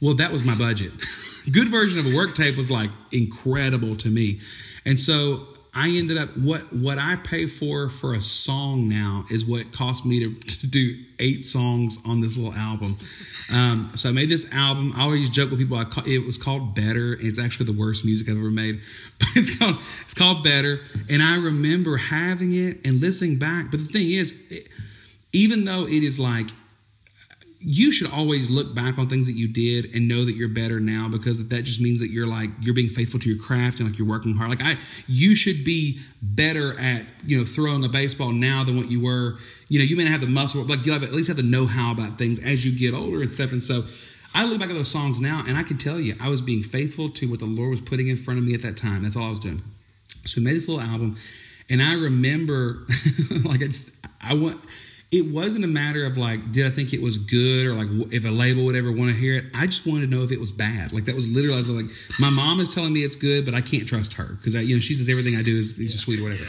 Well, 0.00 0.14
that 0.14 0.32
was 0.32 0.42
my 0.42 0.54
budget. 0.54 0.92
good 1.50 1.68
version 1.68 1.98
of 1.98 2.06
a 2.06 2.14
work 2.14 2.34
tape 2.34 2.56
was 2.56 2.70
like 2.70 2.90
incredible 3.12 3.96
to 3.96 4.08
me. 4.08 4.40
And 4.84 4.98
so 4.98 5.46
I 5.72 5.88
ended 5.90 6.18
up 6.18 6.36
what 6.36 6.72
what 6.72 6.98
I 6.98 7.16
pay 7.16 7.46
for 7.46 7.88
for 7.88 8.14
a 8.14 8.22
song 8.22 8.88
now 8.88 9.24
is 9.30 9.44
what 9.44 9.72
cost 9.72 10.04
me 10.04 10.20
to, 10.20 10.34
to 10.34 10.66
do 10.66 10.96
eight 11.20 11.46
songs 11.46 11.98
on 12.04 12.20
this 12.20 12.36
little 12.36 12.54
album. 12.54 12.98
Um, 13.50 13.92
so 13.94 14.08
I 14.08 14.12
made 14.12 14.28
this 14.28 14.46
album. 14.52 14.92
I 14.96 15.02
always 15.02 15.30
joke 15.30 15.50
with 15.50 15.60
people. 15.60 15.76
I 15.76 15.84
call, 15.84 16.04
it 16.06 16.18
was 16.26 16.38
called 16.38 16.74
Better. 16.74 17.16
It's 17.20 17.38
actually 17.38 17.66
the 17.66 17.78
worst 17.78 18.04
music 18.04 18.28
I've 18.28 18.36
ever 18.36 18.50
made, 18.50 18.80
but 19.18 19.28
it's 19.36 19.56
called 19.56 19.76
it's 20.04 20.14
called 20.14 20.42
Better. 20.42 20.80
And 21.08 21.22
I 21.22 21.36
remember 21.36 21.96
having 21.96 22.52
it 22.52 22.84
and 22.84 23.00
listening 23.00 23.38
back. 23.38 23.70
But 23.70 23.78
the 23.78 23.92
thing 23.92 24.10
is, 24.10 24.34
it, 24.48 24.66
even 25.32 25.64
though 25.64 25.86
it 25.86 26.02
is 26.02 26.18
like 26.18 26.48
you 27.62 27.92
should 27.92 28.10
always 28.10 28.48
look 28.48 28.74
back 28.74 28.96
on 28.98 29.06
things 29.06 29.26
that 29.26 29.34
you 29.34 29.46
did 29.46 29.94
and 29.94 30.08
know 30.08 30.24
that 30.24 30.34
you're 30.34 30.48
better 30.48 30.80
now 30.80 31.08
because 31.08 31.46
that 31.46 31.62
just 31.62 31.78
means 31.78 32.00
that 32.00 32.10
you're 32.10 32.26
like 32.26 32.48
you're 32.58 32.74
being 32.74 32.88
faithful 32.88 33.20
to 33.20 33.28
your 33.28 33.38
craft 33.38 33.80
and 33.80 33.88
like 33.88 33.98
you're 33.98 34.08
working 34.08 34.34
hard. 34.34 34.48
Like 34.48 34.62
i 34.62 34.78
you 35.06 35.34
should 35.34 35.62
be 35.62 36.00
better 36.22 36.78
at 36.80 37.04
you 37.24 37.38
know 37.38 37.44
throwing 37.44 37.84
a 37.84 37.88
baseball 37.88 38.32
now 38.32 38.64
than 38.64 38.78
what 38.78 38.90
you 38.90 39.00
were. 39.00 39.36
You 39.68 39.78
know 39.78 39.84
you 39.84 39.94
may 39.94 40.04
not 40.04 40.12
have 40.12 40.22
the 40.22 40.26
muscle 40.26 40.64
like 40.64 40.86
you 40.86 40.92
have 40.92 41.02
at 41.02 41.12
least 41.12 41.28
have 41.28 41.36
the 41.36 41.42
know-how 41.42 41.92
about 41.92 42.16
things 42.16 42.38
as 42.38 42.64
you 42.64 42.72
get 42.72 42.94
older 42.94 43.20
and 43.20 43.30
stuff. 43.30 43.52
And 43.52 43.62
so 43.62 43.84
i 44.32 44.46
look 44.46 44.58
back 44.58 44.70
at 44.70 44.76
those 44.76 44.90
songs 44.90 45.18
now 45.18 45.42
and 45.46 45.58
i 45.58 45.62
can 45.64 45.76
tell 45.76 45.98
you 45.98 46.14
i 46.20 46.28
was 46.28 46.40
being 46.40 46.62
faithful 46.62 47.10
to 47.10 47.28
what 47.28 47.40
the 47.40 47.46
lord 47.46 47.68
was 47.68 47.80
putting 47.80 48.06
in 48.06 48.16
front 48.16 48.38
of 48.38 48.44
me 48.44 48.54
at 48.54 48.62
that 48.62 48.76
time. 48.76 49.02
That's 49.02 49.16
all 49.16 49.24
i 49.24 49.30
was 49.30 49.40
doing. 49.40 49.62
So 50.24 50.40
we 50.40 50.44
made 50.44 50.54
this 50.56 50.66
little 50.66 50.82
album 50.82 51.18
and 51.68 51.82
i 51.82 51.92
remember 51.92 52.86
like 53.44 53.62
i 53.62 53.66
just 53.66 53.90
i 54.22 54.32
want 54.32 54.60
it 55.10 55.32
wasn't 55.32 55.64
a 55.64 55.68
matter 55.68 56.04
of 56.04 56.16
like, 56.16 56.52
did 56.52 56.66
I 56.66 56.70
think 56.70 56.92
it 56.92 57.02
was 57.02 57.16
good 57.16 57.66
or 57.66 57.74
like 57.74 58.12
if 58.12 58.24
a 58.24 58.28
label 58.28 58.64
would 58.64 58.76
ever 58.76 58.92
want 58.92 59.10
to 59.10 59.16
hear 59.16 59.34
it. 59.34 59.44
I 59.54 59.66
just 59.66 59.84
wanted 59.84 60.08
to 60.08 60.16
know 60.16 60.22
if 60.22 60.30
it 60.30 60.38
was 60.38 60.52
bad. 60.52 60.92
Like 60.92 61.04
that 61.06 61.16
was 61.16 61.26
literally, 61.26 61.56
I 61.56 61.58
was 61.58 61.68
like, 61.68 61.86
my 62.20 62.30
mom 62.30 62.60
is 62.60 62.72
telling 62.72 62.92
me 62.92 63.02
it's 63.02 63.16
good, 63.16 63.44
but 63.44 63.52
I 63.52 63.60
can't 63.60 63.88
trust 63.88 64.12
her 64.14 64.36
because 64.36 64.54
I, 64.54 64.60
you 64.60 64.76
know, 64.76 64.80
she 64.80 64.94
says 64.94 65.08
everything 65.08 65.36
I 65.36 65.42
do 65.42 65.58
is, 65.58 65.72
is 65.78 65.94
yeah. 65.94 66.00
sweet 66.00 66.20
or 66.20 66.24
whatever. 66.24 66.44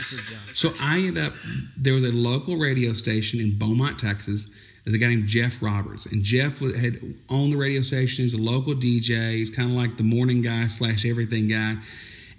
So 0.53 0.73
I 0.79 0.99
end 0.99 1.17
up, 1.17 1.33
there 1.75 1.93
was 1.93 2.03
a 2.03 2.11
local 2.11 2.55
radio 2.55 2.93
station 2.93 3.39
in 3.39 3.57
Beaumont, 3.57 3.97
Texas. 3.97 4.45
There's 4.85 4.93
a 4.93 4.99
guy 4.99 5.07
named 5.07 5.27
Jeff 5.27 5.61
Roberts, 5.61 6.07
and 6.07 6.23
Jeff 6.23 6.57
had 6.57 6.99
owned 7.29 7.53
the 7.53 7.57
radio 7.57 7.83
station. 7.83 8.25
He's 8.25 8.33
a 8.33 8.37
local 8.37 8.73
DJ. 8.73 9.35
He's 9.35 9.51
kind 9.51 9.69
of 9.69 9.77
like 9.77 9.97
the 9.97 10.03
morning 10.03 10.41
guy 10.41 10.65
slash 10.67 11.05
everything 11.05 11.47
guy 11.47 11.77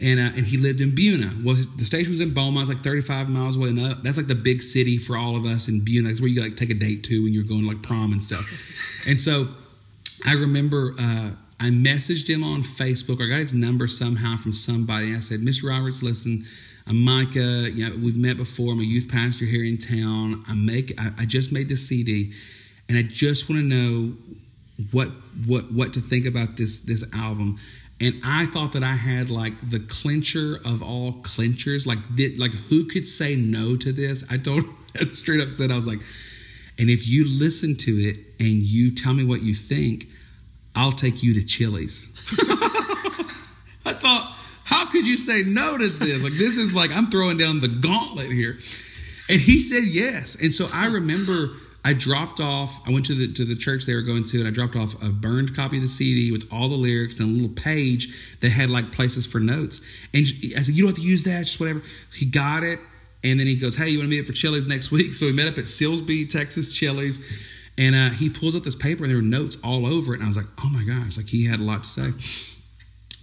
and 0.03 0.19
uh, 0.19 0.37
and 0.37 0.45
he 0.45 0.57
lived 0.57 0.81
in 0.81 0.93
Buna. 0.93 1.43
Well, 1.45 1.57
the 1.77 1.85
station 1.85 2.11
was 2.11 2.21
in 2.21 2.35
Beaumont, 2.35 2.69
it's 2.69 2.75
like 2.75 2.85
35 2.85 3.29
miles 3.29 3.57
away, 3.57 3.69
and 3.69 4.05
that's 4.05 4.17
like 4.17 4.27
the 4.27 4.35
big 4.35 4.62
city 4.62 4.99
for 4.99 5.17
all 5.17 5.37
of 5.37 5.47
us 5.47 5.69
in 5.69 5.81
Buna. 5.81 6.09
That's 6.09 6.21
where 6.21 6.29
you 6.29 6.43
like 6.43 6.57
take 6.57 6.71
a 6.71 6.75
date 6.75 7.05
to 7.05 7.23
when 7.23 7.33
you're 7.33 7.45
going 7.45 7.62
to 7.62 7.69
like 7.69 7.83
prom 7.83 8.12
and 8.12 8.23
stuff. 8.23 8.45
And 9.05 9.21
so 9.21 9.49
I 10.25 10.35
remember 10.35 10.95
uh, 10.97 11.31
I 11.59 11.71
messaged 11.71 12.29
him 12.29 12.45
on 12.45 12.62
Facebook. 12.62 13.21
I 13.21 13.29
got 13.29 13.41
his 13.41 13.53
number 13.53 13.88
somehow 13.88 14.37
from 14.37 14.53
somebody. 14.53 15.09
And 15.09 15.17
I 15.17 15.19
said, 15.19 15.41
Mr. 15.41 15.69
Roberts, 15.69 16.05
listen. 16.05 16.47
I'm 16.87 17.03
Micah. 17.03 17.69
You 17.69 17.88
know, 17.88 17.97
we've 17.97 18.17
met 18.17 18.37
before. 18.37 18.73
I'm 18.73 18.79
a 18.79 18.85
youth 18.85 19.09
pastor 19.09 19.45
here 19.45 19.65
in 19.65 19.77
town. 19.77 20.45
I 20.47 20.55
make. 20.55 20.95
I, 21.01 21.11
I 21.19 21.25
just 21.27 21.51
made 21.51 21.69
this 21.69 21.88
CD, 21.88 22.33
and 22.88 22.97
I 22.97 23.03
just 23.03 23.49
want 23.49 23.61
to 23.61 23.67
know 23.67 24.15
what 24.93 25.11
what 25.47 25.73
what 25.73 25.93
to 25.95 26.01
think 26.01 26.27
about 26.27 26.57
this 26.57 26.81
this 26.81 27.05
album 27.12 27.59
and 28.03 28.21
I 28.25 28.47
thought 28.47 28.73
that 28.73 28.83
I 28.83 28.97
had 28.97 29.31
like 29.31 29.55
the 29.71 29.79
clincher 29.79 30.61
of 30.65 30.83
all 30.83 31.12
clinchers. 31.23 31.87
Like, 31.87 31.99
like 32.37 32.51
who 32.51 32.87
could 32.87 33.07
say 33.07 33.37
no 33.37 33.77
to 33.77 33.93
this? 33.93 34.25
I 34.29 34.38
don't 34.38 34.69
straight 35.12 35.41
up 35.41 35.49
said 35.51 35.71
I 35.71 35.77
was 35.77 35.87
like, 35.87 36.01
and 36.79 36.91
if 36.91 37.07
you 37.07 37.27
listen 37.29 37.77
to 37.77 37.93
it 37.93 38.17
and 38.41 38.62
you 38.62 38.95
tell 38.95 39.15
me 39.15 39.25
what 39.25 39.43
you 39.43 39.55
think, 39.55 40.09
I'll 40.75 40.93
take 40.93 41.23
you 41.23 41.35
to 41.35 41.45
Chili's. 41.45 42.09
I 43.85 43.95
thought, 43.95 44.37
how 44.65 44.87
could 44.87 45.07
you 45.07 45.17
say 45.17 45.43
no 45.43 45.79
to 45.79 45.88
this? 45.88 46.23
Like, 46.23 46.33
this 46.33 46.57
is 46.57 46.73
like 46.73 46.91
I'm 46.91 47.09
throwing 47.11 47.37
down 47.37 47.61
the 47.61 47.69
gauntlet 47.69 48.33
here. 48.33 48.59
And 49.29 49.41
he 49.41 49.61
said 49.61 49.85
yes. 49.85 50.35
And 50.35 50.53
so 50.53 50.69
I 50.73 50.87
remember 50.87 51.57
I 51.85 51.95
dropped 51.95 52.38
off. 52.38 52.81
I 52.87 52.90
went 52.90 53.07
to 53.07 53.14
the 53.14 53.33
to 53.35 53.45
the 53.45 53.57
church 53.57 53.87
they 53.87 53.95
were 53.95 54.03
going 54.03 54.25
to, 54.25 54.38
and 54.38 54.47
I 54.47 54.51
dropped 54.51 54.77
off 54.77 54.95
a 55.03 55.09
burned 55.09 55.57
copy 55.57 55.79
of 55.79 55.83
the 55.83 55.88
CD 55.88 56.31
with 56.31 56.47
all 56.53 56.68
the 56.68 56.77
lyrics 56.77 57.18
and 57.18 57.29
a 57.29 57.33
little 57.33 57.57
page 57.57 58.14
that 58.40 58.51
had 58.51 58.71
like 58.71 58.92
places 58.92 59.27
for 59.27 59.40
notes. 59.40 59.81
And 60.14 60.27
I 60.57 60.62
said, 60.62 60.77
"You 60.77 60.85
don't 60.85 60.97
have 60.97 61.03
to 61.05 61.09
use 61.09 61.25
that, 61.25 61.47
just 61.47 61.59
whatever." 61.59 61.83
He 62.12 62.25
got 62.25 62.62
it, 62.62 62.79
and 63.25 63.38
then 63.40 63.49
he 63.49 63.57
goes, 63.57 63.75
"Hey, 63.75 63.88
you 63.88 63.99
want 63.99 64.11
to 64.11 64.16
meet 64.16 64.21
up 64.21 64.27
for 64.27 64.33
Chili's 64.33 64.68
next 64.68 64.90
week?" 64.90 65.12
So 65.23 65.27
we 65.27 65.33
met 65.33 65.49
up 65.49 65.59
at 65.59 65.64
Silsbee, 65.64 66.31
Texas 66.31 66.73
Chili's, 66.73 67.18
and 67.77 67.95
uh, 67.97 68.11
he 68.11 68.31
pulls 68.31 68.55
up 68.55 68.62
this 68.62 68.77
paper, 68.77 69.03
and 69.03 69.11
there 69.11 69.18
were 69.18 69.23
notes 69.23 69.57
all 69.64 69.85
over 69.87 70.14
it. 70.14 70.18
And 70.18 70.25
I 70.25 70.29
was 70.29 70.37
like, 70.37 70.47
"Oh 70.64 70.68
my 70.68 70.85
gosh!" 70.85 71.16
Like 71.16 71.29
he 71.29 71.47
had 71.47 71.59
a 71.59 71.64
lot 71.64 71.83
to 71.83 71.88
say 71.88 72.12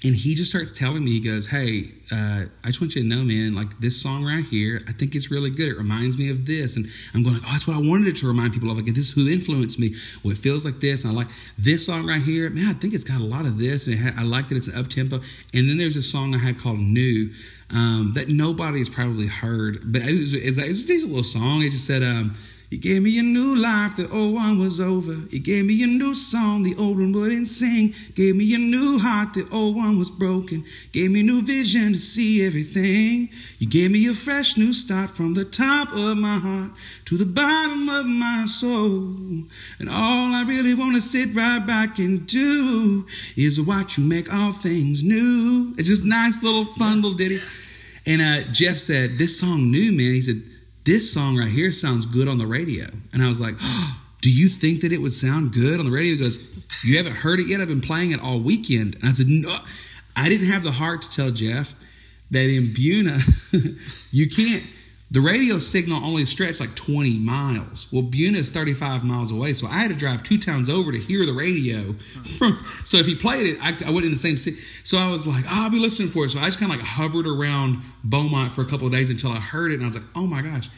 and 0.03 0.15
he 0.15 0.33
just 0.33 0.49
starts 0.49 0.71
telling 0.71 1.03
me, 1.03 1.11
he 1.11 1.19
goes, 1.19 1.45
Hey, 1.45 1.91
uh, 2.11 2.45
I 2.63 2.67
just 2.67 2.79
want 2.79 2.95
you 2.95 3.01
to 3.03 3.07
know, 3.07 3.21
man, 3.23 3.53
like 3.53 3.79
this 3.81 4.01
song 4.01 4.23
right 4.23 4.45
here, 4.45 4.81
I 4.87 4.93
think 4.93 5.13
it's 5.13 5.29
really 5.29 5.49
good. 5.49 5.73
It 5.73 5.77
reminds 5.77 6.17
me 6.17 6.29
of 6.29 6.45
this. 6.45 6.77
And 6.77 6.87
I'm 7.13 7.21
going, 7.21 7.37
Oh, 7.37 7.51
that's 7.51 7.67
what 7.67 7.75
I 7.75 7.79
wanted 7.79 8.07
it 8.07 8.15
to 8.17 8.27
remind 8.27 8.53
people 8.53 8.71
of. 8.71 8.77
Like, 8.77 8.85
this 8.87 9.09
is 9.09 9.11
who 9.11 9.27
influenced 9.27 9.77
me. 9.77 9.95
Well, 10.23 10.31
it 10.31 10.37
feels 10.37 10.63
like 10.63 10.79
this. 10.79 11.03
And 11.03 11.11
I 11.11 11.15
like 11.15 11.27
this 11.57 11.85
song 11.85 12.07
right 12.07 12.21
here. 12.21 12.49
Man, 12.49 12.67
I 12.67 12.73
think 12.73 12.93
it's 12.93 13.03
got 13.03 13.19
a 13.19 13.25
lot 13.25 13.45
of 13.45 13.57
this. 13.57 13.87
And 13.87 14.17
I 14.17 14.23
like 14.23 14.47
that 14.49 14.57
it's 14.57 14.67
an 14.67 14.75
up 14.75 14.87
tempo. 14.87 15.17
And 15.53 15.69
then 15.69 15.77
there's 15.77 15.97
a 15.97 16.03
song 16.03 16.33
I 16.33 16.37
had 16.37 16.57
called 16.57 16.79
New 16.79 17.31
um, 17.71 18.13
that 18.15 18.29
nobody's 18.29 18.89
probably 18.89 19.27
heard, 19.27 19.91
but 19.91 20.01
it 20.01 20.19
was, 20.19 20.33
it's, 20.33 20.57
it's 20.57 20.81
a 20.81 20.85
decent 20.85 21.11
little 21.11 21.23
song. 21.23 21.61
It 21.61 21.71
just 21.71 21.85
said, 21.85 22.03
um, 22.03 22.35
you 22.69 22.77
gave 22.77 23.01
me 23.01 23.17
a 23.17 23.23
new 23.23 23.55
life, 23.55 23.95
the 23.95 24.07
old 24.11 24.35
one 24.35 24.59
was 24.59 24.79
over. 24.79 25.13
You 25.31 25.39
gave 25.39 25.65
me 25.65 25.81
a 25.81 25.87
new 25.87 26.13
song, 26.13 26.61
the 26.61 26.75
old 26.75 26.99
one 26.99 27.11
wouldn't 27.11 27.47
sing. 27.47 27.95
Gave 28.13 28.35
me 28.35 28.53
a 28.53 28.59
new 28.59 28.99
heart, 28.99 29.33
the 29.33 29.49
old 29.49 29.75
one 29.75 29.97
was 29.97 30.11
broken. 30.11 30.63
Gave 30.91 31.09
me 31.09 31.23
new 31.23 31.41
vision 31.41 31.93
to 31.93 31.99
see 31.99 32.45
everything. 32.45 33.29
You 33.57 33.67
gave 33.67 33.89
me 33.89 34.07
a 34.07 34.13
fresh 34.13 34.55
new 34.55 34.71
start 34.71 35.09
from 35.09 35.33
the 35.33 35.45
top 35.45 35.91
of 35.93 36.17
my 36.17 36.37
heart 36.37 36.69
to 37.05 37.17
the 37.17 37.25
bottom 37.25 37.89
of 37.89 38.05
my 38.05 38.45
soul. 38.45 39.15
And 39.79 39.89
all 39.89 40.35
I 40.35 40.43
really 40.43 40.75
want 40.75 40.93
to 40.93 41.01
sit 41.01 41.33
right 41.33 41.65
back 41.65 41.97
and 41.97 42.27
do 42.27 43.07
is 43.35 43.59
watch 43.59 43.97
you 43.97 44.03
make 44.03 44.31
all 44.31 44.53
things 44.53 45.01
new. 45.01 45.73
It's 45.79 45.87
just 45.87 46.03
nice 46.03 46.43
little 46.43 46.65
fun 46.75 47.01
little 47.01 47.17
ditty. 47.17 47.41
And 48.05 48.21
uh, 48.21 48.43
Jeff 48.51 48.77
said, 48.77 49.17
This 49.17 49.39
song 49.39 49.71
new, 49.71 49.91
man. 49.91 50.13
He 50.13 50.21
said, 50.21 50.43
this 50.83 51.11
song 51.11 51.37
right 51.37 51.49
here 51.49 51.71
sounds 51.71 52.05
good 52.05 52.27
on 52.27 52.37
the 52.37 52.47
radio. 52.47 52.87
And 53.13 53.23
I 53.23 53.27
was 53.27 53.39
like, 53.39 53.55
oh, 53.61 54.01
do 54.21 54.31
you 54.31 54.49
think 54.49 54.81
that 54.81 54.91
it 54.91 55.01
would 55.01 55.13
sound 55.13 55.53
good 55.53 55.79
on 55.79 55.85
the 55.85 55.91
radio? 55.91 56.15
He 56.15 56.19
goes, 56.19 56.39
you 56.83 56.97
haven't 56.97 57.15
heard 57.15 57.39
it 57.39 57.47
yet? 57.47 57.61
I've 57.61 57.67
been 57.67 57.81
playing 57.81 58.11
it 58.11 58.19
all 58.19 58.39
weekend. 58.39 58.95
And 58.95 59.05
I 59.05 59.13
said, 59.13 59.27
no, 59.27 59.59
I 60.15 60.27
didn't 60.27 60.47
have 60.47 60.63
the 60.63 60.71
heart 60.71 61.01
to 61.03 61.09
tell 61.09 61.31
Jeff 61.31 61.73
that 62.31 62.49
in 62.49 62.73
Buna, 62.73 63.21
you 64.11 64.29
can't, 64.29 64.63
the 65.11 65.21
radio 65.21 65.57
signal 65.57 66.03
only 66.03 66.25
stretched 66.25 66.59
like 66.59 66.75
20 66.75 67.17
miles. 67.17 67.87
Well, 67.91 68.03
Buna 68.03 68.35
is 68.35 68.51
35 68.51 69.03
miles 69.03 69.31
away, 69.31 69.53
so 69.53 69.65
I 69.65 69.79
had 69.79 69.89
to 69.89 69.95
drive 69.95 70.21
two 70.21 70.37
towns 70.37 70.69
over 70.69 70.91
to 70.91 70.99
hear 70.99 71.25
the 71.25 71.33
radio. 71.33 71.95
From, 72.37 72.63
so 72.85 72.97
if 72.97 73.07
he 73.07 73.15
played 73.15 73.47
it, 73.47 73.57
I, 73.59 73.75
I 73.87 73.89
went 73.89 74.05
in 74.05 74.11
the 74.11 74.17
same 74.17 74.37
city. 74.37 74.59
So 74.83 74.97
I 74.97 75.09
was 75.09 75.25
like, 75.25 75.45
oh, 75.45 75.63
I'll 75.63 75.69
be 75.71 75.79
listening 75.79 76.09
for 76.09 76.25
it. 76.25 76.29
So 76.29 76.39
I 76.39 76.45
just 76.45 76.59
kind 76.59 76.71
of 76.71 76.77
like 76.77 76.85
hovered 76.85 77.25
around 77.25 77.81
Beaumont 78.03 78.53
for 78.53 78.61
a 78.61 78.65
couple 78.65 78.85
of 78.85 78.93
days 78.93 79.09
until 79.09 79.31
I 79.31 79.39
heard 79.39 79.71
it, 79.71 79.75
and 79.75 79.83
I 79.83 79.87
was 79.87 79.95
like, 79.95 80.05
oh 80.15 80.27
my 80.27 80.43
gosh. 80.43 80.69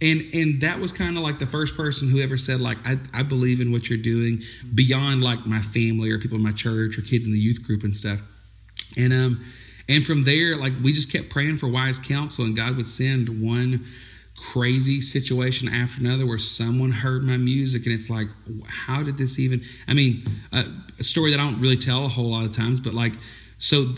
And 0.00 0.22
and 0.32 0.60
that 0.62 0.80
was 0.80 0.90
kind 0.90 1.16
of 1.16 1.22
like 1.22 1.38
the 1.38 1.46
first 1.46 1.76
person 1.76 2.08
who 2.08 2.20
ever 2.20 2.36
said 2.36 2.60
like 2.60 2.78
I, 2.84 2.98
I 3.14 3.22
believe 3.22 3.60
in 3.60 3.70
what 3.70 3.88
you're 3.88 3.98
doing 3.98 4.42
beyond 4.74 5.22
like 5.22 5.46
my 5.46 5.60
family 5.60 6.10
or 6.10 6.18
people 6.18 6.36
in 6.36 6.42
my 6.42 6.50
church 6.50 6.98
or 6.98 7.02
kids 7.02 7.24
in 7.24 7.32
the 7.32 7.38
youth 7.38 7.62
group 7.62 7.84
and 7.84 7.96
stuff. 7.96 8.20
And 8.96 9.12
um 9.12 9.44
and 9.88 10.04
from 10.04 10.24
there, 10.24 10.56
like 10.56 10.72
we 10.82 10.92
just 10.92 11.10
kept 11.10 11.30
praying 11.30 11.58
for 11.58 11.68
wise 11.68 11.98
counsel, 11.98 12.44
and 12.44 12.56
God 12.56 12.76
would 12.76 12.86
send 12.86 13.42
one 13.42 13.86
crazy 14.36 15.00
situation 15.00 15.68
after 15.68 16.00
another 16.00 16.26
where 16.26 16.38
someone 16.38 16.90
heard 16.90 17.22
my 17.22 17.36
music 17.36 17.84
and 17.86 17.94
it's 17.94 18.10
like 18.10 18.26
how 18.66 19.00
did 19.00 19.16
this 19.16 19.38
even 19.38 19.62
i 19.86 19.94
mean 19.94 20.24
a 20.52 21.02
story 21.02 21.30
that 21.30 21.38
i 21.38 21.42
don't 21.44 21.60
really 21.60 21.76
tell 21.76 22.06
a 22.06 22.08
whole 22.08 22.30
lot 22.30 22.44
of 22.44 22.56
times 22.56 22.80
but 22.80 22.92
like 22.92 23.12
so 23.62 23.94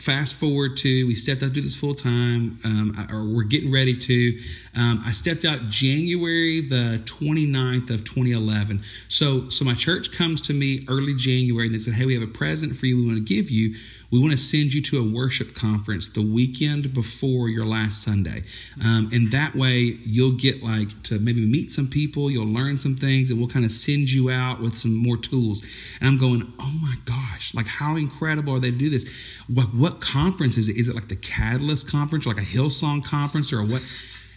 fast 0.00 0.34
forward 0.34 0.76
to 0.78 1.06
we 1.06 1.14
stepped 1.14 1.44
out 1.44 1.54
to 1.54 1.60
this 1.60 1.76
full 1.76 1.94
time, 1.94 2.58
um, 2.64 3.06
or 3.12 3.22
we're 3.22 3.44
getting 3.44 3.70
ready 3.70 3.96
to. 3.96 4.40
Um, 4.74 5.04
I 5.06 5.12
stepped 5.12 5.44
out 5.44 5.68
January 5.68 6.60
the 6.60 7.00
29th 7.04 7.90
of 7.90 8.02
2011. 8.02 8.82
So 9.06 9.48
so 9.50 9.64
my 9.64 9.74
church 9.74 10.10
comes 10.10 10.40
to 10.40 10.52
me 10.52 10.84
early 10.88 11.14
January 11.14 11.66
and 11.66 11.74
they 11.76 11.78
said, 11.78 11.94
"Hey, 11.94 12.06
we 12.06 12.14
have 12.14 12.24
a 12.24 12.32
present 12.32 12.76
for 12.76 12.86
you. 12.86 12.96
We 12.96 13.06
want 13.06 13.18
to 13.18 13.34
give 13.34 13.52
you." 13.52 13.76
We 14.14 14.20
want 14.20 14.30
to 14.30 14.38
send 14.38 14.72
you 14.72 14.80
to 14.80 15.00
a 15.00 15.02
worship 15.02 15.56
conference 15.56 16.08
the 16.08 16.22
weekend 16.22 16.94
before 16.94 17.48
your 17.48 17.66
last 17.66 18.00
Sunday. 18.04 18.44
Um, 18.80 19.10
and 19.12 19.32
that 19.32 19.56
way 19.56 19.98
you'll 20.04 20.36
get 20.36 20.62
like 20.62 21.02
to 21.04 21.18
maybe 21.18 21.44
meet 21.44 21.72
some 21.72 21.88
people, 21.88 22.30
you'll 22.30 22.46
learn 22.46 22.78
some 22.78 22.94
things, 22.94 23.30
and 23.30 23.40
we'll 23.40 23.48
kind 23.48 23.64
of 23.64 23.72
send 23.72 24.12
you 24.12 24.30
out 24.30 24.60
with 24.60 24.76
some 24.76 24.94
more 24.94 25.16
tools. 25.16 25.62
And 25.98 26.06
I'm 26.06 26.16
going, 26.16 26.52
oh 26.60 26.72
my 26.80 26.94
gosh, 27.06 27.52
like 27.54 27.66
how 27.66 27.96
incredible 27.96 28.54
are 28.54 28.60
they 28.60 28.70
to 28.70 28.78
do 28.78 28.88
this? 28.88 29.04
What, 29.48 29.74
what 29.74 30.00
conference 30.00 30.56
is 30.56 30.68
it? 30.68 30.76
Is 30.76 30.86
it 30.86 30.94
like 30.94 31.08
the 31.08 31.16
Catalyst 31.16 31.90
conference 31.90 32.24
or 32.24 32.34
like 32.34 32.38
a 32.44 32.46
Hillsong 32.46 33.04
conference 33.04 33.52
or 33.52 33.64
what? 33.64 33.82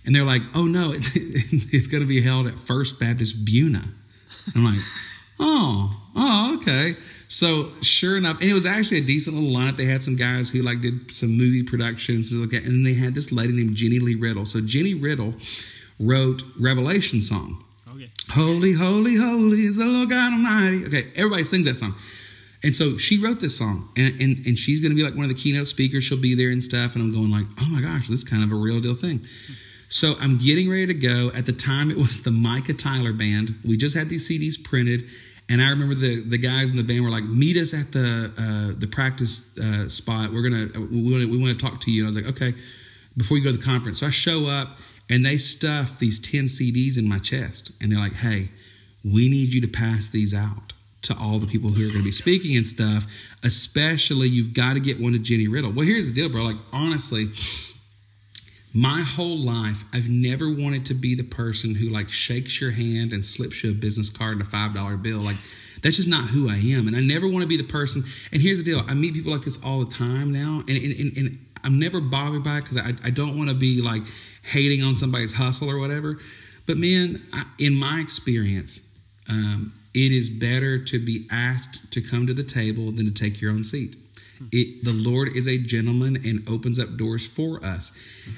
And 0.06 0.16
they're 0.16 0.24
like, 0.24 0.42
oh 0.56 0.66
no, 0.66 0.92
it's, 0.96 1.08
it's 1.14 1.86
going 1.86 2.02
to 2.02 2.10
be 2.10 2.24
held 2.24 2.48
at 2.48 2.56
First 2.56 3.00
Baptist 3.00 3.46
Buna. 3.46 3.88
I'm 4.56 4.66
like, 4.66 4.84
oh, 5.40 6.02
oh, 6.16 6.58
okay. 6.58 6.98
So 7.28 7.72
sure 7.82 8.18
enough, 8.18 8.40
and 8.42 8.50
it 8.50 8.54
was 8.54 8.66
actually 8.66 8.98
a 8.98 9.02
decent 9.02 9.36
little 9.36 9.52
lineup. 9.52 9.78
They 9.78 9.86
had 9.86 10.02
some 10.02 10.16
guys 10.16 10.50
who 10.50 10.62
like 10.62 10.82
did 10.82 11.12
some 11.12 11.38
movie 11.38 11.64
productions, 11.64 12.32
and 12.32 12.52
then 12.52 12.84
they 12.84 12.94
had 12.94 13.16
this 13.16 13.32
lady 13.32 13.54
named 13.54 13.76
Jenny 13.76 14.00
Lee 14.00 14.16
Riddle. 14.16 14.46
So 14.46 14.62
Jenny 14.62 14.94
Riddle 14.94 15.34
wrote 16.00 16.44
Revelation 16.60 17.22
song. 17.22 17.64
Okay. 17.94 18.12
Holy, 18.30 18.74
holy, 18.74 19.16
holy 19.16 19.66
is 19.66 19.76
the 19.76 19.86
Lord 19.86 20.10
God 20.10 20.34
Almighty. 20.34 20.86
Okay, 20.86 21.12
everybody 21.16 21.44
sings 21.44 21.66
that 21.66 21.76
song. 21.76 21.96
And 22.64 22.76
so 22.76 22.98
she 22.98 23.20
wrote 23.20 23.40
this 23.40 23.56
song, 23.56 23.90
and, 23.96 24.20
and, 24.20 24.46
and 24.46 24.58
she's 24.58 24.80
going 24.80 24.92
to 24.92 24.96
be 24.96 25.04
like 25.04 25.16
one 25.16 25.24
of 25.24 25.30
the 25.30 25.42
keynote 25.42 25.68
speakers. 25.68 26.04
She'll 26.04 26.18
be 26.18 26.34
there 26.34 26.50
and 26.50 26.64
stuff. 26.64 26.96
And 26.96 27.04
I'm 27.04 27.12
going 27.12 27.30
like, 27.30 27.46
oh 27.62 27.68
my 27.68 27.82
gosh, 27.82 28.08
this 28.08 28.20
is 28.20 28.24
kind 28.24 28.44
of 28.44 28.52
a 28.52 28.56
real 28.56 28.82
deal 28.82 28.96
thing. 28.96 29.26
So 29.90 30.16
I'm 30.20 30.38
getting 30.38 30.70
ready 30.70 30.88
to 30.88 30.94
go. 30.94 31.32
At 31.34 31.46
the 31.46 31.54
time, 31.54 31.92
it 31.92 31.98
was 31.98 32.24
the 32.24 32.32
Micah 32.32 32.74
Tyler 32.74 33.14
band. 33.14 33.56
We 33.64 33.78
just 33.78 33.96
had 33.96 34.10
these 34.10 34.28
CDs 34.28 34.62
printed, 34.62 35.06
and 35.50 35.62
I 35.62 35.70
remember 35.70 35.96
the 35.96 36.22
the 36.22 36.38
guys 36.38 36.72
in 36.72 36.78
the 36.78 36.84
band 36.84 37.04
were 37.04 37.10
like, 37.10 37.24
"Meet 37.24 37.58
us 37.58 37.74
at 37.74 37.92
the 37.92 38.32
uh, 38.38 38.80
the 38.80 38.88
practice 38.88 39.44
uh, 39.62 39.88
spot. 39.88 40.34
We're 40.34 40.42
gonna 40.42 40.68
we 40.80 41.12
want 41.12 41.30
we 41.30 41.38
want 41.38 41.58
to 41.58 41.66
talk 41.66 41.82
to 41.82 41.92
you." 41.92 42.06
And 42.06 42.08
I 42.08 42.16
was 42.16 42.26
like, 42.26 42.36
"Okay." 42.36 42.58
Before 43.16 43.36
you 43.36 43.44
go 43.44 43.52
to 43.52 43.58
the 43.58 43.64
conference, 43.64 44.02
so 44.02 44.06
I 44.06 44.12
show 44.12 44.46
up, 44.46 44.78
and 45.10 45.26
they 45.26 45.40
stuff 45.40 45.98
these 45.98 46.20
ten 46.20 46.44
CDs 46.44 47.00
in 47.00 47.10
my 47.10 47.18
chest, 47.18 47.72
and 47.82 47.92
they're 47.92 48.00
like, 48.00 48.14
"Hey, 48.14 48.50
we 49.04 49.28
need 49.28 49.54
you 49.54 49.62
to 49.62 49.68
pass 49.68 50.08
these 50.10 50.34
out." 50.34 50.74
to 51.04 51.16
all 51.18 51.38
the 51.38 51.48
people 51.48 51.70
who 51.70 51.84
are 51.84 51.92
going 51.92 52.00
to 52.00 52.04
be 52.04 52.12
speaking 52.12 52.58
and 52.58 52.66
stuff. 52.66 53.06
Especially, 53.44 54.28
you've 54.28 54.54
got 54.54 54.74
to 54.74 54.80
get 54.80 55.00
one 55.00 55.14
to 55.14 55.20
Jennie 55.20 55.48
Riddle. 55.48 55.72
Well, 55.72 55.86
here's 55.86 56.08
the 56.08 56.14
deal, 56.14 56.28
bro. 56.28 56.44
Like, 56.44 56.58
honestly, 56.74 57.32
my 58.74 59.02
whole 59.02 59.38
life, 59.38 59.84
I've 59.94 60.10
never 60.10 60.50
wanted 60.50 60.86
to 60.88 60.94
be 60.94 61.16
the 61.16 61.24
person 61.24 61.76
who 61.76 61.90
like 61.90 62.10
shakes 62.10 62.60
your 62.62 62.72
hand 62.72 63.14
and 63.14 63.24
slips 63.24 63.64
you 63.64 63.72
a 63.72 63.74
business 63.74 64.10
card 64.10 64.34
and 64.34 64.42
a 64.42 64.50
five 64.50 64.74
dollar 64.74 64.98
bill. 64.98 65.20
Like, 65.20 65.38
that's 65.82 65.98
just 65.98 66.08
not 66.08 66.30
who 66.30 66.50
I 66.50 66.56
am. 66.56 66.88
And 66.88 66.96
I 66.96 67.02
never 67.02 67.28
want 67.28 67.44
to 67.44 67.48
be 67.48 67.58
the 67.58 67.64
person. 67.64 68.04
And 68.32 68.42
here's 68.42 68.58
the 68.60 68.64
deal: 68.64 68.84
I 68.88 68.94
meet 68.94 69.14
people 69.14 69.32
like 69.32 69.44
this 69.44 69.58
all 69.64 69.84
the 69.84 69.94
time 69.94 70.32
now, 70.32 70.64
and 70.68 70.78
and, 70.78 71.00
and, 71.00 71.18
and 71.18 71.46
I'm 71.64 71.80
never 71.80 72.00
bothered 72.00 72.44
by 72.44 72.58
it 72.58 72.62
because 72.62 72.78
I, 72.78 72.94
I 73.04 73.10
don't 73.10 73.38
want 73.38 73.50
to 73.50 73.56
be 73.56 73.82
like 73.82 74.04
hating 74.44 74.84
on 74.84 74.96
somebody's 74.96 75.34
hustle 75.34 75.70
or 75.70 75.78
whatever. 75.80 76.20
But 76.66 76.78
man, 76.78 77.26
I, 77.34 77.46
in 77.60 77.76
my 77.76 78.00
experience, 78.00 78.82
um, 79.30 79.74
it 79.94 80.12
is 80.12 80.30
better 80.30 80.84
to 80.86 81.04
be 81.04 81.28
asked 81.32 81.92
to 81.92 82.02
come 82.02 82.28
to 82.28 82.34
the 82.34 82.44
table 82.44 82.92
than 82.92 83.06
to 83.06 83.12
take 83.12 83.42
your 83.42 83.52
own 83.52 83.64
seat. 83.64 83.96
It, 84.52 84.84
the 84.84 84.94
Lord 84.94 85.30
is 85.36 85.48
a 85.48 85.58
gentleman 85.58 86.16
and 86.26 86.48
opens 86.48 86.80
up 86.80 86.98
doors 86.98 87.26
for 87.26 87.64
us. 87.64 87.92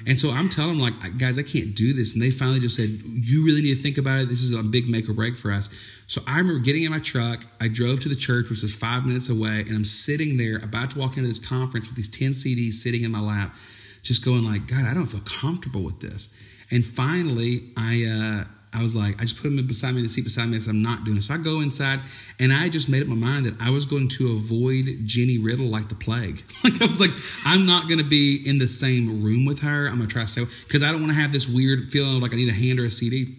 And 0.06 0.18
so 0.18 0.30
I'm 0.30 0.48
telling 0.48 0.78
them, 0.78 0.80
like, 0.80 1.18
guys, 1.18 1.38
I 1.38 1.42
can't 1.42 1.74
do 1.74 1.92
this. 1.92 2.12
And 2.12 2.22
they 2.22 2.30
finally 2.30 2.60
just 2.60 2.76
said, 2.76 2.88
You 2.88 3.44
really 3.44 3.62
need 3.62 3.76
to 3.76 3.82
think 3.82 3.98
about 3.98 4.20
it. 4.20 4.28
This 4.28 4.42
is 4.42 4.52
a 4.52 4.62
big 4.62 4.88
make 4.88 5.08
or 5.08 5.12
break 5.12 5.36
for 5.36 5.52
us. 5.52 5.68
So 6.06 6.22
I 6.26 6.38
remember 6.38 6.60
getting 6.60 6.82
in 6.82 6.90
my 6.90 6.98
truck. 6.98 7.44
I 7.60 7.68
drove 7.68 8.00
to 8.00 8.08
the 8.08 8.16
church, 8.16 8.50
which 8.50 8.62
was 8.62 8.74
five 8.74 9.06
minutes 9.06 9.28
away, 9.28 9.60
and 9.60 9.76
I'm 9.76 9.84
sitting 9.84 10.36
there 10.36 10.56
about 10.56 10.90
to 10.90 10.98
walk 10.98 11.16
into 11.16 11.28
this 11.28 11.38
conference 11.38 11.86
with 11.86 11.96
these 11.96 12.08
10 12.08 12.32
CDs 12.32 12.74
sitting 12.74 13.04
in 13.04 13.12
my 13.12 13.20
lap, 13.20 13.54
just 14.02 14.24
going, 14.24 14.42
like, 14.42 14.66
God, 14.66 14.86
I 14.86 14.94
don't 14.94 15.06
feel 15.06 15.20
comfortable 15.20 15.82
with 15.82 16.00
this. 16.00 16.28
And 16.70 16.84
finally, 16.84 17.70
I, 17.76 18.04
uh, 18.04 18.44
I 18.72 18.82
was 18.82 18.94
like, 18.94 19.20
I 19.20 19.24
just 19.24 19.36
put 19.36 19.46
him 19.46 19.66
beside 19.66 19.92
me 19.92 19.98
in 19.98 20.04
the 20.04 20.08
seat 20.08 20.22
beside 20.22 20.46
me. 20.48 20.56
I 20.56 20.60
said, 20.60 20.70
I'm 20.70 20.82
not 20.82 21.04
doing 21.04 21.18
it. 21.18 21.24
So 21.24 21.34
I 21.34 21.38
go 21.38 21.60
inside 21.60 22.00
and 22.38 22.52
I 22.52 22.68
just 22.68 22.88
made 22.88 23.02
up 23.02 23.08
my 23.08 23.16
mind 23.16 23.46
that 23.46 23.54
I 23.60 23.70
was 23.70 23.84
going 23.84 24.08
to 24.10 24.32
avoid 24.32 25.00
Jennie 25.04 25.38
Riddle 25.38 25.66
like 25.66 25.88
the 25.88 25.96
plague. 25.96 26.44
like 26.64 26.80
I 26.80 26.86
was 26.86 27.00
like, 27.00 27.10
I'm 27.44 27.66
not 27.66 27.88
going 27.88 27.98
to 27.98 28.04
be 28.04 28.36
in 28.36 28.58
the 28.58 28.68
same 28.68 29.24
room 29.24 29.44
with 29.44 29.58
her. 29.60 29.86
I'm 29.88 29.96
going 29.96 30.08
to 30.08 30.12
try 30.12 30.22
to 30.22 30.28
stay 30.28 30.46
because 30.66 30.82
I 30.82 30.92
don't 30.92 31.00
want 31.00 31.12
to 31.12 31.20
have 31.20 31.32
this 31.32 31.48
weird 31.48 31.90
feeling 31.90 32.20
like 32.20 32.32
I 32.32 32.36
need 32.36 32.48
a 32.48 32.52
hand 32.52 32.78
or 32.78 32.84
a 32.84 32.90
CD. 32.90 33.36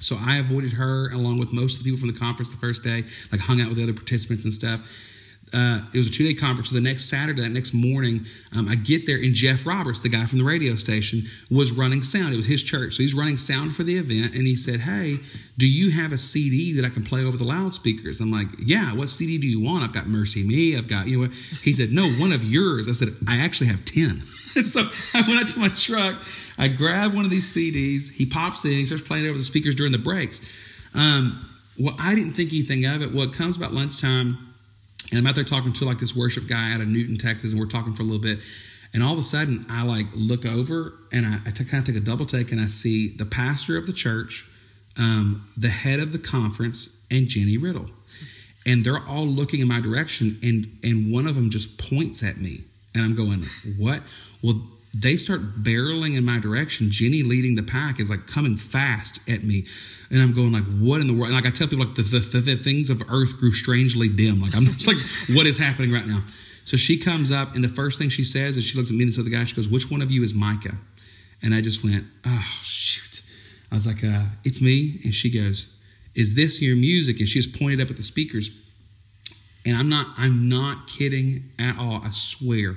So 0.00 0.16
I 0.18 0.36
avoided 0.36 0.72
her 0.74 1.10
along 1.10 1.38
with 1.38 1.52
most 1.52 1.78
of 1.78 1.84
the 1.84 1.90
people 1.90 2.00
from 2.00 2.12
the 2.12 2.18
conference 2.18 2.48
the 2.48 2.56
first 2.56 2.82
day, 2.82 3.04
like 3.32 3.40
hung 3.40 3.60
out 3.60 3.68
with 3.68 3.76
the 3.76 3.82
other 3.82 3.92
participants 3.92 4.44
and 4.44 4.54
stuff 4.54 4.80
uh, 5.52 5.80
it 5.92 5.98
was 5.98 6.06
a 6.06 6.10
two 6.10 6.24
day 6.24 6.34
conference. 6.34 6.68
So 6.68 6.76
the 6.76 6.80
next 6.80 7.06
Saturday, 7.06 7.42
that 7.42 7.48
next 7.48 7.72
morning, 7.72 8.24
um, 8.52 8.68
I 8.68 8.76
get 8.76 9.06
there, 9.06 9.16
and 9.16 9.34
Jeff 9.34 9.66
Roberts, 9.66 10.00
the 10.00 10.08
guy 10.08 10.26
from 10.26 10.38
the 10.38 10.44
radio 10.44 10.76
station, 10.76 11.26
was 11.50 11.72
running 11.72 12.02
sound. 12.02 12.32
It 12.32 12.36
was 12.36 12.46
his 12.46 12.62
church. 12.62 12.96
So 12.96 13.02
he's 13.02 13.14
running 13.14 13.36
sound 13.36 13.74
for 13.74 13.82
the 13.82 13.96
event. 13.96 14.34
And 14.34 14.46
he 14.46 14.54
said, 14.54 14.80
Hey, 14.80 15.18
do 15.58 15.66
you 15.66 15.90
have 15.90 16.12
a 16.12 16.18
CD 16.18 16.72
that 16.74 16.84
I 16.84 16.88
can 16.88 17.04
play 17.04 17.24
over 17.24 17.36
the 17.36 17.44
loudspeakers? 17.44 18.20
I'm 18.20 18.30
like, 18.30 18.46
Yeah, 18.58 18.92
what 18.92 19.10
CD 19.10 19.38
do 19.38 19.46
you 19.46 19.60
want? 19.60 19.82
I've 19.82 19.92
got 19.92 20.04
MercyMe. 20.04 20.78
I've 20.78 20.88
got, 20.88 21.08
you 21.08 21.26
know, 21.26 21.32
he 21.62 21.72
said, 21.72 21.90
No, 21.90 22.08
one 22.12 22.32
of 22.32 22.44
yours. 22.44 22.88
I 22.88 22.92
said, 22.92 23.08
I 23.26 23.38
actually 23.38 23.68
have 23.68 23.84
10. 23.84 24.22
and 24.56 24.68
so 24.68 24.88
I 25.14 25.22
went 25.22 25.40
out 25.40 25.48
to 25.48 25.58
my 25.58 25.68
truck. 25.70 26.22
I 26.58 26.68
grabbed 26.68 27.14
one 27.14 27.24
of 27.24 27.30
these 27.30 27.52
CDs. 27.52 28.10
He 28.10 28.24
pops 28.24 28.64
it 28.64 28.68
in. 28.68 28.78
He 28.78 28.86
starts 28.86 29.02
playing 29.02 29.24
it 29.24 29.28
over 29.28 29.38
the 29.38 29.44
speakers 29.44 29.74
during 29.74 29.92
the 29.92 29.98
breaks. 29.98 30.40
Um, 30.94 31.44
well, 31.78 31.96
I 31.98 32.14
didn't 32.14 32.34
think 32.34 32.50
anything 32.50 32.84
of 32.84 33.02
it. 33.02 33.12
Well, 33.12 33.24
it 33.24 33.32
comes 33.32 33.56
about 33.56 33.72
lunchtime 33.72 34.49
and 35.10 35.18
I'm 35.18 35.26
out 35.26 35.34
there 35.34 35.44
talking 35.44 35.72
to 35.74 35.84
like 35.84 35.98
this 35.98 36.14
worship 36.14 36.46
guy 36.46 36.72
out 36.72 36.80
of 36.80 36.88
Newton, 36.88 37.18
Texas, 37.18 37.52
and 37.52 37.60
we're 37.60 37.66
talking 37.66 37.94
for 37.94 38.02
a 38.02 38.04
little 38.04 38.20
bit. 38.20 38.40
And 38.92 39.02
all 39.02 39.12
of 39.12 39.18
a 39.18 39.24
sudden, 39.24 39.66
I 39.68 39.82
like 39.82 40.06
look 40.14 40.44
over 40.44 40.94
and 41.12 41.26
I, 41.26 41.50
kind 41.50 41.74
of 41.74 41.84
take 41.84 41.96
a 41.96 42.04
double 42.04 42.26
take 42.26 42.50
and 42.50 42.60
I 42.60 42.66
see 42.66 43.08
the 43.08 43.26
pastor 43.26 43.76
of 43.76 43.86
the 43.86 43.92
church, 43.92 44.46
um, 44.96 45.48
the 45.56 45.68
head 45.68 46.00
of 46.00 46.12
the 46.12 46.18
conference, 46.18 46.88
and 47.10 47.28
Jennie 47.28 47.56
Riddle. 47.56 47.86
And 48.66 48.84
they're 48.84 49.04
all 49.06 49.26
looking 49.26 49.60
in 49.60 49.68
my 49.68 49.80
direction, 49.80 50.38
and 50.42 50.78
and 50.82 51.10
one 51.12 51.26
of 51.26 51.34
them 51.34 51.48
just 51.48 51.78
points 51.78 52.22
at 52.22 52.38
me, 52.38 52.64
and 52.94 53.02
I'm 53.02 53.14
going, 53.14 53.46
"What?" 53.78 54.02
Well, 54.42 54.62
they 54.92 55.16
start 55.16 55.62
barreling 55.62 56.16
in 56.16 56.24
my 56.24 56.40
direction. 56.40 56.90
Jennie 56.90 57.22
leading 57.22 57.54
the 57.54 57.62
pack 57.62 58.00
is 58.00 58.10
like 58.10 58.26
coming 58.26 58.56
fast 58.56 59.20
at 59.28 59.44
me. 59.44 59.66
And 60.10 60.20
I'm 60.20 60.34
going 60.34 60.52
like, 60.52 60.64
what 60.64 61.00
in 61.00 61.06
the 61.06 61.12
world? 61.12 61.26
And 61.26 61.34
like 61.34 61.46
I 61.46 61.50
tell 61.50 61.68
people 61.68 61.86
like 61.86 61.94
the, 61.94 62.02
the, 62.02 62.40
the 62.40 62.56
things 62.56 62.90
of 62.90 63.00
earth 63.08 63.38
grew 63.38 63.52
strangely 63.52 64.08
dim. 64.08 64.42
Like 64.42 64.54
I'm 64.54 64.66
just 64.66 64.86
like, 64.86 64.96
what 65.30 65.46
is 65.46 65.56
happening 65.56 65.92
right 65.92 66.06
now? 66.06 66.24
So 66.64 66.76
she 66.76 66.98
comes 66.98 67.30
up 67.30 67.54
and 67.54 67.64
the 67.64 67.68
first 67.68 67.98
thing 67.98 68.10
she 68.10 68.24
says 68.24 68.56
is 68.56 68.64
she 68.64 68.76
looks 68.76 68.90
at 68.90 68.96
me 68.96 69.04
and 69.04 69.12
the 69.12 69.20
other 69.20 69.30
guy, 69.30 69.44
she 69.44 69.54
goes, 69.54 69.68
which 69.68 69.90
one 69.90 70.02
of 70.02 70.10
you 70.10 70.22
is 70.24 70.34
Micah? 70.34 70.76
And 71.42 71.54
I 71.54 71.60
just 71.60 71.84
went, 71.84 72.06
oh 72.24 72.48
shoot. 72.62 73.22
I 73.70 73.76
was 73.76 73.86
like, 73.86 74.02
uh, 74.02 74.24
it's 74.44 74.60
me. 74.60 75.00
And 75.04 75.14
she 75.14 75.30
goes, 75.30 75.66
is 76.16 76.34
this 76.34 76.60
your 76.60 76.74
music? 76.76 77.20
And 77.20 77.28
she 77.28 77.40
just 77.40 77.56
pointed 77.58 77.80
up 77.80 77.90
at 77.90 77.96
the 77.96 78.02
speakers. 78.02 78.50
And 79.64 79.76
I'm 79.76 79.88
not, 79.88 80.08
I'm 80.18 80.48
not 80.48 80.88
kidding 80.88 81.50
at 81.58 81.78
all. 81.78 82.00
I 82.02 82.10
swear 82.10 82.76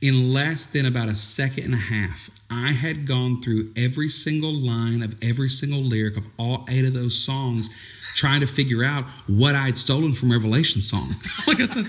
in 0.00 0.32
less 0.32 0.64
than 0.64 0.86
about 0.86 1.08
a 1.08 1.14
second 1.14 1.64
and 1.64 1.74
a 1.74 1.78
half, 1.78 2.30
I 2.50 2.72
had 2.72 3.06
gone 3.06 3.42
through 3.42 3.72
every 3.76 4.08
single 4.08 4.52
line 4.52 5.02
of 5.02 5.14
every 5.22 5.50
single 5.50 5.82
lyric 5.82 6.16
of 6.16 6.26
all 6.38 6.64
eight 6.68 6.84
of 6.84 6.94
those 6.94 7.16
songs, 7.16 7.68
trying 8.16 8.40
to 8.40 8.46
figure 8.46 8.82
out 8.82 9.04
what 9.26 9.54
I 9.54 9.66
had 9.66 9.78
stolen 9.78 10.14
from 10.14 10.32
Revelation 10.32 10.80
song. 10.80 11.14
like 11.46 11.60
I 11.60 11.66
thought, 11.66 11.86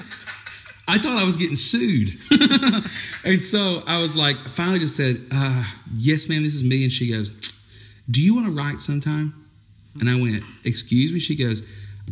I 0.87 0.97
thought 0.97 1.17
I 1.17 1.23
was 1.23 1.37
getting 1.37 1.55
sued. 1.55 2.19
and 3.23 3.41
so 3.41 3.81
I 3.87 3.99
was 3.99 4.15
like, 4.15 4.37
finally 4.49 4.79
just 4.79 4.95
said, 4.95 5.25
uh, 5.31 5.63
Yes, 5.95 6.27
ma'am, 6.27 6.43
this 6.43 6.53
is 6.53 6.63
me. 6.63 6.83
And 6.83 6.91
she 6.91 7.11
goes, 7.11 7.31
Do 8.09 8.21
you 8.21 8.35
want 8.35 8.47
to 8.47 8.51
write 8.51 8.81
sometime? 8.81 9.47
And 9.99 10.09
I 10.09 10.15
went, 10.19 10.43
Excuse 10.65 11.13
me? 11.13 11.19
She 11.19 11.35
goes, 11.35 11.63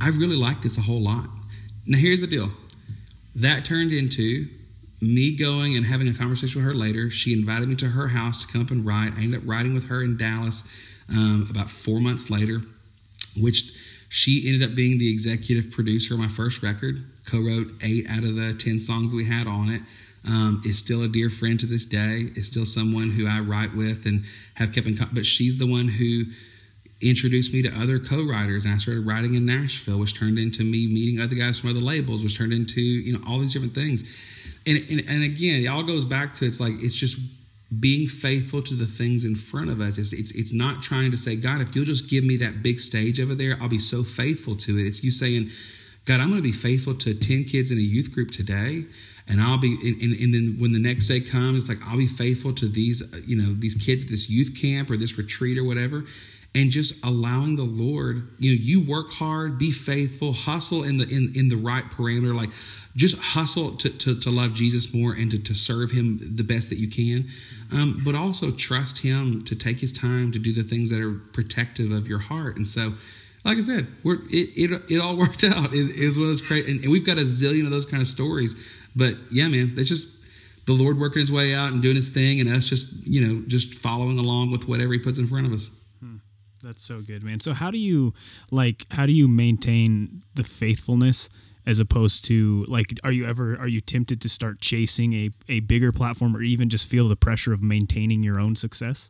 I 0.01 0.09
really 0.09 0.37
like 0.37 0.61
this 0.61 0.77
a 0.77 0.81
whole 0.81 1.01
lot. 1.01 1.27
Now, 1.85 1.97
here's 1.97 2.21
the 2.21 2.27
deal 2.27 2.51
that 3.35 3.65
turned 3.65 3.91
into 3.91 4.47
me 5.01 5.35
going 5.35 5.77
and 5.77 5.85
having 5.85 6.07
a 6.07 6.13
conversation 6.13 6.63
with 6.63 6.65
her 6.65 6.77
later, 6.77 7.09
she 7.09 7.33
invited 7.33 7.69
me 7.69 7.75
to 7.75 7.87
her 7.87 8.07
house 8.07 8.41
to 8.41 8.47
come 8.47 8.61
up 8.61 8.71
and 8.71 8.85
write. 8.85 9.13
I 9.15 9.21
ended 9.21 9.41
up 9.41 9.47
writing 9.47 9.73
with 9.73 9.87
her 9.87 10.03
in 10.03 10.17
Dallas 10.17 10.63
um, 11.09 11.47
about 11.49 11.69
four 11.69 11.99
months 11.99 12.29
later, 12.29 12.61
which 13.37 13.71
she 14.09 14.47
ended 14.47 14.67
up 14.67 14.75
being 14.75 14.97
the 14.97 15.09
executive 15.09 15.71
producer 15.71 16.15
of 16.15 16.19
my 16.19 16.27
first 16.27 16.61
record, 16.61 17.05
co 17.25 17.39
wrote 17.39 17.71
eight 17.81 18.07
out 18.09 18.23
of 18.23 18.35
the 18.35 18.53
10 18.53 18.79
songs 18.79 19.13
we 19.13 19.25
had 19.25 19.47
on 19.47 19.69
it. 19.69 19.81
Um, 20.25 20.61
is 20.65 20.77
still 20.77 21.03
a 21.03 21.07
dear 21.07 21.29
friend 21.29 21.57
to 21.61 21.65
this 21.65 21.85
day, 21.85 22.29
is 22.35 22.45
still 22.45 22.65
someone 22.65 23.09
who 23.09 23.25
I 23.25 23.39
write 23.39 23.73
with 23.73 24.05
and 24.05 24.25
have 24.55 24.73
kept 24.73 24.85
in 24.85 24.97
contact. 24.97 25.15
But 25.15 25.25
she's 25.25 25.57
the 25.57 25.65
one 25.65 25.87
who 25.87 26.25
introduced 26.99 27.53
me 27.53 27.61
to 27.61 27.71
other 27.71 27.99
co-writers 27.99 28.65
and 28.65 28.73
I 28.73 28.77
started 28.77 29.07
writing 29.07 29.35
in 29.35 29.45
Nashville, 29.45 29.97
which 29.97 30.19
turned 30.19 30.37
into 30.37 30.65
me 30.65 30.87
meeting 30.87 31.21
other 31.21 31.35
guys 31.35 31.57
from 31.57 31.69
other 31.69 31.79
labels, 31.79 32.21
which 32.21 32.37
turned 32.37 32.51
into, 32.51 32.81
you 32.81 33.13
know, 33.13 33.23
all 33.25 33.39
these 33.39 33.53
different 33.53 33.73
things 33.73 34.03
and, 34.69 34.89
and, 34.89 35.09
and 35.09 35.23
again, 35.23 35.63
it 35.63 35.67
all 35.67 35.83
goes 35.83 36.05
back 36.05 36.33
to 36.35 36.45
it's 36.45 36.59
like 36.59 36.73
it's 36.79 36.95
just 36.95 37.17
being 37.79 38.07
faithful 38.07 38.61
to 38.63 38.73
the 38.73 38.85
things 38.85 39.25
in 39.25 39.35
front 39.35 39.69
of 39.69 39.79
us. 39.79 39.97
It's, 39.97 40.11
it's 40.11 40.31
it's 40.31 40.53
not 40.53 40.81
trying 40.81 41.11
to 41.11 41.17
say, 41.17 41.35
God, 41.35 41.61
if 41.61 41.75
you'll 41.75 41.85
just 41.85 42.09
give 42.09 42.23
me 42.23 42.37
that 42.37 42.63
big 42.63 42.79
stage 42.79 43.19
over 43.19 43.35
there, 43.35 43.57
I'll 43.61 43.69
be 43.69 43.79
so 43.79 44.03
faithful 44.03 44.55
to 44.57 44.77
it. 44.77 44.87
It's 44.87 45.03
you 45.03 45.11
saying, 45.11 45.51
God, 46.05 46.19
I'm 46.19 46.29
going 46.29 46.41
to 46.41 46.43
be 46.43 46.51
faithful 46.51 46.95
to 46.95 47.13
10 47.13 47.43
kids 47.45 47.71
in 47.71 47.77
a 47.77 47.81
youth 47.81 48.11
group 48.11 48.31
today. 48.31 48.85
And 49.27 49.39
I'll 49.39 49.59
be, 49.59 49.77
and, 50.01 50.13
and 50.19 50.33
then 50.33 50.55
when 50.57 50.71
the 50.71 50.79
next 50.79 51.05
day 51.05 51.19
comes, 51.19 51.57
it's 51.57 51.69
like, 51.69 51.87
I'll 51.87 51.99
be 51.99 52.07
faithful 52.07 52.51
to 52.55 52.67
these, 52.67 53.03
uh, 53.03 53.17
you 53.27 53.35
know, 53.35 53.53
these 53.53 53.75
kids, 53.75 54.03
at 54.03 54.09
this 54.09 54.27
youth 54.27 54.59
camp 54.59 54.89
or 54.89 54.97
this 54.97 55.19
retreat 55.19 55.59
or 55.59 55.63
whatever 55.63 56.05
and 56.55 56.71
just 56.71 56.93
allowing 57.03 57.55
the 57.55 57.63
lord 57.63 58.27
you 58.39 58.51
know 58.51 58.61
you 58.61 58.81
work 58.81 59.11
hard 59.11 59.57
be 59.57 59.71
faithful 59.71 60.33
hustle 60.33 60.83
in 60.83 60.97
the 60.97 61.07
in, 61.07 61.31
in 61.35 61.47
the 61.47 61.55
right 61.55 61.85
parameter 61.91 62.35
like 62.35 62.49
just 62.95 63.17
hustle 63.17 63.75
to, 63.77 63.89
to, 63.89 64.19
to 64.19 64.29
love 64.29 64.53
Jesus 64.53 64.93
more 64.93 65.13
and 65.13 65.31
to, 65.31 65.39
to 65.39 65.53
serve 65.53 65.91
him 65.91 66.19
the 66.35 66.43
best 66.43 66.69
that 66.69 66.79
you 66.79 66.89
can, 66.89 67.29
um, 67.71 68.01
but 68.03 68.15
also 68.15 68.51
trust 68.51 68.99
him 68.99 69.43
to 69.45 69.55
take 69.55 69.79
his 69.79 69.93
time 69.93 70.31
to 70.31 70.39
do 70.39 70.51
the 70.51 70.63
things 70.63 70.89
that 70.89 70.99
are 70.99 71.13
protective 71.13 71.91
of 71.91 72.07
your 72.07 72.19
heart. 72.19 72.57
And 72.57 72.67
so, 72.67 72.93
like 73.45 73.57
I 73.57 73.61
said, 73.61 73.87
we're 74.03 74.15
it 74.29 74.49
it, 74.57 74.91
it 74.91 74.99
all 74.99 75.15
worked 75.17 75.43
out. 75.43 75.73
It, 75.73 75.95
it 75.95 76.07
was 76.07 76.17
one 76.17 76.23
of 76.23 76.29
those 76.31 76.41
crazy, 76.41 76.69
and, 76.71 76.81
and 76.81 76.91
we've 76.91 77.05
got 77.05 77.17
a 77.17 77.21
zillion 77.21 77.63
of 77.63 77.71
those 77.71 77.85
kind 77.85 78.01
of 78.01 78.07
stories. 78.07 78.55
But 78.95 79.15
yeah, 79.31 79.47
man, 79.47 79.75
that's 79.75 79.87
just 79.87 80.07
the 80.65 80.73
Lord 80.73 80.99
working 80.99 81.21
His 81.21 81.31
way 81.31 81.53
out 81.53 81.71
and 81.71 81.81
doing 81.81 81.95
His 81.95 82.09
thing, 82.09 82.41
and 82.41 82.49
us 82.49 82.65
just 82.65 82.91
you 83.05 83.25
know 83.25 83.43
just 83.47 83.75
following 83.75 84.17
along 84.17 84.51
with 84.51 84.67
whatever 84.67 84.91
He 84.93 84.99
puts 84.99 85.19
in 85.19 85.27
front 85.27 85.45
of 85.47 85.53
us. 85.53 85.69
That's 86.63 86.83
so 86.83 87.01
good, 87.01 87.23
man. 87.23 87.39
So 87.39 87.53
how 87.53 87.71
do 87.71 87.77
you 87.77 88.13
like 88.51 88.85
how 88.91 89.05
do 89.05 89.13
you 89.13 89.27
maintain 89.27 90.23
the 90.35 90.43
faithfulness 90.43 91.29
as 91.65 91.79
opposed 91.79 92.25
to 92.25 92.65
like 92.67 92.93
are 93.03 93.11
you 93.11 93.25
ever 93.25 93.57
are 93.57 93.67
you 93.67 93.79
tempted 93.81 94.21
to 94.21 94.29
start 94.29 94.59
chasing 94.59 95.13
a 95.13 95.29
a 95.47 95.59
bigger 95.61 95.91
platform 95.91 96.35
or 96.35 96.41
even 96.41 96.69
just 96.69 96.85
feel 96.87 97.07
the 97.07 97.15
pressure 97.15 97.53
of 97.53 97.61
maintaining 97.61 98.23
your 98.23 98.39
own 98.39 98.55
success? 98.55 99.09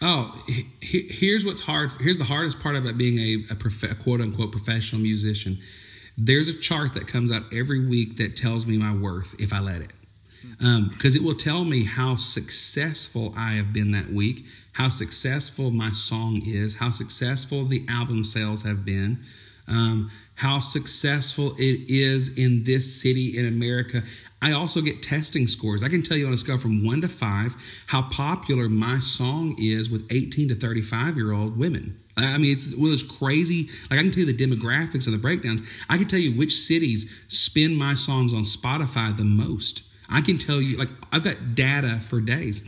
Oh, 0.00 0.40
he, 0.46 0.68
here's 0.80 1.44
what's 1.44 1.60
hard. 1.60 1.90
Here's 2.00 2.18
the 2.18 2.24
hardest 2.24 2.60
part 2.60 2.76
about 2.76 2.96
being 2.96 3.18
a, 3.18 3.52
a, 3.52 3.56
prof, 3.56 3.82
a 3.82 3.94
quote 3.94 4.20
unquote 4.20 4.52
professional 4.52 5.00
musician. 5.00 5.58
There's 6.16 6.48
a 6.48 6.54
chart 6.54 6.94
that 6.94 7.06
comes 7.06 7.32
out 7.32 7.44
every 7.52 7.86
week 7.86 8.16
that 8.18 8.36
tells 8.36 8.66
me 8.66 8.76
my 8.76 8.94
worth 8.94 9.34
if 9.38 9.52
I 9.52 9.60
let 9.60 9.80
it. 9.82 9.90
Because 10.58 11.16
um, 11.16 11.20
it 11.20 11.22
will 11.22 11.34
tell 11.34 11.64
me 11.64 11.84
how 11.84 12.16
successful 12.16 13.32
I 13.36 13.52
have 13.52 13.72
been 13.72 13.90
that 13.92 14.12
week, 14.12 14.46
how 14.72 14.88
successful 14.88 15.70
my 15.70 15.90
song 15.90 16.42
is, 16.46 16.74
how 16.74 16.90
successful 16.90 17.64
the 17.64 17.84
album 17.88 18.24
sales 18.24 18.62
have 18.62 18.84
been, 18.84 19.18
um, 19.66 20.10
how 20.34 20.60
successful 20.60 21.54
it 21.58 21.90
is 21.90 22.36
in 22.38 22.64
this 22.64 23.00
city 23.00 23.36
in 23.36 23.46
America. 23.46 24.02
I 24.40 24.52
also 24.52 24.80
get 24.80 25.02
testing 25.02 25.48
scores. 25.48 25.82
I 25.82 25.88
can 25.88 26.02
tell 26.02 26.16
you 26.16 26.26
on 26.26 26.32
a 26.32 26.38
scale 26.38 26.58
from 26.58 26.84
one 26.84 27.00
to 27.00 27.08
five 27.08 27.56
how 27.86 28.02
popular 28.02 28.68
my 28.68 29.00
song 29.00 29.56
is 29.58 29.90
with 29.90 30.06
18 30.10 30.48
to 30.50 30.54
35 30.54 31.16
year 31.16 31.32
old 31.32 31.58
women. 31.58 31.98
I 32.16 32.38
mean, 32.38 32.52
it's 32.52 32.74
one 32.74 32.86
of 32.86 32.90
those 32.90 33.02
crazy, 33.02 33.68
like 33.90 33.98
I 33.98 34.02
can 34.02 34.10
tell 34.10 34.24
you 34.24 34.32
the 34.32 34.46
demographics 34.46 35.06
and 35.06 35.14
the 35.14 35.18
breakdowns. 35.18 35.62
I 35.88 35.96
can 35.96 36.08
tell 36.08 36.18
you 36.18 36.36
which 36.36 36.58
cities 36.58 37.10
spin 37.28 37.74
my 37.74 37.94
songs 37.94 38.32
on 38.32 38.42
Spotify 38.42 39.16
the 39.16 39.24
most. 39.24 39.82
I 40.08 40.20
can 40.20 40.38
tell 40.38 40.60
you, 40.60 40.76
like, 40.76 40.88
I've 41.12 41.22
got 41.22 41.54
data 41.54 42.00
for 42.00 42.20
days. 42.20 42.62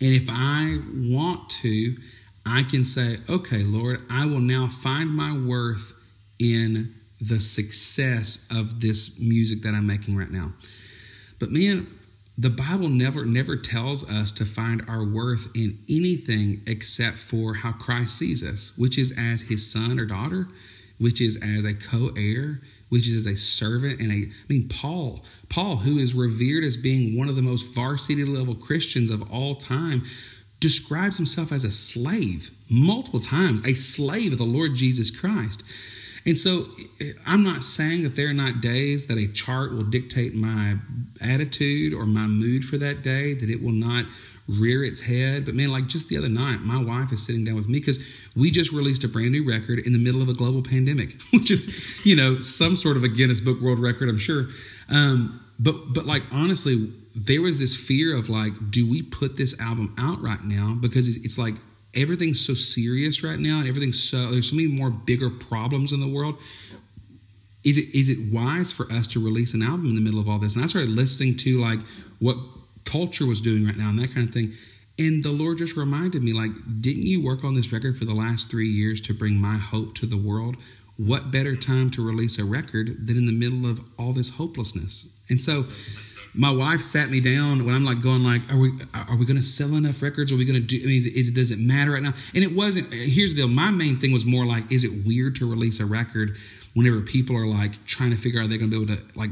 And 0.00 0.12
if 0.12 0.26
I 0.28 0.78
want 0.94 1.48
to, 1.62 1.96
I 2.44 2.62
can 2.64 2.84
say, 2.84 3.18
okay, 3.28 3.62
Lord, 3.62 4.02
I 4.10 4.26
will 4.26 4.40
now 4.40 4.68
find 4.68 5.10
my 5.10 5.36
worth 5.36 5.94
in 6.38 6.94
the 7.20 7.40
success 7.40 8.38
of 8.50 8.80
this 8.80 9.18
music 9.18 9.62
that 9.62 9.74
I'm 9.74 9.86
making 9.86 10.16
right 10.16 10.30
now. 10.30 10.52
But 11.38 11.50
man, 11.50 11.86
the 12.36 12.50
Bible 12.50 12.88
never 12.88 13.24
never 13.24 13.56
tells 13.56 14.02
us 14.04 14.32
to 14.32 14.44
find 14.44 14.84
our 14.88 15.04
worth 15.04 15.48
in 15.54 15.78
anything 15.88 16.62
except 16.66 17.18
for 17.18 17.54
how 17.54 17.72
Christ 17.72 18.18
sees 18.18 18.42
us, 18.42 18.72
which 18.76 18.98
is 18.98 19.12
as 19.16 19.42
his 19.42 19.70
son 19.70 20.00
or 20.00 20.04
daughter, 20.04 20.48
which 20.98 21.20
is 21.20 21.36
as 21.36 21.64
a 21.64 21.74
co-heir, 21.74 22.60
which 22.94 23.08
is 23.08 23.26
a 23.26 23.34
servant 23.34 23.98
and 23.98 24.12
a 24.12 24.14
I 24.14 24.32
mean 24.48 24.68
Paul, 24.68 25.24
Paul 25.48 25.78
who 25.78 25.98
is 25.98 26.14
revered 26.14 26.62
as 26.62 26.76
being 26.76 27.18
one 27.18 27.28
of 27.28 27.34
the 27.34 27.42
most 27.42 27.66
varsity 27.74 28.24
level 28.24 28.54
Christians 28.54 29.10
of 29.10 29.28
all 29.32 29.56
time, 29.56 30.04
describes 30.60 31.16
himself 31.16 31.50
as 31.50 31.64
a 31.64 31.72
slave 31.72 32.52
multiple 32.70 33.18
times, 33.18 33.66
a 33.66 33.74
slave 33.74 34.30
of 34.30 34.38
the 34.38 34.44
Lord 34.44 34.76
Jesus 34.76 35.10
Christ. 35.10 35.64
And 36.24 36.38
so 36.38 36.68
I'm 37.26 37.42
not 37.42 37.64
saying 37.64 38.04
that 38.04 38.14
there 38.14 38.28
are 38.28 38.32
not 38.32 38.60
days 38.60 39.06
that 39.06 39.18
a 39.18 39.26
chart 39.26 39.72
will 39.72 39.82
dictate 39.82 40.36
my 40.36 40.76
attitude 41.20 41.92
or 41.94 42.06
my 42.06 42.28
mood 42.28 42.64
for 42.64 42.78
that 42.78 43.02
day, 43.02 43.34
that 43.34 43.50
it 43.50 43.60
will 43.60 43.72
not 43.72 44.06
rear 44.48 44.84
its 44.84 45.00
head. 45.00 45.44
But 45.44 45.54
man, 45.54 45.70
like 45.70 45.86
just 45.86 46.08
the 46.08 46.18
other 46.18 46.28
night, 46.28 46.60
my 46.60 46.76
wife 46.76 47.12
is 47.12 47.24
sitting 47.24 47.44
down 47.44 47.54
with 47.54 47.66
me 47.66 47.80
because 47.80 47.98
we 48.36 48.50
just 48.50 48.72
released 48.72 49.04
a 49.04 49.08
brand 49.08 49.32
new 49.32 49.48
record 49.48 49.78
in 49.80 49.92
the 49.92 49.98
middle 49.98 50.22
of 50.22 50.28
a 50.28 50.34
global 50.34 50.62
pandemic, 50.62 51.20
which 51.32 51.50
is, 51.50 51.72
you 52.04 52.16
know, 52.16 52.40
some 52.40 52.76
sort 52.76 52.96
of 52.96 53.04
a 53.04 53.08
Guinness 53.08 53.40
Book 53.40 53.60
World 53.60 53.78
Record, 53.78 54.08
I'm 54.08 54.18
sure. 54.18 54.48
Um, 54.88 55.40
but 55.58 55.92
but 55.92 56.06
like 56.06 56.22
honestly, 56.32 56.92
there 57.14 57.40
was 57.40 57.58
this 57.58 57.76
fear 57.76 58.16
of 58.16 58.28
like, 58.28 58.52
do 58.70 58.88
we 58.88 59.02
put 59.02 59.36
this 59.36 59.58
album 59.60 59.94
out 59.98 60.20
right 60.20 60.44
now? 60.44 60.76
Because 60.80 61.08
it's 61.08 61.38
like 61.38 61.54
everything's 61.94 62.44
so 62.44 62.54
serious 62.54 63.22
right 63.22 63.38
now. 63.38 63.60
And 63.60 63.68
everything's 63.68 64.02
so 64.02 64.30
there's 64.30 64.50
so 64.50 64.56
many 64.56 64.68
more 64.68 64.90
bigger 64.90 65.30
problems 65.30 65.92
in 65.92 66.00
the 66.00 66.08
world. 66.08 66.36
Is 67.62 67.78
it 67.78 67.94
is 67.94 68.08
it 68.08 68.18
wise 68.32 68.72
for 68.72 68.90
us 68.92 69.06
to 69.08 69.24
release 69.24 69.54
an 69.54 69.62
album 69.62 69.88
in 69.88 69.94
the 69.94 70.00
middle 70.00 70.20
of 70.20 70.28
all 70.28 70.38
this? 70.38 70.54
And 70.54 70.64
I 70.64 70.66
started 70.66 70.90
listening 70.90 71.36
to 71.38 71.60
like 71.60 71.78
what 72.18 72.36
culture 72.84 73.26
was 73.26 73.40
doing 73.40 73.66
right 73.66 73.76
now 73.76 73.88
and 73.88 73.98
that 73.98 74.14
kind 74.14 74.28
of 74.28 74.34
thing. 74.34 74.52
And 74.98 75.24
the 75.24 75.32
Lord 75.32 75.58
just 75.58 75.76
reminded 75.76 76.22
me, 76.22 76.32
like, 76.32 76.52
didn't 76.80 77.06
you 77.06 77.20
work 77.20 77.42
on 77.42 77.54
this 77.54 77.72
record 77.72 77.98
for 77.98 78.04
the 78.04 78.14
last 78.14 78.48
three 78.48 78.68
years 78.68 79.00
to 79.02 79.14
bring 79.14 79.34
my 79.34 79.56
hope 79.56 79.94
to 79.96 80.06
the 80.06 80.16
world? 80.16 80.56
What 80.96 81.32
better 81.32 81.56
time 81.56 81.90
to 81.90 82.06
release 82.06 82.38
a 82.38 82.44
record 82.44 83.06
than 83.06 83.16
in 83.16 83.26
the 83.26 83.32
middle 83.32 83.68
of 83.68 83.80
all 83.98 84.12
this 84.12 84.30
hopelessness? 84.30 85.06
And 85.28 85.40
so 85.40 85.64
my 86.34 86.50
wife 86.50 86.80
sat 86.80 87.10
me 87.10 87.20
down 87.20 87.64
when 87.64 87.74
I'm 87.74 87.84
like 87.84 88.00
going 88.00 88.22
like, 88.22 88.42
are 88.52 88.56
we 88.56 88.72
are 88.92 89.16
we 89.16 89.24
going 89.24 89.36
to 89.36 89.42
sell 89.42 89.74
enough 89.74 90.02
records? 90.02 90.30
Are 90.30 90.36
we 90.36 90.44
going 90.44 90.60
to 90.60 90.66
do? 90.66 90.80
I 90.82 90.86
mean, 90.86 90.98
is, 90.98 91.06
is, 91.06 91.30
does 91.30 91.50
it 91.50 91.58
matter 91.58 91.92
right 91.92 92.02
now? 92.02 92.12
And 92.34 92.44
it 92.44 92.54
wasn't. 92.54 92.92
Here's 92.92 93.34
the 93.34 93.42
deal. 93.42 93.48
My 93.48 93.70
main 93.70 93.98
thing 93.98 94.12
was 94.12 94.24
more 94.24 94.44
like, 94.44 94.70
is 94.70 94.84
it 94.84 95.04
weird 95.04 95.34
to 95.36 95.50
release 95.50 95.80
a 95.80 95.86
record 95.86 96.36
whenever 96.74 97.00
people 97.00 97.36
are 97.36 97.46
like 97.46 97.84
trying 97.86 98.10
to 98.10 98.16
figure 98.16 98.40
out 98.40 98.48
they're 98.48 98.58
going 98.58 98.70
to 98.70 98.86
be 98.86 98.92
able 98.92 98.96
to 98.96 99.18
like 99.18 99.30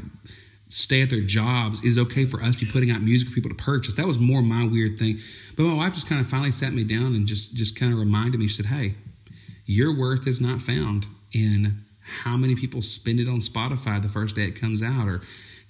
stay 0.76 1.02
at 1.02 1.10
their 1.10 1.20
jobs? 1.20 1.82
Is 1.84 1.96
it 1.96 2.00
okay 2.02 2.26
for 2.26 2.42
us 2.42 2.54
to 2.56 2.64
be 2.64 2.70
putting 2.70 2.90
out 2.90 3.02
music 3.02 3.28
for 3.28 3.34
people 3.34 3.50
to 3.50 3.56
purchase? 3.56 3.94
That 3.94 4.06
was 4.06 4.18
more 4.18 4.42
my 4.42 4.66
weird 4.66 4.98
thing. 4.98 5.20
But 5.56 5.64
my 5.64 5.74
wife 5.74 5.94
just 5.94 6.08
kind 6.08 6.20
of 6.20 6.28
finally 6.28 6.52
sat 6.52 6.72
me 6.72 6.84
down 6.84 7.14
and 7.14 7.26
just 7.26 7.54
just 7.54 7.78
kind 7.78 7.92
of 7.92 7.98
reminded 7.98 8.38
me. 8.38 8.48
She 8.48 8.54
said, 8.54 8.66
"Hey, 8.66 8.94
your 9.66 9.96
worth 9.96 10.26
is 10.26 10.40
not 10.40 10.60
found 10.62 11.06
in." 11.32 11.84
How 12.24 12.36
many 12.36 12.56
people 12.56 12.82
spend 12.82 13.20
it 13.20 13.28
on 13.28 13.38
Spotify 13.40 14.02
the 14.02 14.08
first 14.08 14.34
day 14.34 14.42
it 14.42 14.60
comes 14.60 14.82
out, 14.82 15.08
or 15.08 15.22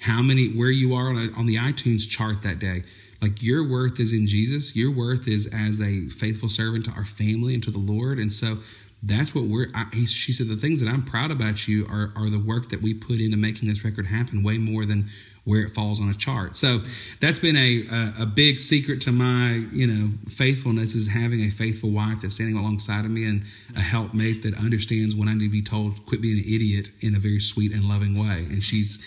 how 0.03 0.21
many 0.21 0.49
where 0.49 0.71
you 0.71 0.95
are 0.95 1.11
on, 1.11 1.17
a, 1.17 1.39
on 1.39 1.47
the 1.47 1.57
iTunes 1.57 2.09
chart 2.09 2.43
that 2.43 2.59
day. 2.59 2.83
Like 3.21 3.43
your 3.43 3.67
worth 3.67 4.01
is 4.01 4.13
in 4.13 4.27
Jesus. 4.27 4.75
Your 4.75 4.91
worth 4.91 5.29
is 5.29 5.47
as 5.47 5.81
a 5.81 6.09
faithful 6.09 6.49
servant 6.49 6.85
to 6.87 6.91
our 6.91 7.05
family 7.05 7.55
and 7.55 7.63
to 7.63 7.71
the 7.71 7.79
Lord. 7.79 8.19
And 8.19 8.33
so 8.33 8.59
that's 9.03 9.35
what 9.35 9.45
we're. 9.45 9.69
I, 9.75 9.87
he, 9.93 10.07
she 10.07 10.33
said 10.33 10.49
the 10.49 10.57
things 10.57 10.81
that 10.81 10.89
I'm 10.89 11.03
proud 11.05 11.31
about 11.31 11.67
you 11.67 11.87
are 11.87 12.13
are 12.17 12.31
the 12.31 12.39
work 12.39 12.71
that 12.71 12.83
we 12.83 12.95
put 12.95 13.21
into 13.21 13.37
making 13.37 13.69
this 13.69 13.85
record 13.85 14.07
happen. 14.07 14.43
Way 14.43 14.59
more 14.59 14.85
than 14.85 15.11
where 15.45 15.63
it 15.63 15.75
falls 15.75 16.01
on 16.01 16.09
a 16.09 16.15
chart. 16.15 16.57
So 16.57 16.83
that's 17.21 17.41
been 17.41 17.57
a, 17.57 17.85
a, 17.91 18.23
a 18.23 18.27
big 18.27 18.59
secret 18.59 19.01
to 19.03 19.13
my 19.13 19.67
you 19.73 19.87
know 19.87 20.11
faithfulness 20.29 20.95
is 20.95 21.09
having 21.09 21.41
a 21.41 21.51
faithful 21.51 21.91
wife 21.91 22.23
that's 22.23 22.37
standing 22.37 22.57
alongside 22.57 23.05
of 23.05 23.11
me 23.11 23.29
and 23.29 23.45
a 23.75 23.81
helpmate 23.81 24.43
that 24.45 24.57
understands 24.57 25.17
when 25.17 25.29
I 25.29 25.35
need 25.35 25.47
to 25.47 25.51
be 25.51 25.63
told 25.63 26.07
quit 26.07 26.23
being 26.23 26.39
an 26.39 26.45
idiot 26.45 26.89
in 27.01 27.17
a 27.17 27.19
very 27.19 27.41
sweet 27.41 27.73
and 27.73 27.85
loving 27.85 28.17
way. 28.17 28.47
And 28.51 28.63
she's 28.63 28.99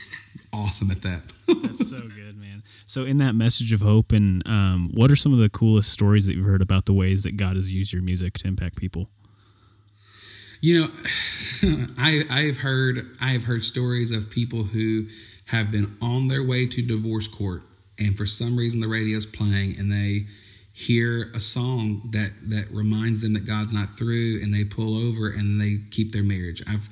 awesome 0.52 0.92
at 0.92 1.02
that. 1.04 1.22
That's 1.48 1.90
so 1.90 2.00
good, 2.00 2.38
man. 2.38 2.64
So, 2.86 3.04
in 3.04 3.18
that 3.20 3.34
message 3.34 3.72
of 3.72 3.82
hope, 3.82 4.12
and 4.12 4.46
um, 4.48 4.92
what 4.94 5.10
are 5.10 5.16
some 5.16 5.34
of 5.34 5.40
the 5.40 5.50
coolest 5.50 5.92
stories 5.92 6.26
that 6.26 6.36
you've 6.36 6.46
heard 6.46 6.62
about 6.62 6.86
the 6.86 6.94
ways 6.94 7.24
that 7.24 7.38
God 7.38 7.56
has 7.56 7.72
used 7.72 7.94
your 7.94 8.02
music 8.02 8.34
to 8.40 8.48
impact 8.48 8.76
people? 8.76 9.10
You 10.62 10.82
know, 10.82 10.92
I 11.98 12.24
I 12.30 12.42
have 12.44 12.58
heard 12.58 13.16
I 13.20 13.32
have 13.32 13.44
heard 13.44 13.64
stories 13.64 14.12
of 14.12 14.30
people 14.30 14.64
who 14.64 15.08
have 15.46 15.72
been 15.72 15.98
on 16.02 16.28
their 16.28 16.44
way 16.44 16.66
to 16.66 16.82
divorce 16.82 17.28
court, 17.28 17.64
and 18.00 18.18
for 18.18 18.26
some 18.26 18.58
reason 18.58 18.82
the 18.82 18.88
radio's 18.88 19.26
playing, 19.26 19.78
and 19.78 19.92
they 19.92 20.28
hear 20.74 21.32
a 21.34 21.40
song 21.40 22.10
that 22.12 22.32
that 22.50 22.70
reminds 22.72 23.22
them 23.22 23.34
that 23.34 23.46
God's 23.46 23.74
not 23.74 23.98
through, 23.98 24.42
and 24.42 24.54
they 24.54 24.64
pull 24.64 24.98
over 24.98 25.30
and 25.30 25.60
they 25.62 25.80
keep 25.92 26.12
their 26.12 26.24
marriage. 26.24 26.64
I've 26.68 26.90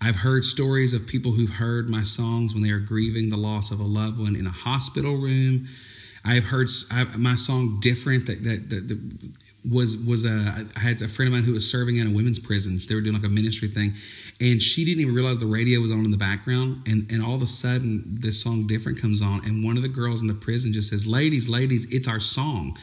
I've 0.00 0.16
heard 0.16 0.44
stories 0.44 0.92
of 0.92 1.06
people 1.06 1.32
who've 1.32 1.48
heard 1.48 1.88
my 1.88 2.02
songs 2.02 2.54
when 2.54 2.62
they 2.62 2.70
are 2.70 2.80
grieving 2.80 3.30
the 3.30 3.36
loss 3.36 3.70
of 3.70 3.78
a 3.78 3.84
loved 3.84 4.18
one 4.18 4.34
in 4.34 4.46
a 4.46 4.50
hospital 4.50 5.16
room. 5.16 5.68
I've 6.24 6.44
heard 6.44 6.68
I've, 6.90 7.18
my 7.18 7.36
song 7.36 7.78
"Different" 7.80 8.26
that, 8.26 8.42
that, 8.44 8.68
that, 8.70 8.88
that 8.88 8.98
was 9.68 9.96
was 9.96 10.24
a 10.24 10.66
I 10.76 10.78
had 10.78 11.00
a 11.02 11.08
friend 11.08 11.28
of 11.28 11.32
mine 11.32 11.44
who 11.44 11.52
was 11.52 11.70
serving 11.70 11.96
in 11.96 12.08
a 12.08 12.10
women's 12.10 12.38
prison. 12.38 12.80
They 12.86 12.94
were 12.94 13.00
doing 13.00 13.14
like 13.14 13.24
a 13.24 13.28
ministry 13.28 13.68
thing, 13.68 13.94
and 14.40 14.60
she 14.60 14.84
didn't 14.84 15.00
even 15.00 15.14
realize 15.14 15.38
the 15.38 15.46
radio 15.46 15.80
was 15.80 15.92
on 15.92 16.04
in 16.04 16.10
the 16.10 16.16
background. 16.16 16.86
And 16.86 17.10
and 17.10 17.22
all 17.22 17.34
of 17.34 17.42
a 17.42 17.46
sudden, 17.46 18.02
this 18.06 18.40
song 18.42 18.66
"Different" 18.66 19.00
comes 19.00 19.22
on, 19.22 19.44
and 19.44 19.64
one 19.64 19.76
of 19.76 19.82
the 19.82 19.88
girls 19.88 20.20
in 20.20 20.26
the 20.26 20.34
prison 20.34 20.72
just 20.72 20.90
says, 20.90 21.06
"Ladies, 21.06 21.48
ladies, 21.48 21.86
it's 21.90 22.08
our 22.08 22.20
song." 22.20 22.76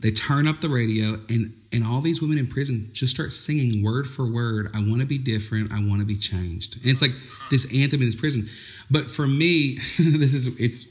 They 0.00 0.12
turn 0.12 0.46
up 0.46 0.60
the 0.60 0.68
radio, 0.68 1.18
and 1.28 1.54
and 1.72 1.84
all 1.84 2.00
these 2.00 2.20
women 2.20 2.38
in 2.38 2.46
prison 2.46 2.90
just 2.92 3.12
start 3.12 3.32
singing 3.32 3.82
word 3.82 4.08
for 4.08 4.30
word. 4.30 4.70
I 4.74 4.78
want 4.78 5.00
to 5.00 5.06
be 5.06 5.18
different. 5.18 5.72
I 5.72 5.80
want 5.80 6.00
to 6.00 6.06
be 6.06 6.16
changed. 6.16 6.76
And 6.76 6.86
it's 6.86 7.02
like 7.02 7.12
this 7.50 7.64
anthem 7.74 8.02
in 8.02 8.06
this 8.06 8.14
prison. 8.14 8.48
But 8.90 9.10
for 9.10 9.26
me, 9.26 9.78
this 9.98 10.34
is 10.34 10.46
it's 10.58 10.84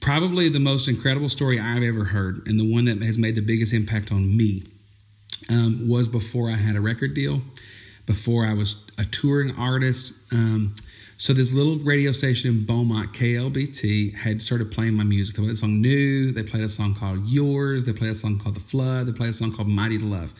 probably 0.00 0.48
the 0.48 0.60
most 0.60 0.88
incredible 0.88 1.28
story 1.28 1.60
I've 1.60 1.82
ever 1.82 2.04
heard, 2.04 2.46
and 2.46 2.58
the 2.58 2.70
one 2.70 2.86
that 2.86 3.02
has 3.02 3.18
made 3.18 3.34
the 3.34 3.42
biggest 3.42 3.72
impact 3.72 4.10
on 4.10 4.36
me 4.36 4.64
um, 5.48 5.88
was 5.88 6.08
before 6.08 6.50
I 6.50 6.56
had 6.56 6.76
a 6.76 6.80
record 6.80 7.14
deal, 7.14 7.42
before 8.06 8.46
I 8.46 8.54
was 8.54 8.76
a 8.98 9.04
touring 9.04 9.54
artist. 9.56 10.12
Um, 10.32 10.74
so 11.16 11.34
this 11.34 11.52
little 11.52 11.76
radio 11.76 12.12
station 12.12 12.50
in 12.50 12.64
Beaumont, 12.64 13.12
KLBT, 13.12 14.14
had 14.14 14.40
started 14.40 14.70
playing 14.70 14.94
my 14.94 15.04
music. 15.04 15.36
They 15.36 15.42
played 15.42 15.52
a 15.52 15.56
song 15.56 15.80
new. 15.80 16.32
They 16.32 16.42
played 16.42 16.64
a 16.64 16.68
song 16.68 16.94
called 16.94 17.26
Yours. 17.26 17.84
They 17.84 17.92
played 17.92 18.12
a 18.12 18.14
song 18.14 18.38
called 18.38 18.54
The 18.56 18.60
Flood. 18.60 19.06
They 19.06 19.12
played 19.12 19.30
a 19.30 19.34
song 19.34 19.52
called 19.52 19.68
Mighty 19.68 19.98
Love. 19.98 20.32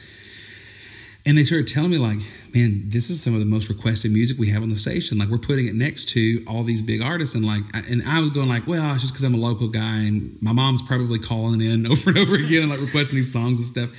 And 1.26 1.36
they 1.36 1.44
started 1.44 1.66
telling 1.66 1.90
me 1.90 1.98
like 1.98 2.18
man 2.54 2.82
this 2.86 3.10
is 3.10 3.22
some 3.22 3.34
of 3.34 3.40
the 3.40 3.46
most 3.46 3.68
requested 3.68 4.10
music 4.10 4.38
we 4.38 4.48
have 4.50 4.62
on 4.62 4.68
the 4.68 4.76
station. 4.76 5.18
Like 5.18 5.28
we're 5.28 5.38
putting 5.38 5.66
it 5.66 5.74
next 5.74 6.08
to 6.10 6.42
all 6.46 6.64
these 6.64 6.82
big 6.82 7.02
artists. 7.02 7.34
And 7.34 7.44
like 7.44 7.62
and 7.74 8.02
i 8.08 8.18
was 8.20 8.30
going 8.30 8.48
like 8.48 8.66
well 8.66 8.92
it's 8.92 9.02
just 9.02 9.12
because 9.12 9.24
i'm 9.24 9.34
a 9.34 9.38
local 9.38 9.68
guy 9.68 9.96
and 9.96 10.36
my 10.40 10.52
mom's 10.52 10.82
probably 10.82 11.18
calling 11.18 11.60
in 11.60 11.86
over 11.90 12.10
and 12.10 12.18
over 12.18 12.34
again 12.34 12.62
and 12.62 12.70
like 12.70 12.80
requesting 12.80 13.16
these 13.16 13.32
songs 13.32 13.58
and 13.58 13.66
stuff. 13.66 13.90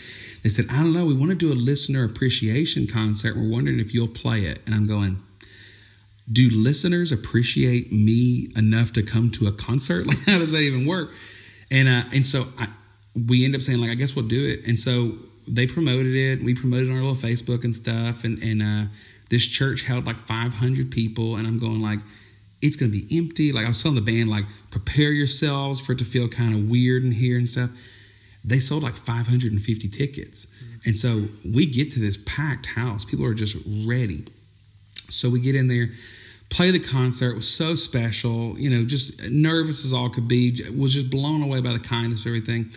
They 0.44 0.50
said 0.50 0.66
i 0.70 0.78
don't 0.78 0.94
know. 0.94 1.06
We 1.06 1.14
want 1.14 1.30
to 1.30 1.36
do 1.36 1.52
a 1.52 1.56
listener 1.56 2.04
appreciation 2.04 2.88
concert. 2.88 3.36
We're 3.36 3.50
wondering 3.50 3.80
if 3.80 3.94
you'll 3.94 4.08
play 4.08 4.46
it. 4.46 4.62
And 4.66 4.74
i'm 4.74 4.88
going 4.88 5.22
do 6.32 6.50
listeners 6.50 7.12
appreciate 7.12 7.92
me 7.92 8.52
enough 8.56 8.94
to 8.94 9.04
come 9.04 9.32
to 9.32 9.48
a 9.48 9.52
concert? 9.52 10.08
Like 10.12 10.20
how 10.20 10.40
does 10.40 10.52
that 10.52 10.60
even 10.60 10.86
work? 10.88 11.12
And 11.70 11.88
uh 11.88 12.04
and 12.14 12.26
so 12.26 12.48
i 12.58 12.68
we 13.28 13.46
end 13.46 13.56
up 13.56 13.62
saying 13.62 13.80
like 13.80 13.92
i 13.92 13.96
guess 13.96 14.16
we'll 14.16 14.28
do 14.28 14.48
it. 14.48 14.66
And 14.66 14.80
so 14.80 15.18
they 15.48 15.68
promoted 15.68 16.16
it. 16.16 16.44
We 16.44 16.54
promoted 16.54 16.90
on 16.90 16.98
our 16.98 17.04
little 17.04 17.16
Facebook 17.16 17.64
and 17.64 17.74
stuff. 17.74 18.24
And 18.24 18.42
and 18.42 18.62
uh, 18.62 18.92
this 19.30 19.46
church 19.46 19.84
held 19.84 20.06
like 20.06 20.20
500 20.28 20.92
people, 20.92 21.36
and 21.38 21.48
I'm 21.48 21.60
going 21.60 21.82
like, 21.82 22.00
it's 22.62 22.76
gonna 22.76 22.92
be 22.92 23.08
empty. 23.18 23.52
Like 23.52 23.66
I 23.66 23.70
was 23.70 23.82
telling 23.82 23.96
the 23.96 24.02
band, 24.02 24.30
like 24.30 24.46
prepare 24.70 25.12
yourselves 25.12 25.80
for 25.80 25.94
it 25.94 26.00
to 26.00 26.06
feel 26.06 26.28
kind 26.28 26.54
of 26.54 26.70
weird 26.70 27.04
in 27.04 27.12
here 27.12 27.38
and 27.38 27.48
stuff. 27.48 27.70
They 28.44 28.60
sold 28.60 28.84
like 28.84 28.98
550 28.98 29.88
tickets, 29.90 30.46
mm-hmm. 30.46 30.78
and 30.86 30.98
so 30.98 31.28
we 31.46 31.66
get 31.66 31.92
to 31.94 32.00
this 32.00 32.18
packed 32.26 32.66
house. 32.66 33.06
People 33.06 33.26
are 33.26 33.36
just 33.36 33.56
ready. 33.86 34.26
So 35.10 35.30
we 35.30 35.40
get 35.40 35.56
in 35.56 35.68
there 35.68 35.90
play 36.52 36.70
the 36.70 36.80
concert 36.80 37.32
it 37.32 37.36
was 37.36 37.50
so 37.50 37.76
special 37.76 38.60
you 38.60 38.70
know 38.70 38.84
just 38.84 39.18
nervous 39.22 39.86
as 39.86 39.94
all 39.94 40.10
could 40.10 40.28
be 40.28 40.62
was 40.78 40.94
just 40.94 41.10
blown 41.10 41.42
away 41.42 41.62
by 41.62 41.72
the 41.72 41.80
kindness 41.80 42.20
of 42.20 42.28
everything 42.28 42.70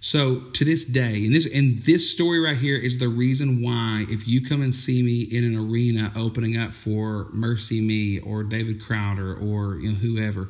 so 0.00 0.40
to 0.52 0.64
this 0.64 0.84
day, 0.84 1.24
and 1.24 1.34
this 1.34 1.46
and 1.52 1.78
this 1.82 2.10
story 2.10 2.40
right 2.40 2.56
here 2.56 2.76
is 2.76 2.98
the 2.98 3.08
reason 3.08 3.62
why 3.62 4.06
if 4.08 4.28
you 4.28 4.44
come 4.44 4.62
and 4.62 4.74
see 4.74 5.02
me 5.02 5.22
in 5.22 5.44
an 5.44 5.56
arena 5.56 6.12
opening 6.14 6.56
up 6.56 6.74
for 6.74 7.28
MercyMe 7.34 8.24
or 8.26 8.42
David 8.42 8.82
Crowder 8.82 9.34
or 9.34 9.76
you 9.76 9.92
know 9.92 9.98
whoever, 9.98 10.48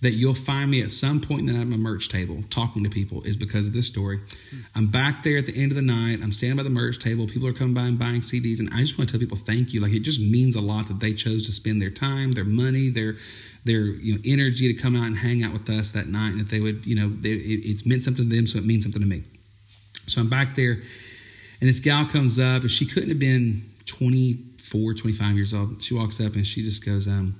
that 0.00 0.12
you'll 0.12 0.34
find 0.34 0.70
me 0.70 0.82
at 0.82 0.90
some 0.90 1.20
point 1.20 1.40
in 1.40 1.46
the 1.46 1.52
night 1.52 1.62
at 1.62 1.68
my 1.68 1.76
merch 1.76 2.08
table 2.08 2.42
talking 2.50 2.82
to 2.84 2.90
people 2.90 3.22
is 3.22 3.36
because 3.36 3.66
of 3.66 3.72
this 3.72 3.86
story. 3.86 4.18
Hmm. 4.50 4.58
I'm 4.74 4.86
back 4.86 5.22
there 5.22 5.38
at 5.38 5.46
the 5.46 5.54
end 5.54 5.72
of 5.72 5.76
the 5.76 5.82
night. 5.82 6.20
I'm 6.22 6.32
standing 6.32 6.56
by 6.56 6.62
the 6.62 6.70
merch 6.70 6.98
table. 6.98 7.26
People 7.26 7.48
are 7.48 7.52
coming 7.52 7.74
by 7.74 7.82
and 7.82 7.98
buying 7.98 8.20
CDs, 8.22 8.60
and 8.60 8.70
I 8.72 8.80
just 8.80 8.98
want 8.98 9.08
to 9.10 9.12
tell 9.12 9.20
people 9.20 9.36
thank 9.36 9.72
you. 9.72 9.80
Like 9.80 9.92
it 9.92 10.00
just 10.00 10.20
means 10.20 10.56
a 10.56 10.60
lot 10.60 10.88
that 10.88 11.00
they 11.00 11.12
chose 11.12 11.46
to 11.46 11.52
spend 11.52 11.82
their 11.82 11.90
time, 11.90 12.32
their 12.32 12.44
money, 12.44 12.88
their 12.88 13.16
their 13.64 13.80
you 13.80 14.14
know 14.14 14.20
energy 14.24 14.72
to 14.72 14.80
come 14.80 14.96
out 14.96 15.06
and 15.06 15.16
hang 15.16 15.42
out 15.42 15.52
with 15.52 15.68
us 15.68 15.90
that 15.90 16.08
night, 16.08 16.30
and 16.30 16.40
that 16.40 16.48
they 16.48 16.60
would 16.60 16.84
you 16.86 16.96
know 16.96 17.08
they, 17.20 17.30
it, 17.30 17.60
it's 17.64 17.86
meant 17.86 18.02
something 18.02 18.28
to 18.28 18.36
them, 18.36 18.46
so 18.46 18.58
it 18.58 18.64
means 18.64 18.84
something 18.84 19.02
to 19.02 19.08
me. 19.08 19.24
So 20.06 20.20
I'm 20.20 20.28
back 20.28 20.54
there, 20.54 20.72
and 21.60 21.68
this 21.68 21.80
gal 21.80 22.06
comes 22.06 22.38
up, 22.38 22.62
and 22.62 22.70
she 22.70 22.86
couldn't 22.86 23.10
have 23.10 23.18
been 23.18 23.70
24, 23.86 24.94
25 24.94 25.36
years 25.36 25.52
old. 25.52 25.82
She 25.82 25.94
walks 25.94 26.20
up 26.20 26.34
and 26.34 26.46
she 26.46 26.62
just 26.62 26.84
goes, 26.84 27.08
um, 27.08 27.36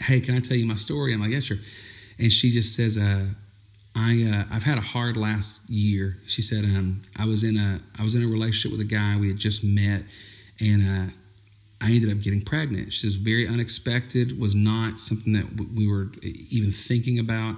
hey, 0.00 0.20
can 0.20 0.36
I 0.36 0.40
tell 0.40 0.56
you 0.56 0.66
my 0.66 0.76
story? 0.76 1.12
I'm 1.12 1.20
like, 1.20 1.30
yeah, 1.30 1.40
sure. 1.40 1.58
And 2.18 2.32
she 2.32 2.50
just 2.50 2.76
says, 2.76 2.96
uh, 2.96 3.26
I 3.96 4.22
uh, 4.22 4.54
I've 4.54 4.62
had 4.62 4.78
a 4.78 4.82
hard 4.82 5.16
last 5.16 5.60
year. 5.68 6.18
She 6.26 6.42
said, 6.42 6.64
um, 6.64 7.00
I 7.16 7.24
was 7.24 7.42
in 7.42 7.56
a 7.56 7.80
I 7.98 8.04
was 8.04 8.14
in 8.14 8.22
a 8.22 8.26
relationship 8.26 8.70
with 8.70 8.80
a 8.80 8.88
guy 8.88 9.16
we 9.16 9.28
had 9.28 9.36
just 9.36 9.64
met, 9.64 10.04
and 10.60 11.10
uh, 11.10 11.12
I 11.80 11.92
ended 11.92 12.10
up 12.10 12.20
getting 12.20 12.42
pregnant. 12.42 12.92
She 12.92 13.06
was 13.06 13.16
very 13.16 13.48
unexpected. 13.48 14.38
Was 14.38 14.54
not 14.54 15.00
something 15.00 15.32
that 15.32 15.46
we 15.74 15.88
were 15.88 16.08
even 16.22 16.72
thinking 16.72 17.18
about. 17.18 17.56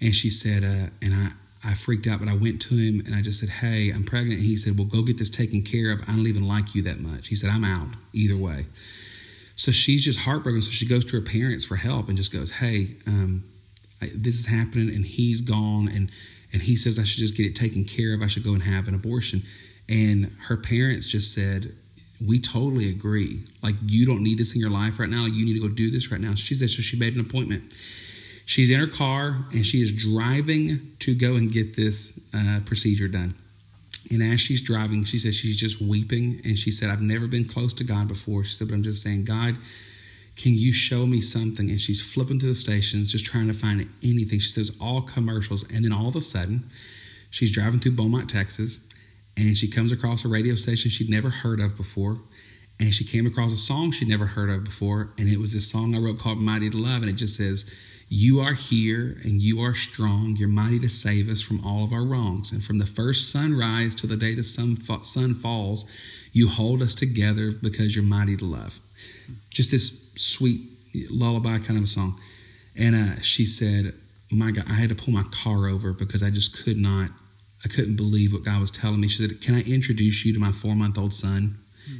And 0.00 0.14
she 0.14 0.30
said, 0.30 0.64
uh, 0.64 0.90
and 1.02 1.14
I. 1.14 1.32
I 1.64 1.74
freaked 1.74 2.06
out, 2.06 2.20
but 2.20 2.28
I 2.28 2.34
went 2.34 2.62
to 2.62 2.76
him 2.76 3.02
and 3.04 3.16
I 3.16 3.20
just 3.20 3.40
said, 3.40 3.48
Hey, 3.48 3.90
I'm 3.90 4.04
pregnant. 4.04 4.38
And 4.38 4.46
he 4.48 4.56
said, 4.56 4.78
Well, 4.78 4.86
go 4.86 5.02
get 5.02 5.18
this 5.18 5.28
taken 5.28 5.60
care 5.62 5.90
of. 5.90 6.00
I 6.02 6.14
don't 6.14 6.28
even 6.28 6.46
like 6.46 6.72
you 6.76 6.82
that 6.82 7.00
much. 7.00 7.26
He 7.26 7.34
said, 7.34 7.50
I'm 7.50 7.64
out 7.64 7.88
either 8.12 8.36
way. 8.36 8.64
So 9.58 9.72
she's 9.72 10.04
just 10.04 10.20
heartbroken. 10.20 10.62
So 10.62 10.70
she 10.70 10.86
goes 10.86 11.04
to 11.06 11.16
her 11.16 11.20
parents 11.20 11.64
for 11.64 11.74
help 11.74 12.08
and 12.08 12.16
just 12.16 12.32
goes, 12.32 12.48
"Hey, 12.48 12.94
um, 13.08 13.42
I, 14.00 14.12
this 14.14 14.38
is 14.38 14.46
happening, 14.46 14.94
and 14.94 15.04
he's 15.04 15.40
gone, 15.40 15.88
and 15.88 16.12
and 16.52 16.62
he 16.62 16.76
says 16.76 16.96
I 16.96 17.02
should 17.02 17.18
just 17.18 17.34
get 17.34 17.44
it 17.44 17.56
taken 17.56 17.84
care 17.84 18.14
of. 18.14 18.22
I 18.22 18.28
should 18.28 18.44
go 18.44 18.54
and 18.54 18.62
have 18.62 18.86
an 18.86 18.94
abortion." 18.94 19.42
And 19.88 20.30
her 20.46 20.56
parents 20.56 21.06
just 21.08 21.34
said, 21.34 21.74
"We 22.24 22.40
totally 22.40 22.90
agree. 22.90 23.44
Like 23.62 23.76
you 23.86 24.06
don't 24.06 24.22
need 24.22 24.38
this 24.38 24.54
in 24.54 24.60
your 24.60 24.70
life 24.70 24.98
right 24.98 25.10
now. 25.10 25.26
You 25.26 25.44
need 25.44 25.54
to 25.54 25.60
go 25.60 25.68
do 25.68 25.90
this 25.90 26.10
right 26.10 26.20
now." 26.20 26.34
She 26.34 26.54
said 26.54 26.70
so. 26.70 26.82
She 26.82 26.96
made 26.96 27.14
an 27.14 27.20
appointment. 27.20 27.72
She's 28.48 28.70
in 28.70 28.80
her 28.80 28.86
car 28.86 29.44
and 29.52 29.66
she 29.66 29.82
is 29.82 29.92
driving 29.92 30.96
to 31.00 31.14
go 31.14 31.34
and 31.34 31.52
get 31.52 31.76
this 31.76 32.14
uh, 32.32 32.60
procedure 32.64 33.06
done. 33.06 33.34
And 34.10 34.22
as 34.22 34.40
she's 34.40 34.62
driving, 34.62 35.04
she 35.04 35.18
said 35.18 35.34
she's 35.34 35.58
just 35.58 35.82
weeping. 35.82 36.40
And 36.44 36.58
she 36.58 36.70
said, 36.70 36.88
I've 36.88 37.02
never 37.02 37.26
been 37.26 37.44
close 37.44 37.74
to 37.74 37.84
God 37.84 38.08
before. 38.08 38.44
She 38.44 38.54
said, 38.54 38.68
but 38.68 38.74
I'm 38.74 38.82
just 38.82 39.02
saying, 39.02 39.26
God, 39.26 39.58
can 40.36 40.54
you 40.54 40.72
show 40.72 41.04
me 41.04 41.20
something? 41.20 41.68
And 41.68 41.78
she's 41.78 42.00
flipping 42.00 42.40
through 42.40 42.48
the 42.48 42.54
stations, 42.54 43.12
just 43.12 43.26
trying 43.26 43.48
to 43.48 43.52
find 43.52 43.86
anything. 44.02 44.38
She 44.38 44.48
says, 44.48 44.72
all 44.80 45.02
commercials. 45.02 45.64
And 45.70 45.84
then 45.84 45.92
all 45.92 46.08
of 46.08 46.16
a 46.16 46.22
sudden, 46.22 46.70
she's 47.28 47.52
driving 47.52 47.80
through 47.80 47.92
Beaumont, 47.92 48.30
Texas, 48.30 48.78
and 49.38 49.56
she 49.56 49.68
comes 49.68 49.92
across 49.92 50.24
a 50.24 50.28
radio 50.28 50.56
station 50.56 50.90
she'd 50.90 51.08
never 51.08 51.30
heard 51.30 51.60
of 51.60 51.76
before. 51.76 52.20
And 52.80 52.92
she 52.92 53.04
came 53.04 53.26
across 53.26 53.52
a 53.52 53.56
song 53.56 53.92
she'd 53.92 54.08
never 54.08 54.26
heard 54.26 54.50
of 54.50 54.64
before. 54.64 55.10
And 55.16 55.28
it 55.28 55.38
was 55.38 55.52
this 55.52 55.70
song 55.70 55.94
I 55.94 55.98
wrote 55.98 56.18
called 56.18 56.38
Mighty 56.38 56.70
to 56.70 56.76
Love. 56.76 57.02
And 57.02 57.10
it 57.10 57.14
just 57.14 57.36
says, 57.36 57.64
you 58.08 58.40
are 58.40 58.54
here 58.54 59.20
and 59.22 59.40
you 59.40 59.60
are 59.60 59.74
strong. 59.74 60.34
You're 60.36 60.48
mighty 60.48 60.78
to 60.80 60.88
save 60.88 61.28
us 61.28 61.40
from 61.40 61.64
all 61.64 61.84
of 61.84 61.92
our 61.92 62.04
wrongs. 62.04 62.52
And 62.52 62.64
from 62.64 62.78
the 62.78 62.86
first 62.86 63.30
sunrise 63.30 63.94
till 63.94 64.08
the 64.08 64.16
day 64.16 64.34
the 64.34 64.42
sun, 64.42 64.78
sun 65.04 65.34
falls, 65.34 65.84
you 66.32 66.48
hold 66.48 66.82
us 66.82 66.94
together 66.94 67.52
because 67.52 67.94
you're 67.94 68.04
mighty 68.04 68.36
to 68.38 68.44
love. 68.44 68.80
Just 69.50 69.70
this 69.70 69.92
sweet 70.16 70.62
lullaby 71.10 71.58
kind 71.58 71.76
of 71.76 71.84
a 71.84 71.86
song. 71.86 72.18
And 72.76 72.96
uh, 72.96 73.20
she 73.20 73.46
said, 73.46 73.94
My 74.30 74.50
God, 74.50 74.64
I 74.68 74.74
had 74.74 74.88
to 74.88 74.94
pull 74.94 75.12
my 75.12 75.24
car 75.30 75.68
over 75.68 75.92
because 75.92 76.22
I 76.22 76.30
just 76.30 76.64
could 76.64 76.78
not, 76.78 77.10
I 77.64 77.68
couldn't 77.68 77.96
believe 77.96 78.32
what 78.32 78.44
God 78.44 78.60
was 78.60 78.70
telling 78.70 79.00
me. 79.00 79.08
She 79.08 79.26
said, 79.26 79.40
Can 79.40 79.54
I 79.54 79.62
introduce 79.62 80.24
you 80.24 80.32
to 80.32 80.38
my 80.38 80.52
four 80.52 80.74
month 80.74 80.98
old 80.98 81.14
son? 81.14 81.58
Hmm. 81.86 81.96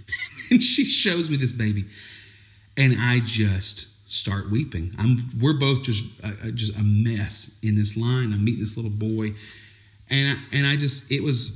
and 0.55 0.63
she 0.63 0.85
shows 0.85 1.29
me 1.31 1.37
this 1.37 1.53
baby. 1.53 1.87
And 2.77 2.97
I 2.99 3.21
just 3.21 3.87
start 4.09 4.51
weeping. 4.51 4.95
I'm 4.99 5.31
we're 5.41 5.59
both 5.59 5.83
just 5.83 6.05
uh, 6.25 6.29
uh, 6.45 6.51
just 6.51 6.75
a 6.77 6.83
mess 6.83 7.51
in 7.63 7.77
this 7.77 7.97
line. 7.97 8.33
I'm 8.33 8.45
meeting 8.45 8.61
this 8.61 8.77
little 8.77 8.91
boy, 8.91 9.35
and 10.11 10.37
I, 10.37 10.57
and 10.57 10.67
I 10.67 10.77
just 10.77 11.11
it 11.11 11.23
was 11.23 11.53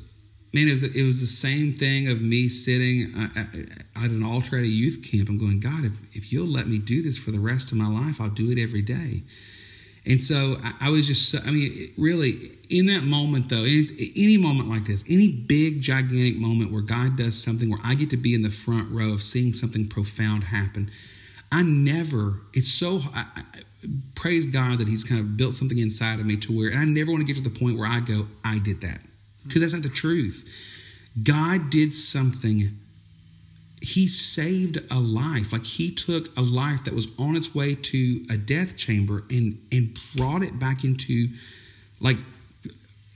man 0.53 0.69
it 0.69 0.73
was 0.73 0.83
it 0.83 1.07
was 1.07 1.21
the 1.21 1.27
same 1.27 1.77
thing 1.77 2.09
of 2.09 2.21
me 2.21 2.49
sitting 2.49 3.15
uh, 3.17 3.41
uh, 3.41 4.05
at 4.05 4.11
an 4.11 4.23
altar 4.23 4.59
at 4.59 4.65
a 4.65 4.69
youth 4.69 5.03
camp. 5.03 5.29
I'm 5.29 5.39
going 5.39 5.61
God 5.61 5.85
if 5.85 5.93
if 6.13 6.33
you'll 6.33 6.47
let 6.47 6.69
me 6.69 6.79
do 6.79 7.03
this 7.03 7.19
for 7.19 7.31
the 7.31 7.41
rest 7.41 7.73
of 7.73 7.79
my 7.79 7.89
life, 7.89 8.21
I'll 8.21 8.29
do 8.29 8.51
it 8.51 8.59
every 8.61 8.83
day. 8.83 9.23
And 10.05 10.21
so 10.21 10.57
I, 10.63 10.89
I 10.89 10.91
was 10.91 11.07
just 11.07 11.31
so, 11.31 11.39
I 11.39 11.51
mean 11.51 11.93
really 11.97 12.59
in 12.69 12.87
that 12.87 13.05
moment 13.05 13.49
though 13.49 13.65
any 13.65 14.37
moment 14.37 14.69
like 14.69 14.87
this 14.87 15.05
any 15.09 15.29
big 15.29 15.81
gigantic 15.81 16.37
moment 16.37 16.73
where 16.73 16.83
God 16.83 17.17
does 17.17 17.41
something 17.41 17.71
where 17.71 17.81
I 17.85 17.95
get 17.95 18.11
to 18.11 18.17
be 18.17 18.35
in 18.35 18.43
the 18.43 18.51
front 18.51 18.91
row 18.91 19.13
of 19.13 19.23
seeing 19.23 19.53
something 19.53 19.89
profound 19.89 20.45
happen 20.45 20.91
I 21.53 21.63
never, 21.63 22.41
it's 22.55 22.73
so, 22.73 23.03
I, 23.15 23.27
I, 23.37 23.43
praise 24.15 24.47
God 24.47 24.79
that 24.79 24.89
He's 24.89 25.05
kind 25.05 25.21
of 25.21 25.37
built 25.37 25.55
something 25.55 25.79
inside 25.79 26.19
of 26.19 26.25
me 26.25 26.39
to 26.39 26.57
where, 26.57 26.71
and 26.71 26.79
I 26.79 26.85
never 26.87 27.13
want 27.13 27.21
to 27.21 27.27
get 27.27 27.37
to 27.37 27.49
the 27.49 27.57
point 27.57 27.79
where 27.79 27.87
I 27.87 28.01
go, 28.01 28.27
I 28.43 28.59
did 28.59 28.81
that. 28.81 29.03
Because 29.47 29.61
that's 29.61 29.75
not 29.75 29.83
the 29.83 29.91
truth. 29.91 30.49
God 31.23 31.69
did 31.69 31.95
something, 31.95 32.79
He 33.83 34.09
saved 34.09 34.81
a 34.91 34.99
life. 34.99 35.53
Like 35.53 35.65
He 35.65 35.91
took 35.91 36.37
a 36.37 36.43
life 36.43 36.85
that 36.85 36.95
was 36.95 37.09
on 37.19 37.37
its 37.37 37.55
way 37.55 37.75
to 37.75 38.25
a 38.31 38.37
death 38.37 38.77
chamber 38.77 39.25
and, 39.31 39.61
and 39.71 39.99
brought 40.17 40.43
it 40.43 40.59
back 40.59 40.85
into, 40.85 41.29
like, 42.01 42.19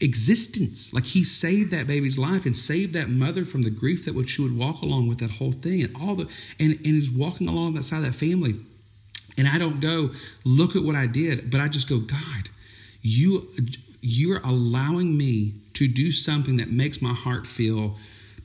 existence. 0.00 0.92
Like 0.92 1.04
he 1.04 1.24
saved 1.24 1.70
that 1.70 1.86
baby's 1.86 2.18
life 2.18 2.46
and 2.46 2.56
saved 2.56 2.92
that 2.94 3.08
mother 3.08 3.44
from 3.44 3.62
the 3.62 3.70
grief 3.70 4.04
that 4.04 4.14
would 4.14 4.28
she 4.28 4.42
would 4.42 4.56
walk 4.56 4.82
along 4.82 5.08
with 5.08 5.18
that 5.18 5.30
whole 5.30 5.52
thing 5.52 5.82
and 5.82 5.96
all 5.96 6.14
the 6.14 6.28
and, 6.60 6.72
and 6.72 6.86
is 6.86 7.10
walking 7.10 7.48
along 7.48 7.74
that 7.74 7.84
side 7.84 7.98
of 7.98 8.04
that 8.04 8.14
family. 8.14 8.56
And 9.38 9.48
I 9.48 9.58
don't 9.58 9.80
go, 9.80 10.10
look 10.44 10.76
at 10.76 10.82
what 10.82 10.96
I 10.96 11.06
did, 11.06 11.50
but 11.50 11.60
I 11.60 11.68
just 11.68 11.88
go, 11.88 11.98
God, 11.98 12.50
you 13.02 13.48
you're 14.00 14.40
allowing 14.40 15.16
me 15.16 15.54
to 15.74 15.88
do 15.88 16.12
something 16.12 16.58
that 16.58 16.70
makes 16.70 17.02
my 17.02 17.12
heart 17.12 17.46
feel 17.46 17.96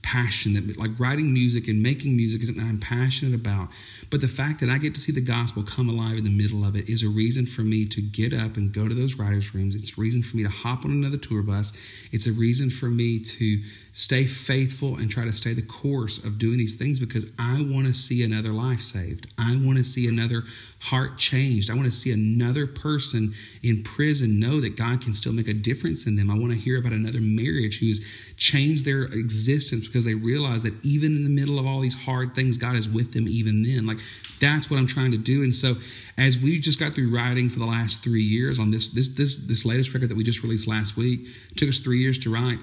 passionate, 0.03 0.77
like 0.77 0.91
writing 0.99 1.33
music 1.33 1.67
and 1.67 1.81
making 1.81 2.15
music 2.15 2.41
is 2.41 2.47
something 2.47 2.63
I'm 2.63 2.79
passionate 2.79 3.35
about. 3.35 3.69
But 4.09 4.21
the 4.21 4.27
fact 4.27 4.59
that 4.59 4.69
I 4.69 4.77
get 4.77 4.95
to 4.95 5.01
see 5.01 5.11
the 5.11 5.21
gospel 5.21 5.63
come 5.63 5.89
alive 5.89 6.17
in 6.17 6.23
the 6.23 6.29
middle 6.29 6.65
of 6.65 6.75
it 6.75 6.89
is 6.89 7.03
a 7.03 7.09
reason 7.09 7.45
for 7.45 7.61
me 7.61 7.85
to 7.85 8.01
get 8.01 8.33
up 8.33 8.57
and 8.57 8.73
go 8.73 8.87
to 8.87 8.93
those 8.93 9.15
writers' 9.15 9.53
rooms. 9.53 9.75
It's 9.75 9.97
a 9.97 10.01
reason 10.01 10.23
for 10.23 10.37
me 10.37 10.43
to 10.43 10.49
hop 10.49 10.85
on 10.85 10.91
another 10.91 11.17
tour 11.17 11.41
bus. 11.43 11.73
It's 12.11 12.27
a 12.27 12.31
reason 12.31 12.69
for 12.69 12.87
me 12.87 13.19
to 13.19 13.61
stay 13.93 14.25
faithful 14.25 14.95
and 14.95 15.11
try 15.11 15.25
to 15.25 15.33
stay 15.33 15.53
the 15.53 15.61
course 15.61 16.17
of 16.19 16.37
doing 16.39 16.57
these 16.57 16.75
things 16.75 16.97
because 16.97 17.25
I 17.37 17.61
want 17.61 17.87
to 17.87 17.93
see 17.93 18.23
another 18.23 18.51
life 18.51 18.81
saved. 18.81 19.27
I 19.37 19.57
want 19.57 19.77
to 19.79 19.83
see 19.83 20.07
another 20.07 20.43
heart 20.79 21.17
changed. 21.17 21.69
I 21.69 21.73
want 21.73 21.85
to 21.85 21.91
see 21.91 22.11
another 22.11 22.65
person 22.65 23.33
in 23.63 23.83
prison 23.83 24.39
know 24.39 24.61
that 24.61 24.77
God 24.77 25.01
can 25.01 25.13
still 25.13 25.33
make 25.33 25.49
a 25.49 25.53
difference 25.53 26.05
in 26.05 26.15
them. 26.15 26.31
I 26.31 26.37
want 26.37 26.53
to 26.53 26.57
hear 26.57 26.79
about 26.79 26.93
another 26.93 27.19
marriage 27.19 27.79
who's 27.79 27.99
changed 28.37 28.85
their 28.85 29.03
existence 29.03 29.87
because 29.87 30.05
they 30.05 30.15
realize 30.15 30.63
that 30.63 30.73
even 30.85 31.17
in 31.17 31.23
the 31.25 31.29
middle 31.29 31.59
of 31.59 31.67
all 31.67 31.81
these 31.81 31.93
hard 31.93 32.33
things, 32.33 32.57
God 32.57 32.77
is 32.77 32.87
with 32.87 33.11
them 33.11 33.27
even 33.27 33.61
then. 33.61 33.85
Like 33.85 33.97
that's 34.39 34.69
what 34.69 34.79
I'm 34.79 34.87
trying 34.87 35.11
to 35.11 35.17
do. 35.17 35.43
And 35.43 35.53
so 35.53 35.75
as 36.17 36.39
we 36.39 36.59
just 36.59 36.79
got 36.79 36.93
through 36.93 37.13
writing 37.13 37.49
for 37.49 37.59
the 37.59 37.65
last 37.65 38.01
three 38.01 38.23
years 38.23 38.57
on 38.57 38.71
this 38.71 38.87
this 38.89 39.09
this 39.09 39.35
this 39.35 39.65
latest 39.65 39.93
record 39.93 40.09
that 40.09 40.15
we 40.15 40.23
just 40.23 40.43
released 40.43 40.67
last 40.67 40.95
week, 40.95 41.27
took 41.57 41.67
us 41.67 41.79
three 41.79 41.99
years 41.99 42.17
to 42.19 42.33
write. 42.33 42.59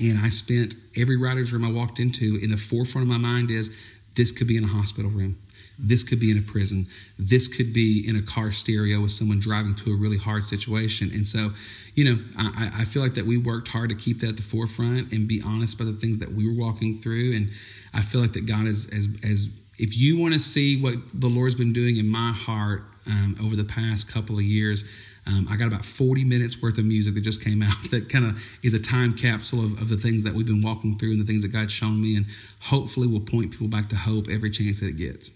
And 0.00 0.18
I 0.18 0.28
spent 0.28 0.74
every 0.96 1.16
writer's 1.16 1.52
room 1.52 1.64
I 1.64 1.70
walked 1.70 2.00
into 2.00 2.38
in 2.42 2.50
the 2.50 2.56
forefront 2.56 3.04
of 3.04 3.08
my 3.08 3.18
mind 3.18 3.50
is 3.50 3.70
this 4.14 4.32
could 4.32 4.46
be 4.46 4.56
in 4.56 4.64
a 4.64 4.68
hospital 4.68 5.10
room. 5.10 5.38
This 5.78 6.04
could 6.04 6.20
be 6.20 6.30
in 6.30 6.38
a 6.38 6.42
prison. 6.42 6.86
This 7.18 7.48
could 7.48 7.72
be 7.72 8.06
in 8.06 8.14
a 8.14 8.22
car 8.22 8.52
stereo 8.52 9.00
with 9.00 9.10
someone 9.10 9.40
driving 9.40 9.74
to 9.76 9.92
a 9.92 9.96
really 9.96 10.18
hard 10.18 10.46
situation. 10.46 11.10
And 11.12 11.26
so, 11.26 11.52
you 11.94 12.04
know, 12.04 12.22
I, 12.36 12.82
I 12.82 12.84
feel 12.84 13.02
like 13.02 13.14
that 13.14 13.26
we 13.26 13.38
worked 13.38 13.68
hard 13.68 13.88
to 13.90 13.96
keep 13.96 14.20
that 14.20 14.30
at 14.30 14.36
the 14.36 14.42
forefront 14.42 15.12
and 15.12 15.26
be 15.26 15.42
honest 15.42 15.74
about 15.74 15.86
the 15.86 15.94
things 15.94 16.18
that 16.18 16.32
we 16.32 16.46
were 16.46 16.54
walking 16.54 16.98
through. 17.00 17.34
And 17.34 17.50
I 17.92 18.02
feel 18.02 18.20
like 18.20 18.34
that 18.34 18.46
God 18.46 18.66
is 18.66 18.86
as 18.90 19.08
as 19.24 19.48
if 19.76 19.96
you 19.96 20.16
want 20.18 20.34
to 20.34 20.40
see 20.40 20.80
what 20.80 20.94
the 21.12 21.26
Lord's 21.26 21.56
been 21.56 21.72
doing 21.72 21.96
in 21.96 22.06
my 22.06 22.32
heart 22.32 22.84
um, 23.06 23.36
over 23.42 23.56
the 23.56 23.64
past 23.64 24.08
couple 24.08 24.36
of 24.36 24.44
years, 24.44 24.84
um, 25.26 25.48
I 25.50 25.56
got 25.56 25.68
about 25.68 25.84
40 25.84 26.24
minutes 26.24 26.60
worth 26.60 26.78
of 26.78 26.84
music 26.84 27.14
that 27.14 27.22
just 27.22 27.42
came 27.42 27.62
out 27.62 27.76
that 27.90 28.08
kind 28.08 28.26
of 28.26 28.42
is 28.62 28.74
a 28.74 28.80
time 28.80 29.16
capsule 29.16 29.64
of, 29.64 29.80
of 29.80 29.88
the 29.88 29.96
things 29.96 30.22
that 30.24 30.34
we've 30.34 30.46
been 30.46 30.62
walking 30.62 30.98
through 30.98 31.12
and 31.12 31.20
the 31.20 31.24
things 31.24 31.42
that 31.42 31.48
God's 31.48 31.72
shown 31.72 32.00
me, 32.00 32.16
and 32.16 32.26
hopefully 32.60 33.06
will 33.06 33.20
point 33.20 33.50
people 33.50 33.68
back 33.68 33.88
to 33.90 33.96
hope 33.96 34.28
every 34.28 34.50
chance 34.50 34.80
that 34.80 34.88
it 34.88 34.96
gets. 34.96 35.30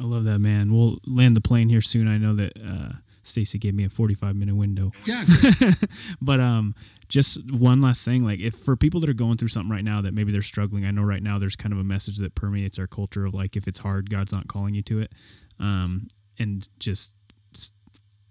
I 0.00 0.04
love 0.04 0.24
that, 0.24 0.38
man. 0.38 0.72
We'll 0.72 0.98
land 1.06 1.36
the 1.36 1.42
plane 1.42 1.68
here 1.68 1.82
soon. 1.82 2.08
I 2.08 2.16
know 2.16 2.34
that 2.34 2.52
uh, 2.56 2.92
Stacy 3.22 3.58
gave 3.58 3.74
me 3.74 3.84
a 3.84 3.90
45 3.90 4.34
minute 4.34 4.56
window. 4.56 4.92
Yeah. 5.04 5.26
but 6.22 6.40
um, 6.40 6.74
just 7.08 7.38
one 7.52 7.82
last 7.82 8.02
thing, 8.02 8.24
like 8.24 8.40
if 8.40 8.54
for 8.54 8.76
people 8.76 9.00
that 9.00 9.10
are 9.10 9.14
going 9.14 9.36
through 9.36 9.48
something 9.48 9.70
right 9.70 9.84
now 9.84 10.00
that 10.00 10.14
maybe 10.14 10.32
they're 10.32 10.40
struggling, 10.40 10.86
I 10.86 10.90
know 10.90 11.02
right 11.02 11.22
now 11.22 11.38
there's 11.38 11.54
kind 11.54 11.72
of 11.74 11.78
a 11.78 11.84
message 11.84 12.16
that 12.18 12.34
permeates 12.34 12.78
our 12.78 12.86
culture 12.86 13.26
of 13.26 13.34
like 13.34 13.56
if 13.56 13.68
it's 13.68 13.80
hard, 13.80 14.08
God's 14.08 14.32
not 14.32 14.48
calling 14.48 14.74
you 14.74 14.82
to 14.84 15.00
it. 15.00 15.12
Um, 15.58 16.08
and 16.38 16.66
just 16.78 17.10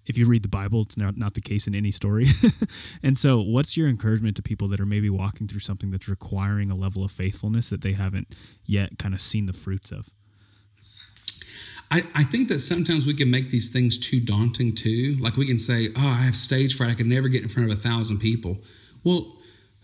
if 0.10 0.18
you 0.18 0.26
read 0.26 0.42
the 0.42 0.50
Bible, 0.50 0.82
it's 0.82 0.98
not, 0.98 1.18
not 1.18 1.36
the 1.36 1.42
case 1.42 1.68
in 1.68 1.76
any 1.76 1.92
story. 1.92 2.28
and 3.04 3.16
so, 3.16 3.40
what's 3.40 3.78
your 3.78 3.88
encouragement 3.88 4.36
to 4.38 4.42
people 4.42 4.68
that 4.70 4.80
are 4.80 4.86
maybe 4.86 5.10
walking 5.10 5.48
through 5.48 5.60
something 5.60 5.92
that's 5.92 6.10
requiring 6.10 6.72
a 6.72 6.76
level 6.76 7.04
of 7.04 7.12
faithfulness 7.12 7.70
that 7.70 7.82
they 7.82 7.94
haven't 7.94 8.34
yet 8.66 8.98
kind 8.98 9.14
of 9.14 9.22
seen 9.22 9.46
the 9.46 9.54
fruits 9.54 9.92
of? 9.92 10.10
I, 11.92 12.04
I 12.16 12.24
think 12.24 12.50
that 12.50 12.60
sometimes 12.60 13.06
we 13.06 13.14
can 13.14 13.30
make 13.30 13.52
these 13.52 13.70
things 13.70 14.00
too 14.00 14.20
daunting 14.20 14.74
too. 14.74 15.16
Like 15.20 15.38
we 15.38 15.46
can 15.46 15.60
say, 15.60 15.90
"Oh, 15.96 16.08
I 16.08 16.22
have 16.22 16.36
stage 16.36 16.76
fright. 16.76 16.90
I 16.90 16.96
can 16.96 17.08
never 17.08 17.28
get 17.28 17.44
in 17.44 17.50
front 17.50 17.72
of 17.72 17.78
a 17.78 17.82
thousand 17.82 18.18
people." 18.18 18.58
Well, 19.04 19.38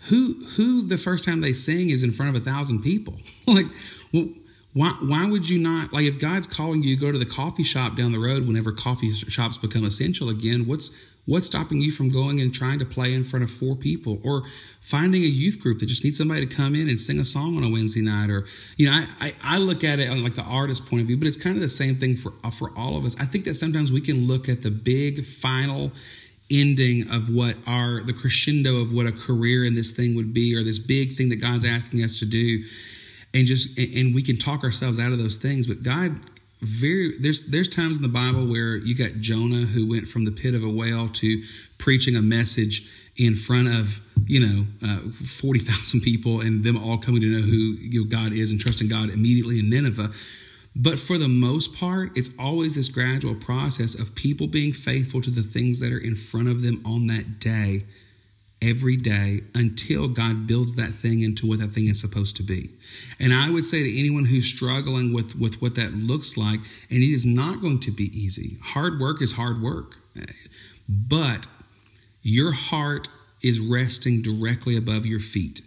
who 0.08 0.44
who 0.56 0.88
the 0.88 0.98
first 0.98 1.24
time 1.24 1.42
they 1.42 1.54
sing 1.54 1.92
is 1.92 2.02
in 2.02 2.12
front 2.12 2.36
of 2.36 2.42
a 2.42 2.44
thousand 2.44 2.82
people? 2.82 3.16
like, 3.48 3.68
well, 4.12 4.28
why 4.76 4.90
why 5.02 5.26
would 5.26 5.50
you 5.50 5.58
not 5.58 5.92
like 5.94 6.06
if 6.06 6.20
God's 6.20 6.46
calling 6.46 6.84
you 6.84 6.96
to 6.96 7.02
go 7.02 7.12
to 7.12 7.18
the 7.18 7.26
coffee 7.26 7.64
shop 7.64 7.98
down 7.98 8.12
the 8.12 8.20
road 8.20 8.46
whenever 8.46 8.72
coffee 8.72 9.12
shops 9.12 9.58
become 9.58 9.86
essential 9.86 10.30
again? 10.30 10.68
What's 10.68 10.92
What's 11.28 11.48
stopping 11.48 11.82
you 11.82 11.92
from 11.92 12.10
going 12.10 12.40
and 12.40 12.54
trying 12.54 12.78
to 12.78 12.86
play 12.86 13.14
in 13.14 13.24
front 13.24 13.44
of 13.44 13.50
four 13.50 13.76
people 13.76 14.20
or 14.24 14.44
finding 14.82 15.24
a 15.24 15.28
youth 15.28 15.60
group 15.60 15.80
that 15.80 15.88
just 15.88 16.04
needs 16.04 16.20
somebody 16.20 16.46
to 16.46 16.56
come 16.56 16.76
in 16.76 16.88
and 16.88 17.00
sing 17.00 17.20
a 17.20 17.26
song 17.26 17.58
on 17.58 17.64
a 17.64 17.70
Wednesday 17.70 18.02
night? 18.02 18.30
Or, 18.30 18.46
you 18.78 18.90
know, 18.90 18.94
I, 18.96 19.08
I, 19.28 19.34
I 19.56 19.58
look 19.58 19.84
at 19.84 19.98
it 19.98 20.08
on 20.08 20.24
like 20.24 20.36
the 20.36 20.44
artist 20.44 20.86
point 20.86 21.02
of 21.02 21.08
view, 21.08 21.18
but 21.18 21.28
it's 21.28 21.36
kind 21.36 21.56
of 21.56 21.64
the 21.64 21.70
same 21.70 21.98
thing 21.98 22.16
for, 22.16 22.34
uh, 22.44 22.52
for 22.52 22.72
all 22.78 22.96
of 22.96 23.06
us. 23.06 23.16
I 23.20 23.26
think 23.26 23.46
that 23.46 23.56
sometimes 23.56 23.92
we 23.92 24.02
can 24.02 24.28
look 24.28 24.48
at 24.48 24.62
the 24.62 24.70
big 24.70 25.26
final 25.26 25.92
ending 26.52 27.10
of 27.10 27.34
what 27.34 27.56
our, 27.66 28.04
the 28.04 28.14
crescendo 28.14 28.76
of 28.76 28.94
what 28.94 29.08
a 29.08 29.12
career 29.12 29.66
in 29.66 29.74
this 29.74 29.90
thing 29.90 30.14
would 30.16 30.32
be 30.32 30.56
or 30.56 30.64
this 30.64 30.78
big 30.78 31.14
thing 31.14 31.30
that 31.30 31.38
God's 31.38 31.66
asking 31.66 32.04
us 32.04 32.20
to 32.20 32.26
do. 32.26 32.64
And 33.36 33.46
just, 33.46 33.78
and 33.78 34.16
we 34.16 34.24
can 34.24 34.38
talk 34.38 34.64
ourselves 34.64 34.98
out 34.98 35.12
of 35.12 35.20
those 35.20 35.36
things, 35.36 35.68
but 35.68 35.84
God 35.84 36.20
very 36.62 37.18
there's 37.20 37.44
there's 37.44 37.68
times 37.68 37.98
in 37.98 38.02
the 38.02 38.08
Bible 38.08 38.48
where 38.48 38.78
you 38.78 38.96
got 38.96 39.20
Jonah 39.20 39.66
who 39.66 39.88
went 39.88 40.08
from 40.08 40.26
the 40.26 40.32
pit 40.32 40.54
of 40.54 40.64
a 40.64 40.70
whale 40.70 41.10
to 41.10 41.44
preaching 41.78 42.16
a 42.16 42.22
message 42.22 42.88
in 43.18 43.36
front 43.36 43.68
of 43.68 44.00
you 44.26 44.40
know 44.40 44.66
uh, 44.84 45.00
forty 45.26 45.60
thousand 45.60 46.02
people 46.02 46.42
and 46.42 46.64
them 46.64 46.78
all 46.78 46.98
coming 46.98 47.22
to 47.22 47.28
know 47.28 47.42
who 47.42 47.76
you 47.80 48.04
know, 48.04 48.10
God 48.10 48.34
is 48.34 48.52
and 48.52 48.60
trusting 48.60 48.88
God 48.88 49.10
immediately 49.10 49.60
in 49.60 49.70
Nineveh. 49.70 50.12
But 50.78 51.00
for 51.00 51.18
the 51.18 51.30
most 51.30 51.74
part, 51.74 52.18
it's 52.18 52.30
always 52.38 52.76
this 52.76 52.90
gradual 52.90 53.36
process 53.36 53.96
of 53.96 54.14
people 54.14 54.48
being 54.48 54.74
faithful 54.74 55.22
to 55.22 55.30
the 55.30 55.44
things 55.44 55.80
that 55.80 55.94
are 55.94 56.00
in 56.00 56.16
front 56.16 56.50
of 56.50 56.64
them 56.64 56.82
on 56.86 57.08
that 57.08 57.40
day 57.40 57.84
every 58.62 58.98
day 58.98 59.42
until 59.54 60.08
God 60.08 60.48
builds 60.48 60.76
that 60.76 60.92
thing 60.92 61.22
into 61.22 61.46
what 61.46 61.60
that 61.60 61.72
thing 61.72 61.88
is 61.88 62.00
supposed 62.00 62.36
to 62.38 62.44
be. 62.44 62.72
And 63.20 63.34
I 63.34 63.50
would 63.50 63.66
say 63.66 63.84
to 63.84 64.00
anyone 64.00 64.26
who's 64.26 64.48
struggling 64.48 65.14
with, 65.14 65.36
with 65.36 65.62
what 65.62 65.76
that 65.76 65.94
looks 65.94 66.38
like, 66.38 66.60
and 66.90 67.04
it 67.04 67.14
is 67.14 67.26
not 67.26 67.62
going 67.62 67.80
to 67.82 67.92
be 67.92 68.06
easy. 68.18 68.58
Hard 68.62 69.00
work 69.00 69.22
is 69.22 69.34
hard 69.34 69.62
work. 69.62 69.96
But 70.88 71.48
your 72.22 72.52
heart 72.52 73.08
is 73.44 73.60
resting 73.60 74.22
directly 74.22 74.78
above 74.78 75.06
your 75.06 75.20
feet. 75.20 75.62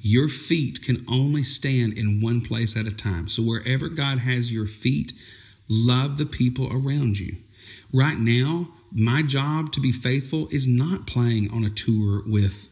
Your 0.00 0.28
feet 0.28 0.82
can 0.82 1.04
only 1.08 1.44
stand 1.44 1.96
in 1.96 2.20
one 2.20 2.42
place 2.42 2.76
at 2.76 2.86
a 2.86 2.92
time. 2.92 3.28
So 3.28 3.42
wherever 3.42 3.88
God 3.88 4.18
has 4.18 4.52
your 4.52 4.66
feet, 4.66 5.12
love 5.68 6.18
the 6.18 6.26
people 6.26 6.70
around 6.70 7.18
you. 7.18 7.36
Right 7.92 8.18
now, 8.18 8.68
my 8.94 9.22
job 9.22 9.72
to 9.72 9.80
be 9.80 9.92
faithful 9.92 10.48
is 10.52 10.66
not 10.66 11.06
playing 11.06 11.50
on 11.50 11.64
a 11.64 11.70
tour 11.70 12.22
with 12.26 12.68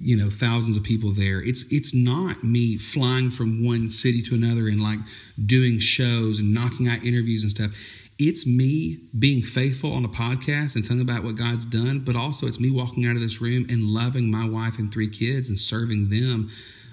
you 0.00 0.16
know 0.16 0.28
thousands 0.28 0.76
of 0.76 0.82
people 0.82 1.12
there. 1.12 1.40
It's 1.40 1.64
it's 1.70 1.94
not 1.94 2.44
me 2.44 2.76
flying 2.76 3.30
from 3.30 3.64
one 3.64 3.90
city 3.90 4.22
to 4.22 4.34
another 4.34 4.68
and 4.68 4.82
like 4.82 4.98
doing 5.46 5.78
shows 5.78 6.38
and 6.38 6.52
knocking 6.52 6.88
out 6.88 7.02
interviews 7.02 7.42
and 7.42 7.50
stuff. 7.50 7.72
It's 8.18 8.44
me 8.44 8.98
being 9.16 9.42
faithful 9.42 9.92
on 9.92 10.04
a 10.04 10.08
podcast 10.08 10.74
and 10.74 10.84
telling 10.84 11.00
about 11.00 11.22
what 11.22 11.36
God's 11.36 11.64
done 11.64 12.00
but 12.00 12.16
also 12.16 12.46
it's 12.46 12.58
me 12.58 12.70
walking 12.70 13.06
out 13.06 13.14
of 13.14 13.22
this 13.22 13.40
room 13.40 13.64
and 13.68 13.84
loving 13.84 14.30
my 14.30 14.46
wife 14.46 14.78
and 14.78 14.92
three 14.92 15.08
kids 15.08 15.48
and 15.48 15.58
serving 15.58 16.10
them 16.10 16.50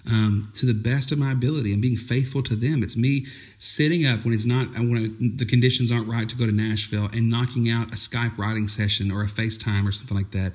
um, 0.07 0.51
to 0.55 0.65
the 0.65 0.73
best 0.73 1.11
of 1.11 1.17
my 1.17 1.31
ability 1.31 1.73
and 1.73 1.81
being 1.81 1.97
faithful 1.97 2.43
to 2.43 2.55
them. 2.55 2.83
It's 2.83 2.95
me 2.95 3.25
sitting 3.57 4.05
up 4.05 4.23
when 4.23 4.33
it's 4.33 4.45
not 4.45 4.73
when 4.73 5.33
the 5.37 5.45
conditions 5.45 5.91
aren't 5.91 6.07
right 6.07 6.27
to 6.29 6.35
go 6.35 6.45
to 6.45 6.51
Nashville 6.51 7.09
and 7.13 7.29
knocking 7.29 7.69
out 7.69 7.87
a 7.91 7.95
Skype 7.95 8.37
writing 8.37 8.67
session 8.67 9.11
or 9.11 9.23
a 9.23 9.27
FaceTime 9.27 9.87
or 9.87 9.91
something 9.91 10.15
like 10.15 10.31
that. 10.31 10.53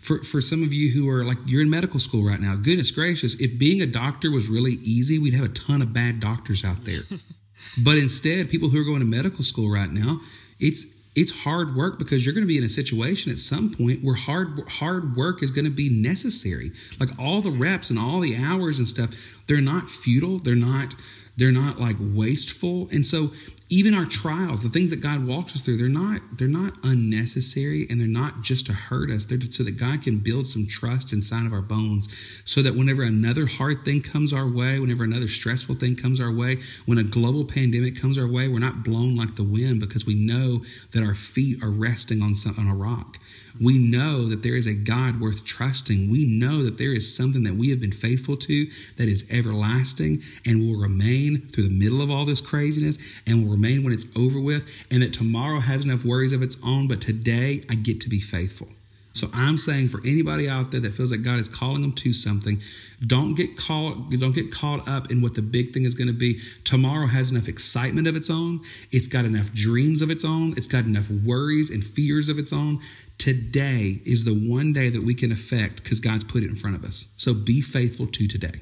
For 0.00 0.22
for 0.22 0.40
some 0.40 0.62
of 0.62 0.72
you 0.72 0.92
who 0.92 1.08
are 1.08 1.24
like 1.24 1.38
you're 1.46 1.62
in 1.62 1.70
medical 1.70 2.00
school 2.00 2.24
right 2.24 2.40
now, 2.40 2.56
goodness 2.56 2.90
gracious, 2.90 3.34
if 3.34 3.58
being 3.58 3.82
a 3.82 3.86
doctor 3.86 4.30
was 4.30 4.48
really 4.48 4.74
easy, 4.82 5.18
we'd 5.18 5.34
have 5.34 5.44
a 5.44 5.50
ton 5.50 5.82
of 5.82 5.92
bad 5.92 6.20
doctors 6.20 6.64
out 6.64 6.84
there. 6.84 7.02
but 7.78 7.98
instead, 7.98 8.48
people 8.48 8.68
who 8.68 8.80
are 8.80 8.84
going 8.84 9.00
to 9.00 9.06
medical 9.06 9.44
school 9.44 9.70
right 9.70 9.90
now, 9.90 10.20
it's 10.58 10.86
it's 11.16 11.30
hard 11.30 11.74
work 11.74 11.98
because 11.98 12.24
you're 12.24 12.34
going 12.34 12.44
to 12.44 12.48
be 12.48 12.58
in 12.58 12.64
a 12.64 12.68
situation 12.68 13.32
at 13.32 13.38
some 13.38 13.74
point 13.74 14.04
where 14.04 14.14
hard 14.14 14.68
hard 14.68 15.16
work 15.16 15.42
is 15.42 15.50
going 15.50 15.64
to 15.64 15.70
be 15.70 15.88
necessary. 15.88 16.70
Like 17.00 17.08
all 17.18 17.40
the 17.40 17.50
reps 17.50 17.88
and 17.88 17.98
all 17.98 18.20
the 18.20 18.36
hours 18.36 18.78
and 18.78 18.86
stuff, 18.86 19.10
they're 19.46 19.62
not 19.62 19.88
futile. 19.88 20.38
They're 20.38 20.54
not 20.54 20.94
they're 21.38 21.52
not 21.52 21.80
like 21.80 21.96
wasteful. 21.98 22.88
And 22.92 23.04
so 23.04 23.32
even 23.68 23.94
our 23.94 24.04
trials, 24.04 24.62
the 24.62 24.68
things 24.68 24.90
that 24.90 25.00
God 25.00 25.26
walks 25.26 25.54
us 25.54 25.60
through, 25.60 25.76
they're 25.76 25.88
not 25.88 26.20
they're 26.38 26.46
not 26.46 26.74
unnecessary 26.84 27.86
and 27.90 28.00
they're 28.00 28.06
not 28.06 28.42
just 28.42 28.66
to 28.66 28.72
hurt 28.72 29.10
us. 29.10 29.24
They're 29.24 29.40
so 29.50 29.64
that 29.64 29.76
God 29.76 30.02
can 30.02 30.18
build 30.18 30.46
some 30.46 30.66
trust 30.68 31.12
inside 31.12 31.46
of 31.46 31.52
our 31.52 31.62
bones, 31.62 32.08
so 32.44 32.62
that 32.62 32.76
whenever 32.76 33.02
another 33.02 33.46
hard 33.46 33.84
thing 33.84 34.02
comes 34.02 34.32
our 34.32 34.48
way, 34.48 34.78
whenever 34.78 35.02
another 35.02 35.26
stressful 35.28 35.74
thing 35.76 35.96
comes 35.96 36.20
our 36.20 36.32
way, 36.32 36.58
when 36.86 36.98
a 36.98 37.04
global 37.04 37.44
pandemic 37.44 38.00
comes 38.00 38.18
our 38.18 38.28
way, 38.28 38.46
we're 38.46 38.60
not 38.60 38.84
blown 38.84 39.16
like 39.16 39.34
the 39.34 39.42
wind 39.42 39.80
because 39.80 40.06
we 40.06 40.14
know 40.14 40.62
that 40.92 41.02
our 41.02 41.14
feet 41.16 41.60
are 41.62 41.70
resting 41.70 42.22
on 42.22 42.34
some, 42.34 42.54
on 42.58 42.68
a 42.68 42.74
rock. 42.74 43.18
We 43.60 43.78
know 43.78 44.26
that 44.26 44.42
there 44.42 44.56
is 44.56 44.66
a 44.66 44.74
God 44.74 45.20
worth 45.20 45.44
trusting. 45.44 46.10
We 46.10 46.24
know 46.24 46.62
that 46.62 46.78
there 46.78 46.92
is 46.92 47.14
something 47.14 47.42
that 47.44 47.56
we 47.56 47.70
have 47.70 47.80
been 47.80 47.92
faithful 47.92 48.36
to 48.36 48.70
that 48.96 49.08
is 49.08 49.24
everlasting 49.30 50.22
and 50.44 50.60
will 50.60 50.80
remain 50.80 51.48
through 51.48 51.64
the 51.64 51.70
middle 51.70 52.02
of 52.02 52.10
all 52.10 52.24
this 52.24 52.40
craziness 52.40 52.98
and 53.26 53.44
will 53.44 53.52
remain 53.52 53.82
when 53.82 53.92
it's 53.92 54.06
over 54.14 54.40
with, 54.40 54.64
and 54.90 55.02
that 55.02 55.12
tomorrow 55.12 55.60
has 55.60 55.84
enough 55.84 56.04
worries 56.04 56.32
of 56.32 56.42
its 56.42 56.56
own, 56.62 56.88
but 56.88 57.00
today 57.00 57.64
I 57.70 57.74
get 57.74 58.00
to 58.02 58.08
be 58.08 58.20
faithful. 58.20 58.68
So 59.16 59.30
I'm 59.32 59.56
saying 59.56 59.88
for 59.88 60.00
anybody 60.04 60.48
out 60.48 60.70
there 60.70 60.80
that 60.80 60.94
feels 60.94 61.10
like 61.10 61.22
God 61.22 61.40
is 61.40 61.48
calling 61.48 61.82
them 61.82 61.92
to 61.92 62.12
something, 62.12 62.60
don't 63.06 63.34
get 63.34 63.56
caught 63.56 64.10
don't 64.10 64.34
get 64.34 64.52
caught 64.52 64.86
up 64.86 65.10
in 65.10 65.22
what 65.22 65.34
the 65.34 65.42
big 65.42 65.72
thing 65.72 65.84
is 65.84 65.94
going 65.94 66.08
to 66.08 66.12
be. 66.12 66.40
Tomorrow 66.64 67.06
has 67.06 67.30
enough 67.30 67.48
excitement 67.48 68.06
of 68.06 68.16
its 68.16 68.30
own. 68.30 68.60
It's 68.92 69.08
got 69.08 69.24
enough 69.24 69.52
dreams 69.52 70.00
of 70.02 70.10
its 70.10 70.24
own. 70.24 70.54
It's 70.56 70.66
got 70.66 70.84
enough 70.84 71.08
worries 71.10 71.70
and 71.70 71.84
fears 71.84 72.28
of 72.28 72.38
its 72.38 72.52
own. 72.52 72.80
Today 73.18 74.02
is 74.04 74.24
the 74.24 74.34
one 74.34 74.72
day 74.72 74.90
that 74.90 75.02
we 75.02 75.14
can 75.14 75.32
affect 75.32 75.82
because 75.82 76.00
God's 76.00 76.24
put 76.24 76.42
it 76.42 76.50
in 76.50 76.56
front 76.56 76.76
of 76.76 76.84
us. 76.84 77.06
So 77.16 77.32
be 77.32 77.62
faithful 77.62 78.06
to 78.08 78.28
today. 78.28 78.60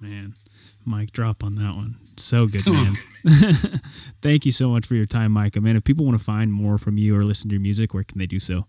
Man, 0.00 0.34
mic 0.86 1.12
drop 1.12 1.44
on 1.44 1.56
that 1.56 1.74
one. 1.74 1.96
So 2.16 2.46
good, 2.46 2.64
Come 2.64 2.96
man. 3.24 3.80
Thank 4.22 4.46
you 4.46 4.52
so 4.52 4.68
much 4.68 4.86
for 4.86 4.94
your 4.94 5.06
time, 5.06 5.32
Micah. 5.32 5.60
Man, 5.60 5.76
if 5.76 5.84
people 5.84 6.04
want 6.04 6.18
to 6.18 6.24
find 6.24 6.52
more 6.52 6.78
from 6.78 6.96
you 6.96 7.16
or 7.16 7.22
listen 7.22 7.48
to 7.50 7.54
your 7.54 7.60
music, 7.60 7.92
where 7.92 8.04
can 8.04 8.18
they 8.18 8.26
do 8.26 8.40
so? 8.40 8.66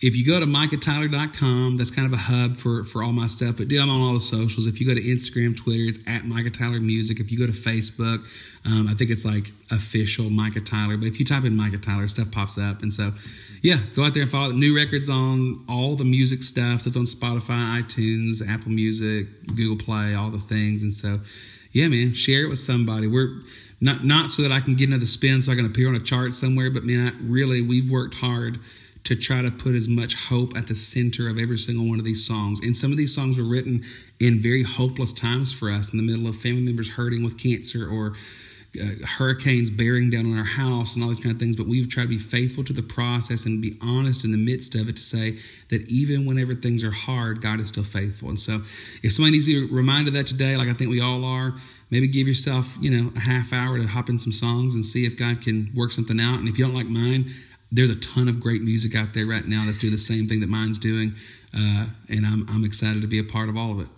If 0.00 0.16
you 0.16 0.24
go 0.24 0.40
to 0.40 0.46
micahtyler.com, 0.46 1.76
that's 1.76 1.90
kind 1.90 2.06
of 2.06 2.12
a 2.12 2.16
hub 2.16 2.56
for, 2.56 2.84
for 2.84 3.02
all 3.02 3.12
my 3.12 3.26
stuff. 3.26 3.56
But 3.56 3.68
dude, 3.68 3.80
I'm 3.80 3.90
on 3.90 4.00
all 4.00 4.14
the 4.14 4.20
socials. 4.20 4.66
If 4.66 4.80
you 4.80 4.86
go 4.86 4.94
to 4.94 5.00
Instagram, 5.00 5.56
Twitter, 5.56 5.84
it's 5.84 5.98
at 6.06 6.24
Micah 6.24 6.50
Tyler 6.50 6.80
Music. 6.80 7.20
If 7.20 7.30
you 7.30 7.38
go 7.38 7.46
to 7.46 7.52
Facebook, 7.52 8.24
um, 8.64 8.88
I 8.88 8.94
think 8.94 9.10
it's 9.10 9.24
like 9.24 9.52
official 9.70 10.30
Micah 10.30 10.62
Tyler. 10.62 10.96
But 10.96 11.06
if 11.06 11.18
you 11.18 11.26
type 11.26 11.44
in 11.44 11.54
Micah 11.54 11.78
Tyler, 11.78 12.08
stuff 12.08 12.30
pops 12.30 12.56
up. 12.56 12.82
And 12.82 12.92
so, 12.92 13.12
yeah, 13.62 13.78
go 13.94 14.04
out 14.04 14.14
there 14.14 14.22
and 14.22 14.32
follow 14.32 14.48
the 14.48 14.54
new 14.54 14.74
records 14.74 15.10
on 15.10 15.64
all 15.68 15.96
the 15.96 16.04
music 16.04 16.42
stuff 16.42 16.84
that's 16.84 16.96
on 16.96 17.04
Spotify, 17.04 17.82
iTunes, 17.82 18.46
Apple 18.46 18.70
Music, 18.70 19.26
Google 19.48 19.76
Play, 19.76 20.14
all 20.14 20.30
the 20.30 20.38
things. 20.38 20.82
And 20.82 20.94
so, 20.94 21.20
yeah, 21.72 21.88
man, 21.88 22.14
share 22.14 22.44
it 22.44 22.48
with 22.48 22.58
somebody. 22.58 23.06
We're 23.06 23.42
not 23.80 24.04
not 24.04 24.30
so 24.30 24.42
that 24.42 24.52
I 24.52 24.60
can 24.60 24.76
get 24.76 24.88
another 24.88 25.06
spin 25.06 25.40
so 25.42 25.52
I 25.52 25.56
can 25.56 25.66
appear 25.66 25.88
on 25.88 25.94
a 25.94 26.00
chart 26.00 26.34
somewhere, 26.34 26.70
but 26.70 26.84
man, 26.84 27.08
I, 27.08 27.22
really, 27.22 27.62
we've 27.62 27.90
worked 27.90 28.14
hard 28.14 28.60
to 29.04 29.16
try 29.16 29.40
to 29.42 29.50
put 29.50 29.74
as 29.74 29.88
much 29.88 30.14
hope 30.14 30.56
at 30.56 30.66
the 30.66 30.74
center 30.74 31.28
of 31.28 31.38
every 31.38 31.58
single 31.58 31.88
one 31.88 31.98
of 31.98 32.04
these 32.04 32.26
songs. 32.26 32.60
And 32.60 32.76
some 32.76 32.92
of 32.92 32.98
these 32.98 33.14
songs 33.14 33.38
were 33.38 33.44
written 33.44 33.84
in 34.18 34.40
very 34.40 34.62
hopeless 34.62 35.12
times 35.12 35.52
for 35.52 35.70
us, 35.70 35.90
in 35.90 35.96
the 35.96 36.02
middle 36.02 36.26
of 36.26 36.36
family 36.36 36.62
members 36.62 36.88
hurting 36.90 37.24
with 37.24 37.38
cancer 37.38 37.88
or 37.88 38.14
uh, 38.80 39.04
hurricanes 39.04 39.68
bearing 39.68 40.10
down 40.10 40.30
on 40.30 40.38
our 40.38 40.44
house 40.44 40.94
and 40.94 41.02
all 41.02 41.08
these 41.08 41.18
kind 41.18 41.34
of 41.34 41.40
things. 41.40 41.56
But 41.56 41.66
we've 41.66 41.88
tried 41.88 42.04
to 42.04 42.08
be 42.08 42.18
faithful 42.18 42.62
to 42.64 42.72
the 42.72 42.82
process 42.82 43.46
and 43.46 43.60
be 43.60 43.76
honest 43.80 44.24
in 44.24 44.30
the 44.30 44.38
midst 44.38 44.74
of 44.76 44.88
it 44.88 44.96
to 44.96 45.02
say 45.02 45.38
that 45.70 45.82
even 45.88 46.24
whenever 46.24 46.54
things 46.54 46.84
are 46.84 46.92
hard, 46.92 47.42
God 47.42 47.58
is 47.58 47.68
still 47.68 47.82
faithful. 47.84 48.28
And 48.28 48.38
so, 48.38 48.62
if 49.02 49.12
somebody 49.12 49.32
needs 49.32 49.46
to 49.46 49.66
be 49.66 49.74
reminded 49.74 50.14
of 50.14 50.18
that 50.18 50.28
today, 50.28 50.56
like 50.56 50.68
I 50.68 50.74
think 50.74 50.90
we 50.90 51.00
all 51.00 51.24
are, 51.24 51.54
maybe 51.90 52.06
give 52.06 52.28
yourself, 52.28 52.76
you 52.80 52.90
know, 52.90 53.10
a 53.16 53.20
half 53.20 53.52
hour 53.52 53.76
to 53.76 53.86
hop 53.86 54.08
in 54.08 54.18
some 54.18 54.32
songs 54.32 54.74
and 54.74 54.84
see 54.84 55.04
if 55.04 55.16
God 55.16 55.42
can 55.42 55.72
work 55.74 55.92
something 55.92 56.20
out. 56.20 56.38
And 56.38 56.48
if 56.48 56.56
you 56.56 56.64
don't 56.64 56.74
like 56.74 56.86
mine, 56.86 57.34
there's 57.72 57.90
a 57.90 57.96
ton 57.96 58.28
of 58.28 58.40
great 58.40 58.62
music 58.62 58.94
out 58.94 59.14
there 59.14 59.26
right 59.26 59.46
now 59.46 59.64
that's 59.64 59.78
doing 59.78 59.92
the 59.92 59.98
same 59.98 60.28
thing 60.28 60.40
that 60.40 60.48
mine's 60.48 60.78
doing, 60.78 61.14
uh, 61.54 61.86
and 62.08 62.26
I'm 62.26 62.46
I'm 62.48 62.64
excited 62.64 63.02
to 63.02 63.08
be 63.08 63.18
a 63.18 63.24
part 63.24 63.48
of 63.48 63.56
all 63.56 63.72
of 63.72 63.80
it. 63.80 63.88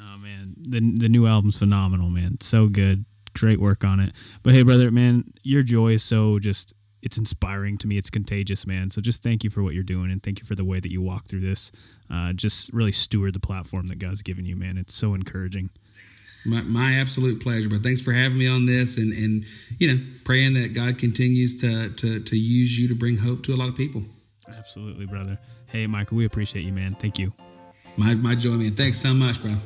Oh 0.00 0.18
man, 0.18 0.54
the 0.56 0.80
the 0.80 1.08
new 1.08 1.26
album's 1.26 1.56
phenomenal, 1.56 2.10
man. 2.10 2.38
So 2.40 2.66
good, 2.68 3.04
great 3.34 3.60
work 3.60 3.84
on 3.84 4.00
it. 4.00 4.12
But 4.42 4.54
hey, 4.54 4.62
brother, 4.62 4.90
man, 4.90 5.32
your 5.42 5.62
joy 5.62 5.92
is 5.92 6.02
so 6.02 6.38
just 6.38 6.74
it's 7.02 7.16
inspiring 7.16 7.78
to 7.78 7.86
me. 7.86 7.96
It's 7.98 8.10
contagious, 8.10 8.66
man. 8.66 8.90
So 8.90 9.00
just 9.00 9.22
thank 9.22 9.42
you 9.44 9.50
for 9.50 9.62
what 9.62 9.74
you're 9.74 9.82
doing, 9.82 10.10
and 10.10 10.22
thank 10.22 10.40
you 10.40 10.46
for 10.46 10.54
the 10.54 10.64
way 10.64 10.80
that 10.80 10.90
you 10.90 11.02
walk 11.02 11.26
through 11.26 11.40
this. 11.40 11.72
Uh, 12.12 12.32
just 12.32 12.72
really 12.72 12.92
steward 12.92 13.34
the 13.34 13.40
platform 13.40 13.86
that 13.88 13.98
God's 13.98 14.22
given 14.22 14.44
you, 14.44 14.56
man. 14.56 14.76
It's 14.76 14.94
so 14.94 15.14
encouraging. 15.14 15.70
My, 16.46 16.62
my 16.62 16.94
absolute 16.94 17.42
pleasure. 17.42 17.68
But 17.68 17.82
thanks 17.82 18.00
for 18.00 18.12
having 18.12 18.38
me 18.38 18.46
on 18.46 18.66
this, 18.66 18.96
and 18.96 19.12
and 19.12 19.44
you 19.78 19.92
know, 19.92 20.02
praying 20.24 20.54
that 20.54 20.74
God 20.74 20.98
continues 20.98 21.60
to 21.60 21.90
to 21.90 22.20
to 22.20 22.36
use 22.36 22.78
you 22.78 22.88
to 22.88 22.94
bring 22.94 23.18
hope 23.18 23.42
to 23.44 23.54
a 23.54 23.56
lot 23.56 23.68
of 23.68 23.76
people. 23.76 24.02
Absolutely, 24.48 25.06
brother. 25.06 25.38
Hey, 25.66 25.86
Michael, 25.86 26.16
we 26.16 26.24
appreciate 26.24 26.62
you, 26.62 26.72
man. 26.72 26.94
Thank 26.94 27.18
you. 27.18 27.32
My 27.96 28.14
my 28.14 28.34
joy, 28.34 28.52
man. 28.52 28.74
Thanks 28.74 29.00
so 29.00 29.12
much, 29.12 29.40
bro. 29.42 29.56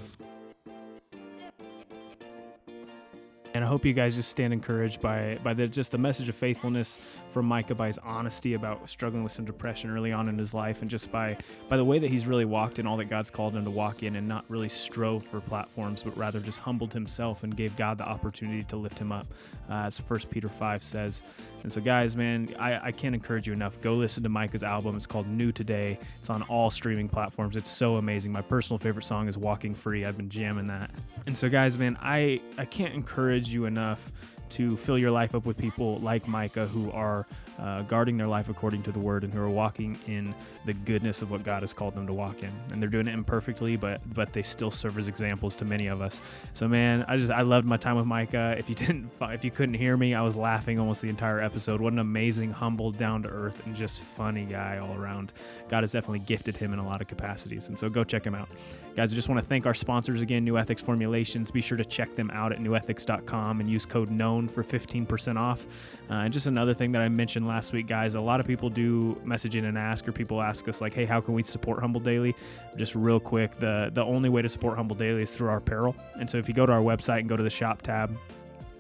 And 3.55 3.63
I 3.63 3.69
hope 3.69 3.85
you 3.85 3.93
guys 3.93 4.17
just 4.17 4.31
stand 4.31 4.53
encouraged 4.53 5.01
by 5.01 5.39
by 5.45 5.55
the 5.55 5.69
just 5.69 5.93
the 5.93 5.99
message 5.99 6.29
of 6.29 6.35
faithfulness 6.35 6.99
from 7.29 7.47
Micah 7.47 7.77
by 7.77 7.87
his 7.87 7.99
honesty 7.99 8.55
about 8.55 8.89
struggling 8.89 9.23
with 9.23 9.31
some 9.31 9.45
depression 9.45 9.91
early 9.91 10.11
on 10.11 10.29
in 10.29 10.37
his 10.37 10.53
life, 10.53 10.83
and 10.83 10.91
just 10.91 11.13
by 11.13 11.37
by 11.69 11.77
the 11.77 11.85
way 11.85 12.01
that 12.01 12.11
he's 12.11 12.27
really 12.27 12.45
walked 12.45 12.81
in 12.81 12.87
all 12.87 12.97
that 12.97 13.05
God's 13.05 13.31
called 13.31 13.55
him 13.55 13.65
to 13.65 13.71
walk 13.71 14.03
in, 14.03 14.17
and 14.17 14.27
not 14.27 14.45
really 14.49 14.69
strove 14.69 15.23
for 15.23 15.41
platforms, 15.41 16.03
but 16.03 16.17
rather 16.17 16.41
just 16.41 16.59
humbled 16.59 16.93
himself 16.93 17.45
and 17.45 17.57
gave 17.57 17.77
God 17.77 17.97
the 17.97 18.09
opportunity 18.09 18.65
to 18.65 18.77
lift 18.77 18.99
him 18.99 19.13
up, 19.13 19.29
uh, 19.71 19.85
as 19.87 20.01
First 20.01 20.31
Peter 20.31 20.49
five 20.49 20.83
says. 20.83 21.23
And 21.63 21.73
so, 21.73 21.81
guys, 21.81 22.15
man, 22.15 22.55
I, 22.59 22.89
I 22.89 22.93
can't 22.93 23.15
encourage 23.15 23.47
you 23.47 23.55
enough. 23.55 23.81
Go 23.81 23.95
listen 23.95 24.23
to 24.25 24.29
Micah's 24.29 24.63
album. 24.63 24.97
It's 24.97 25.07
called 25.07 25.27
New 25.27 25.51
Today. 25.51 25.99
It's 26.19 26.29
on 26.29 26.43
all 26.43 26.69
streaming 26.69 27.09
platforms. 27.09 27.57
It's 27.57 27.71
so 27.71 27.97
amazing. 27.97 28.33
My 28.33 28.43
personal 28.43 28.77
favorite 28.77 29.05
song 29.05 29.29
is 29.29 29.39
Walking 29.39 29.75
Free. 29.75 30.05
I've 30.05 30.19
been 30.19 30.29
jamming 30.29 30.67
that. 30.67 30.91
And 31.27 31.35
so, 31.35 31.49
guys, 31.49 31.79
man, 31.79 31.97
I 32.03 32.43
I 32.59 32.67
can't 32.67 32.93
encourage 32.93 33.44
you 33.53 33.67
enough 33.67 34.13
to 34.51 34.77
fill 34.77 34.99
your 34.99 35.11
life 35.11 35.35
up 35.35 35.47
with 35.47 35.57
people 35.57 35.99
like 35.99 36.29
Micah 36.29 36.67
who 36.67 36.91
are 36.93 37.27
uh, 37.59 37.83
guarding 37.83 38.17
their 38.17 38.27
life 38.27 38.49
according 38.49 38.83
to 38.83 38.93
the 38.93 38.99
word 38.99 39.25
and 39.25 39.33
who 39.33 39.41
are 39.41 39.51
walking 39.51 39.99
in 40.07 40.35
the 40.65 40.73
goodness 40.73 41.23
of 41.23 41.31
what 41.31 41.43
God 41.43 41.63
has 41.63 41.73
called 41.73 41.95
them 41.95 42.07
to 42.07 42.13
walk 42.13 42.43
in. 42.43 42.53
And 42.73 42.81
they're 42.81 42.91
doing 42.91 43.07
it 43.09 43.15
imperfectly, 43.15 43.77
but 43.77 44.01
but 44.15 44.33
they 44.33 44.43
still 44.43 44.71
serve 44.71 44.99
as 44.99 45.09
examples 45.09 45.57
to 45.57 45.65
many 45.65 45.87
of 45.87 46.01
us. 46.01 46.21
So 46.53 46.69
man, 46.69 47.05
I 47.09 47.17
just 47.17 47.31
I 47.31 47.43
loved 47.43 47.67
my 47.67 47.77
time 47.77 47.97
with 47.97 48.07
Micah. 48.07 48.55
If 48.59 48.69
you 48.69 48.75
didn't 48.75 49.13
if 49.21 49.45
you 49.45 49.51
couldn't 49.51 49.75
hear 49.75 49.97
me, 49.97 50.15
I 50.15 50.23
was 50.23 50.37
laughing 50.37 50.79
almost 50.79 51.03
the 51.03 51.09
entire 51.09 51.41
episode. 51.41 51.81
What 51.81 51.93
an 51.93 51.99
amazing, 51.99 52.53
humble, 52.53 52.91
down 52.91 53.23
to 53.23 53.29
earth, 53.29 53.65
and 53.67 53.75
just 53.75 54.03
funny 54.03 54.45
guy 54.45 54.79
all 54.79 54.95
around. 54.95 55.33
God 55.69 55.83
has 55.83 55.93
definitely 55.93 56.21
gifted 56.21 56.57
him 56.57 56.73
in 56.73 56.79
a 56.79 56.87
lot 56.87 57.01
of 57.01 57.09
capacities. 57.09 57.69
And 57.69 57.79
so 57.79 57.89
go 57.89 58.05
check 58.05 58.25
him 58.25 58.35
out. 58.35 58.49
Guys, 58.97 59.11
I 59.11 59.17
just 59.17 59.29
want 59.29 59.43
to 59.43 59.45
thank 59.45 59.67
our 59.67 59.75
sponsors 59.75 60.21
again, 60.21 60.47
Nuethix 60.47 60.79
Formulations. 60.79 61.51
Be 61.51 61.61
sure 61.61 61.77
to 61.77 61.85
check 61.85 62.15
them 62.15 62.31
out 62.31 62.53
at 62.53 62.61
nuethix.com 62.61 63.59
and 63.59 63.69
use 63.69 63.85
code 63.85 64.09
KNOWN 64.09 64.49
for 64.49 64.63
15% 64.63 65.37
off. 65.37 65.67
Uh, 66.09 66.15
and 66.15 66.33
just 66.33 66.47
another 66.47 66.75
thing 66.75 66.93
that 66.93 67.03
I 67.03 67.09
mentioned 67.09 67.45
last 67.45 67.73
week, 67.73 67.89
guys, 67.89 68.15
a 68.15 68.21
lot 68.21 68.39
of 68.39 68.47
people 68.47 68.71
do 68.71 69.21
message 69.25 69.57
in 69.57 69.65
and 69.65 69.77
ask, 69.77 70.07
or 70.07 70.13
people 70.13 70.41
ask 70.41 70.69
us, 70.69 70.81
like, 70.81 70.95
hey, 70.95 71.07
how 71.07 71.21
can 71.21 71.35
we 71.35 71.43
support 71.43 71.81
Humble 71.81 72.01
Daily? 72.01 72.37
Just 72.77 72.95
real 72.95 73.19
quick, 73.19 73.59
the, 73.59 73.91
the 73.93 74.05
only 74.05 74.29
way 74.29 74.43
to 74.43 74.49
support 74.49 74.77
Humble 74.77 74.95
Daily 74.95 75.23
is 75.23 75.33
through 75.33 75.49
our 75.49 75.57
apparel. 75.57 75.97
And 76.21 76.31
so 76.31 76.39
if 76.39 76.47
you 76.47 76.55
go 76.55 76.65
to 76.65 76.73
our 76.73 76.83
website 76.83 77.19
and 77.19 77.29
go 77.29 77.37
to 77.37 77.43
the 77.43 77.51
shop 77.51 77.83
tab, 77.83 78.17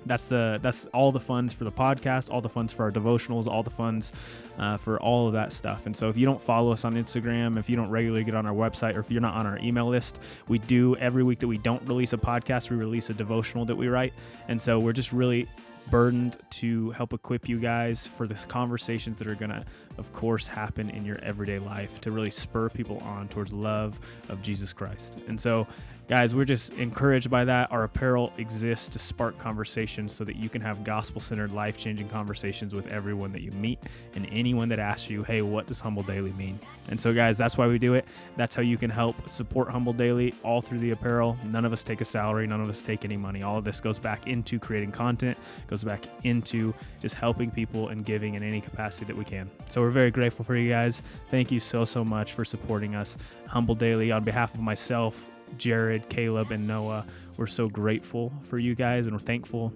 that's 0.06 0.24
the 0.24 0.58
that's 0.62 0.84
all 0.86 1.12
the 1.12 1.20
funds 1.20 1.52
for 1.52 1.64
the 1.64 1.72
podcast 1.72 2.30
all 2.30 2.40
the 2.40 2.48
funds 2.48 2.72
for 2.72 2.84
our 2.84 2.90
devotionals 2.90 3.46
all 3.46 3.62
the 3.62 3.70
funds 3.70 4.12
uh, 4.58 4.76
for 4.76 5.00
all 5.00 5.26
of 5.26 5.32
that 5.32 5.52
stuff. 5.52 5.86
And 5.86 5.96
so 5.96 6.08
if 6.08 6.16
you 6.16 6.24
don't 6.24 6.40
follow 6.40 6.72
us 6.72 6.84
on 6.84 6.94
instagram 6.94 7.58
if 7.58 7.68
you 7.68 7.76
don't 7.76 7.90
regularly 7.90 8.24
get 8.24 8.34
on 8.34 8.46
our 8.46 8.54
website 8.54 8.96
or 8.96 9.00
if 9.00 9.10
you're 9.10 9.20
not 9.20 9.34
on 9.34 9.46
our 9.46 9.58
email 9.58 9.86
list 9.86 10.20
we 10.48 10.58
do 10.58 10.96
every 10.96 11.22
week 11.22 11.38
that 11.40 11.48
we 11.48 11.58
don't 11.58 11.82
release 11.88 12.12
a 12.12 12.18
podcast 12.18 12.70
we 12.70 12.76
release 12.76 13.10
a 13.10 13.14
devotional 13.14 13.64
that 13.64 13.76
we 13.76 13.88
write. 13.88 14.12
And 14.48 14.60
so 14.60 14.78
we're 14.78 14.92
just 14.92 15.12
really 15.12 15.48
burdened 15.90 16.38
to 16.50 16.90
help 16.92 17.12
equip 17.12 17.48
you 17.48 17.58
guys 17.58 18.06
for 18.06 18.26
this 18.26 18.44
conversations 18.44 19.18
that 19.18 19.26
are 19.26 19.34
going 19.34 19.50
to 19.50 19.62
of 19.98 20.12
course 20.12 20.48
happen 20.48 20.90
in 20.90 21.04
your 21.04 21.18
everyday 21.22 21.58
life 21.58 22.00
to 22.00 22.10
really 22.10 22.30
spur 22.30 22.68
people 22.68 22.98
on 23.04 23.28
towards 23.28 23.52
love 23.52 24.00
of 24.28 24.42
jesus 24.42 24.72
christ. 24.72 25.18
And 25.28 25.40
so 25.40 25.66
Guys, 26.06 26.34
we're 26.34 26.44
just 26.44 26.74
encouraged 26.74 27.30
by 27.30 27.46
that. 27.46 27.72
Our 27.72 27.84
apparel 27.84 28.30
exists 28.36 28.88
to 28.88 28.98
spark 28.98 29.38
conversations 29.38 30.12
so 30.12 30.22
that 30.24 30.36
you 30.36 30.50
can 30.50 30.60
have 30.60 30.84
gospel 30.84 31.18
centered, 31.18 31.52
life 31.52 31.78
changing 31.78 32.10
conversations 32.10 32.74
with 32.74 32.86
everyone 32.88 33.32
that 33.32 33.40
you 33.40 33.50
meet 33.52 33.78
and 34.14 34.28
anyone 34.30 34.68
that 34.68 34.78
asks 34.78 35.08
you, 35.08 35.22
hey, 35.22 35.40
what 35.40 35.66
does 35.66 35.80
Humble 35.80 36.02
Daily 36.02 36.32
mean? 36.34 36.60
And 36.90 37.00
so, 37.00 37.14
guys, 37.14 37.38
that's 37.38 37.56
why 37.56 37.66
we 37.66 37.78
do 37.78 37.94
it. 37.94 38.04
That's 38.36 38.54
how 38.54 38.60
you 38.60 38.76
can 38.76 38.90
help 38.90 39.30
support 39.30 39.70
Humble 39.70 39.94
Daily 39.94 40.34
all 40.42 40.60
through 40.60 40.80
the 40.80 40.90
apparel. 40.90 41.38
None 41.46 41.64
of 41.64 41.72
us 41.72 41.82
take 41.82 42.02
a 42.02 42.04
salary, 42.04 42.46
none 42.46 42.60
of 42.60 42.68
us 42.68 42.82
take 42.82 43.06
any 43.06 43.16
money. 43.16 43.42
All 43.42 43.56
of 43.56 43.64
this 43.64 43.80
goes 43.80 43.98
back 43.98 44.26
into 44.26 44.58
creating 44.58 44.92
content, 44.92 45.38
goes 45.68 45.84
back 45.84 46.04
into 46.24 46.74
just 47.00 47.14
helping 47.14 47.50
people 47.50 47.88
and 47.88 48.04
giving 48.04 48.34
in 48.34 48.42
any 48.42 48.60
capacity 48.60 49.06
that 49.06 49.16
we 49.16 49.24
can. 49.24 49.50
So, 49.70 49.80
we're 49.80 49.88
very 49.88 50.10
grateful 50.10 50.44
for 50.44 50.54
you 50.54 50.68
guys. 50.68 51.00
Thank 51.30 51.50
you 51.50 51.60
so, 51.60 51.86
so 51.86 52.04
much 52.04 52.34
for 52.34 52.44
supporting 52.44 52.94
us. 52.94 53.16
Humble 53.46 53.74
Daily, 53.74 54.12
on 54.12 54.22
behalf 54.22 54.52
of 54.52 54.60
myself, 54.60 55.30
Jared, 55.58 56.08
Caleb, 56.08 56.50
and 56.50 56.66
Noah. 56.66 57.06
We're 57.36 57.46
so 57.46 57.68
grateful 57.68 58.32
for 58.42 58.58
you 58.58 58.74
guys 58.74 59.06
and 59.06 59.14
we're 59.14 59.20
thankful 59.20 59.72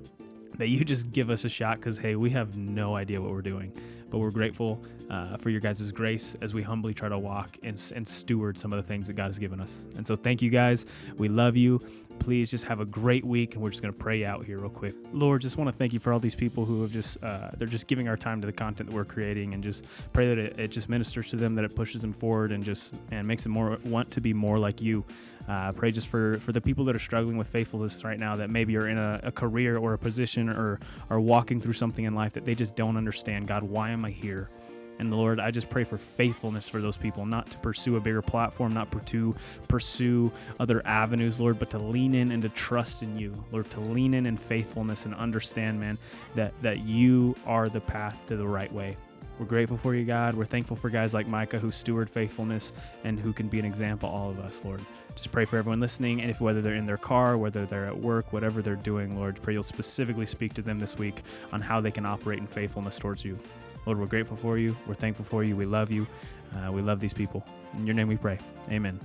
that 0.58 0.68
you 0.68 0.84
just 0.84 1.12
give 1.12 1.30
us 1.30 1.44
a 1.44 1.48
shot 1.48 1.76
because, 1.76 1.98
hey, 1.98 2.16
we 2.16 2.30
have 2.30 2.56
no 2.56 2.96
idea 2.96 3.20
what 3.20 3.30
we're 3.30 3.42
doing. 3.42 3.72
But 4.10 4.18
we're 4.18 4.30
grateful 4.30 4.82
uh, 5.10 5.36
for 5.36 5.50
your 5.50 5.60
guys' 5.60 5.92
grace 5.92 6.36
as 6.40 6.54
we 6.54 6.62
humbly 6.62 6.94
try 6.94 7.08
to 7.08 7.18
walk 7.18 7.58
and, 7.62 7.80
and 7.94 8.06
steward 8.06 8.56
some 8.56 8.72
of 8.72 8.76
the 8.76 8.82
things 8.82 9.06
that 9.06 9.14
God 9.14 9.26
has 9.26 9.38
given 9.38 9.60
us. 9.60 9.84
And 9.96 10.06
so, 10.06 10.16
thank 10.16 10.40
you 10.40 10.50
guys. 10.50 10.86
We 11.16 11.28
love 11.28 11.56
you 11.56 11.80
please 12.18 12.50
just 12.50 12.64
have 12.64 12.80
a 12.80 12.84
great 12.84 13.24
week 13.24 13.54
and 13.54 13.62
we're 13.62 13.70
just 13.70 13.82
going 13.82 13.92
to 13.92 13.98
pray 13.98 14.24
out 14.24 14.44
here 14.44 14.58
real 14.58 14.70
quick 14.70 14.94
lord 15.12 15.40
just 15.40 15.56
want 15.56 15.68
to 15.68 15.72
thank 15.76 15.92
you 15.92 15.98
for 15.98 16.12
all 16.12 16.18
these 16.18 16.34
people 16.34 16.64
who 16.64 16.82
have 16.82 16.92
just 16.92 17.22
uh, 17.22 17.50
they're 17.56 17.68
just 17.68 17.86
giving 17.86 18.08
our 18.08 18.16
time 18.16 18.40
to 18.40 18.46
the 18.46 18.52
content 18.52 18.88
that 18.88 18.94
we're 18.94 19.04
creating 19.04 19.54
and 19.54 19.62
just 19.62 19.86
pray 20.12 20.28
that 20.28 20.38
it, 20.38 20.58
it 20.58 20.68
just 20.68 20.88
ministers 20.88 21.30
to 21.30 21.36
them 21.36 21.54
that 21.54 21.64
it 21.64 21.74
pushes 21.74 22.02
them 22.02 22.12
forward 22.12 22.52
and 22.52 22.64
just 22.64 22.94
and 23.10 23.26
makes 23.26 23.42
them 23.42 23.52
more 23.52 23.78
want 23.84 24.10
to 24.10 24.20
be 24.20 24.32
more 24.32 24.58
like 24.58 24.82
you 24.82 25.04
uh, 25.48 25.72
pray 25.72 25.90
just 25.90 26.08
for 26.08 26.38
for 26.38 26.52
the 26.52 26.60
people 26.60 26.84
that 26.84 26.94
are 26.94 27.00
struggling 27.00 27.36
with 27.36 27.46
faithfulness 27.46 28.04
right 28.04 28.18
now 28.18 28.36
that 28.36 28.50
maybe 28.50 28.76
are 28.76 28.88
in 28.88 28.98
a, 28.98 29.20
a 29.24 29.32
career 29.32 29.78
or 29.78 29.94
a 29.94 29.98
position 29.98 30.48
or 30.48 30.78
are 31.10 31.20
walking 31.20 31.60
through 31.60 31.72
something 31.72 32.04
in 32.04 32.14
life 32.14 32.32
that 32.32 32.44
they 32.44 32.54
just 32.54 32.76
don't 32.76 32.96
understand 32.96 33.46
god 33.46 33.62
why 33.62 33.90
am 33.90 34.04
i 34.04 34.10
here 34.10 34.50
and 34.98 35.12
Lord, 35.12 35.38
I 35.38 35.50
just 35.50 35.70
pray 35.70 35.84
for 35.84 35.96
faithfulness 35.96 36.68
for 36.68 36.80
those 36.80 36.96
people, 36.96 37.24
not 37.24 37.48
to 37.50 37.58
pursue 37.58 37.96
a 37.96 38.00
bigger 38.00 38.22
platform, 38.22 38.74
not 38.74 38.90
to 39.06 39.34
pursue 39.68 40.32
other 40.58 40.84
avenues, 40.84 41.40
Lord, 41.40 41.58
but 41.58 41.70
to 41.70 41.78
lean 41.78 42.14
in 42.14 42.32
and 42.32 42.42
to 42.42 42.48
trust 42.48 43.02
in 43.02 43.16
you, 43.16 43.32
Lord, 43.52 43.70
to 43.70 43.80
lean 43.80 44.14
in 44.14 44.26
in 44.26 44.36
faithfulness 44.36 45.04
and 45.04 45.14
understand, 45.14 45.78
man, 45.78 45.98
that, 46.34 46.52
that 46.62 46.80
you 46.80 47.36
are 47.46 47.68
the 47.68 47.80
path 47.80 48.20
to 48.26 48.36
the 48.36 48.46
right 48.46 48.72
way. 48.72 48.96
We're 49.38 49.46
grateful 49.46 49.76
for 49.76 49.94
you, 49.94 50.04
God. 50.04 50.34
We're 50.34 50.44
thankful 50.44 50.76
for 50.76 50.90
guys 50.90 51.14
like 51.14 51.28
Micah 51.28 51.60
who 51.60 51.70
steward 51.70 52.10
faithfulness 52.10 52.72
and 53.04 53.20
who 53.20 53.32
can 53.32 53.46
be 53.46 53.60
an 53.60 53.64
example 53.64 54.08
all 54.08 54.30
of 54.30 54.40
us, 54.40 54.64
Lord. 54.64 54.80
Just 55.18 55.32
pray 55.32 55.44
for 55.44 55.56
everyone 55.56 55.80
listening, 55.80 56.20
and 56.20 56.30
if 56.30 56.40
whether 56.40 56.62
they're 56.62 56.76
in 56.76 56.86
their 56.86 56.96
car, 56.96 57.36
whether 57.36 57.66
they're 57.66 57.86
at 57.86 57.98
work, 57.98 58.32
whatever 58.32 58.62
they're 58.62 58.76
doing, 58.76 59.18
Lord, 59.18 59.42
pray 59.42 59.52
you'll 59.52 59.64
specifically 59.64 60.26
speak 60.26 60.54
to 60.54 60.62
them 60.62 60.78
this 60.78 60.96
week 60.96 61.22
on 61.50 61.60
how 61.60 61.80
they 61.80 61.90
can 61.90 62.06
operate 62.06 62.38
in 62.38 62.46
faithfulness 62.46 63.00
towards 63.00 63.24
you. 63.24 63.36
Lord, 63.84 63.98
we're 63.98 64.06
grateful 64.06 64.36
for 64.36 64.58
you. 64.58 64.76
We're 64.86 64.94
thankful 64.94 65.24
for 65.24 65.42
you. 65.42 65.56
We 65.56 65.66
love 65.66 65.90
you. 65.90 66.06
Uh, 66.54 66.70
we 66.70 66.82
love 66.82 67.00
these 67.00 67.12
people. 67.12 67.44
In 67.74 67.84
your 67.84 67.96
name 67.96 68.06
we 68.06 68.16
pray. 68.16 68.38
Amen. 68.70 69.00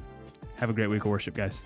Have 0.57 0.70
a 0.70 0.74
great 0.74 0.88
week 0.88 1.03
of 1.03 1.09
worship, 1.09 1.34
guys. 1.34 1.64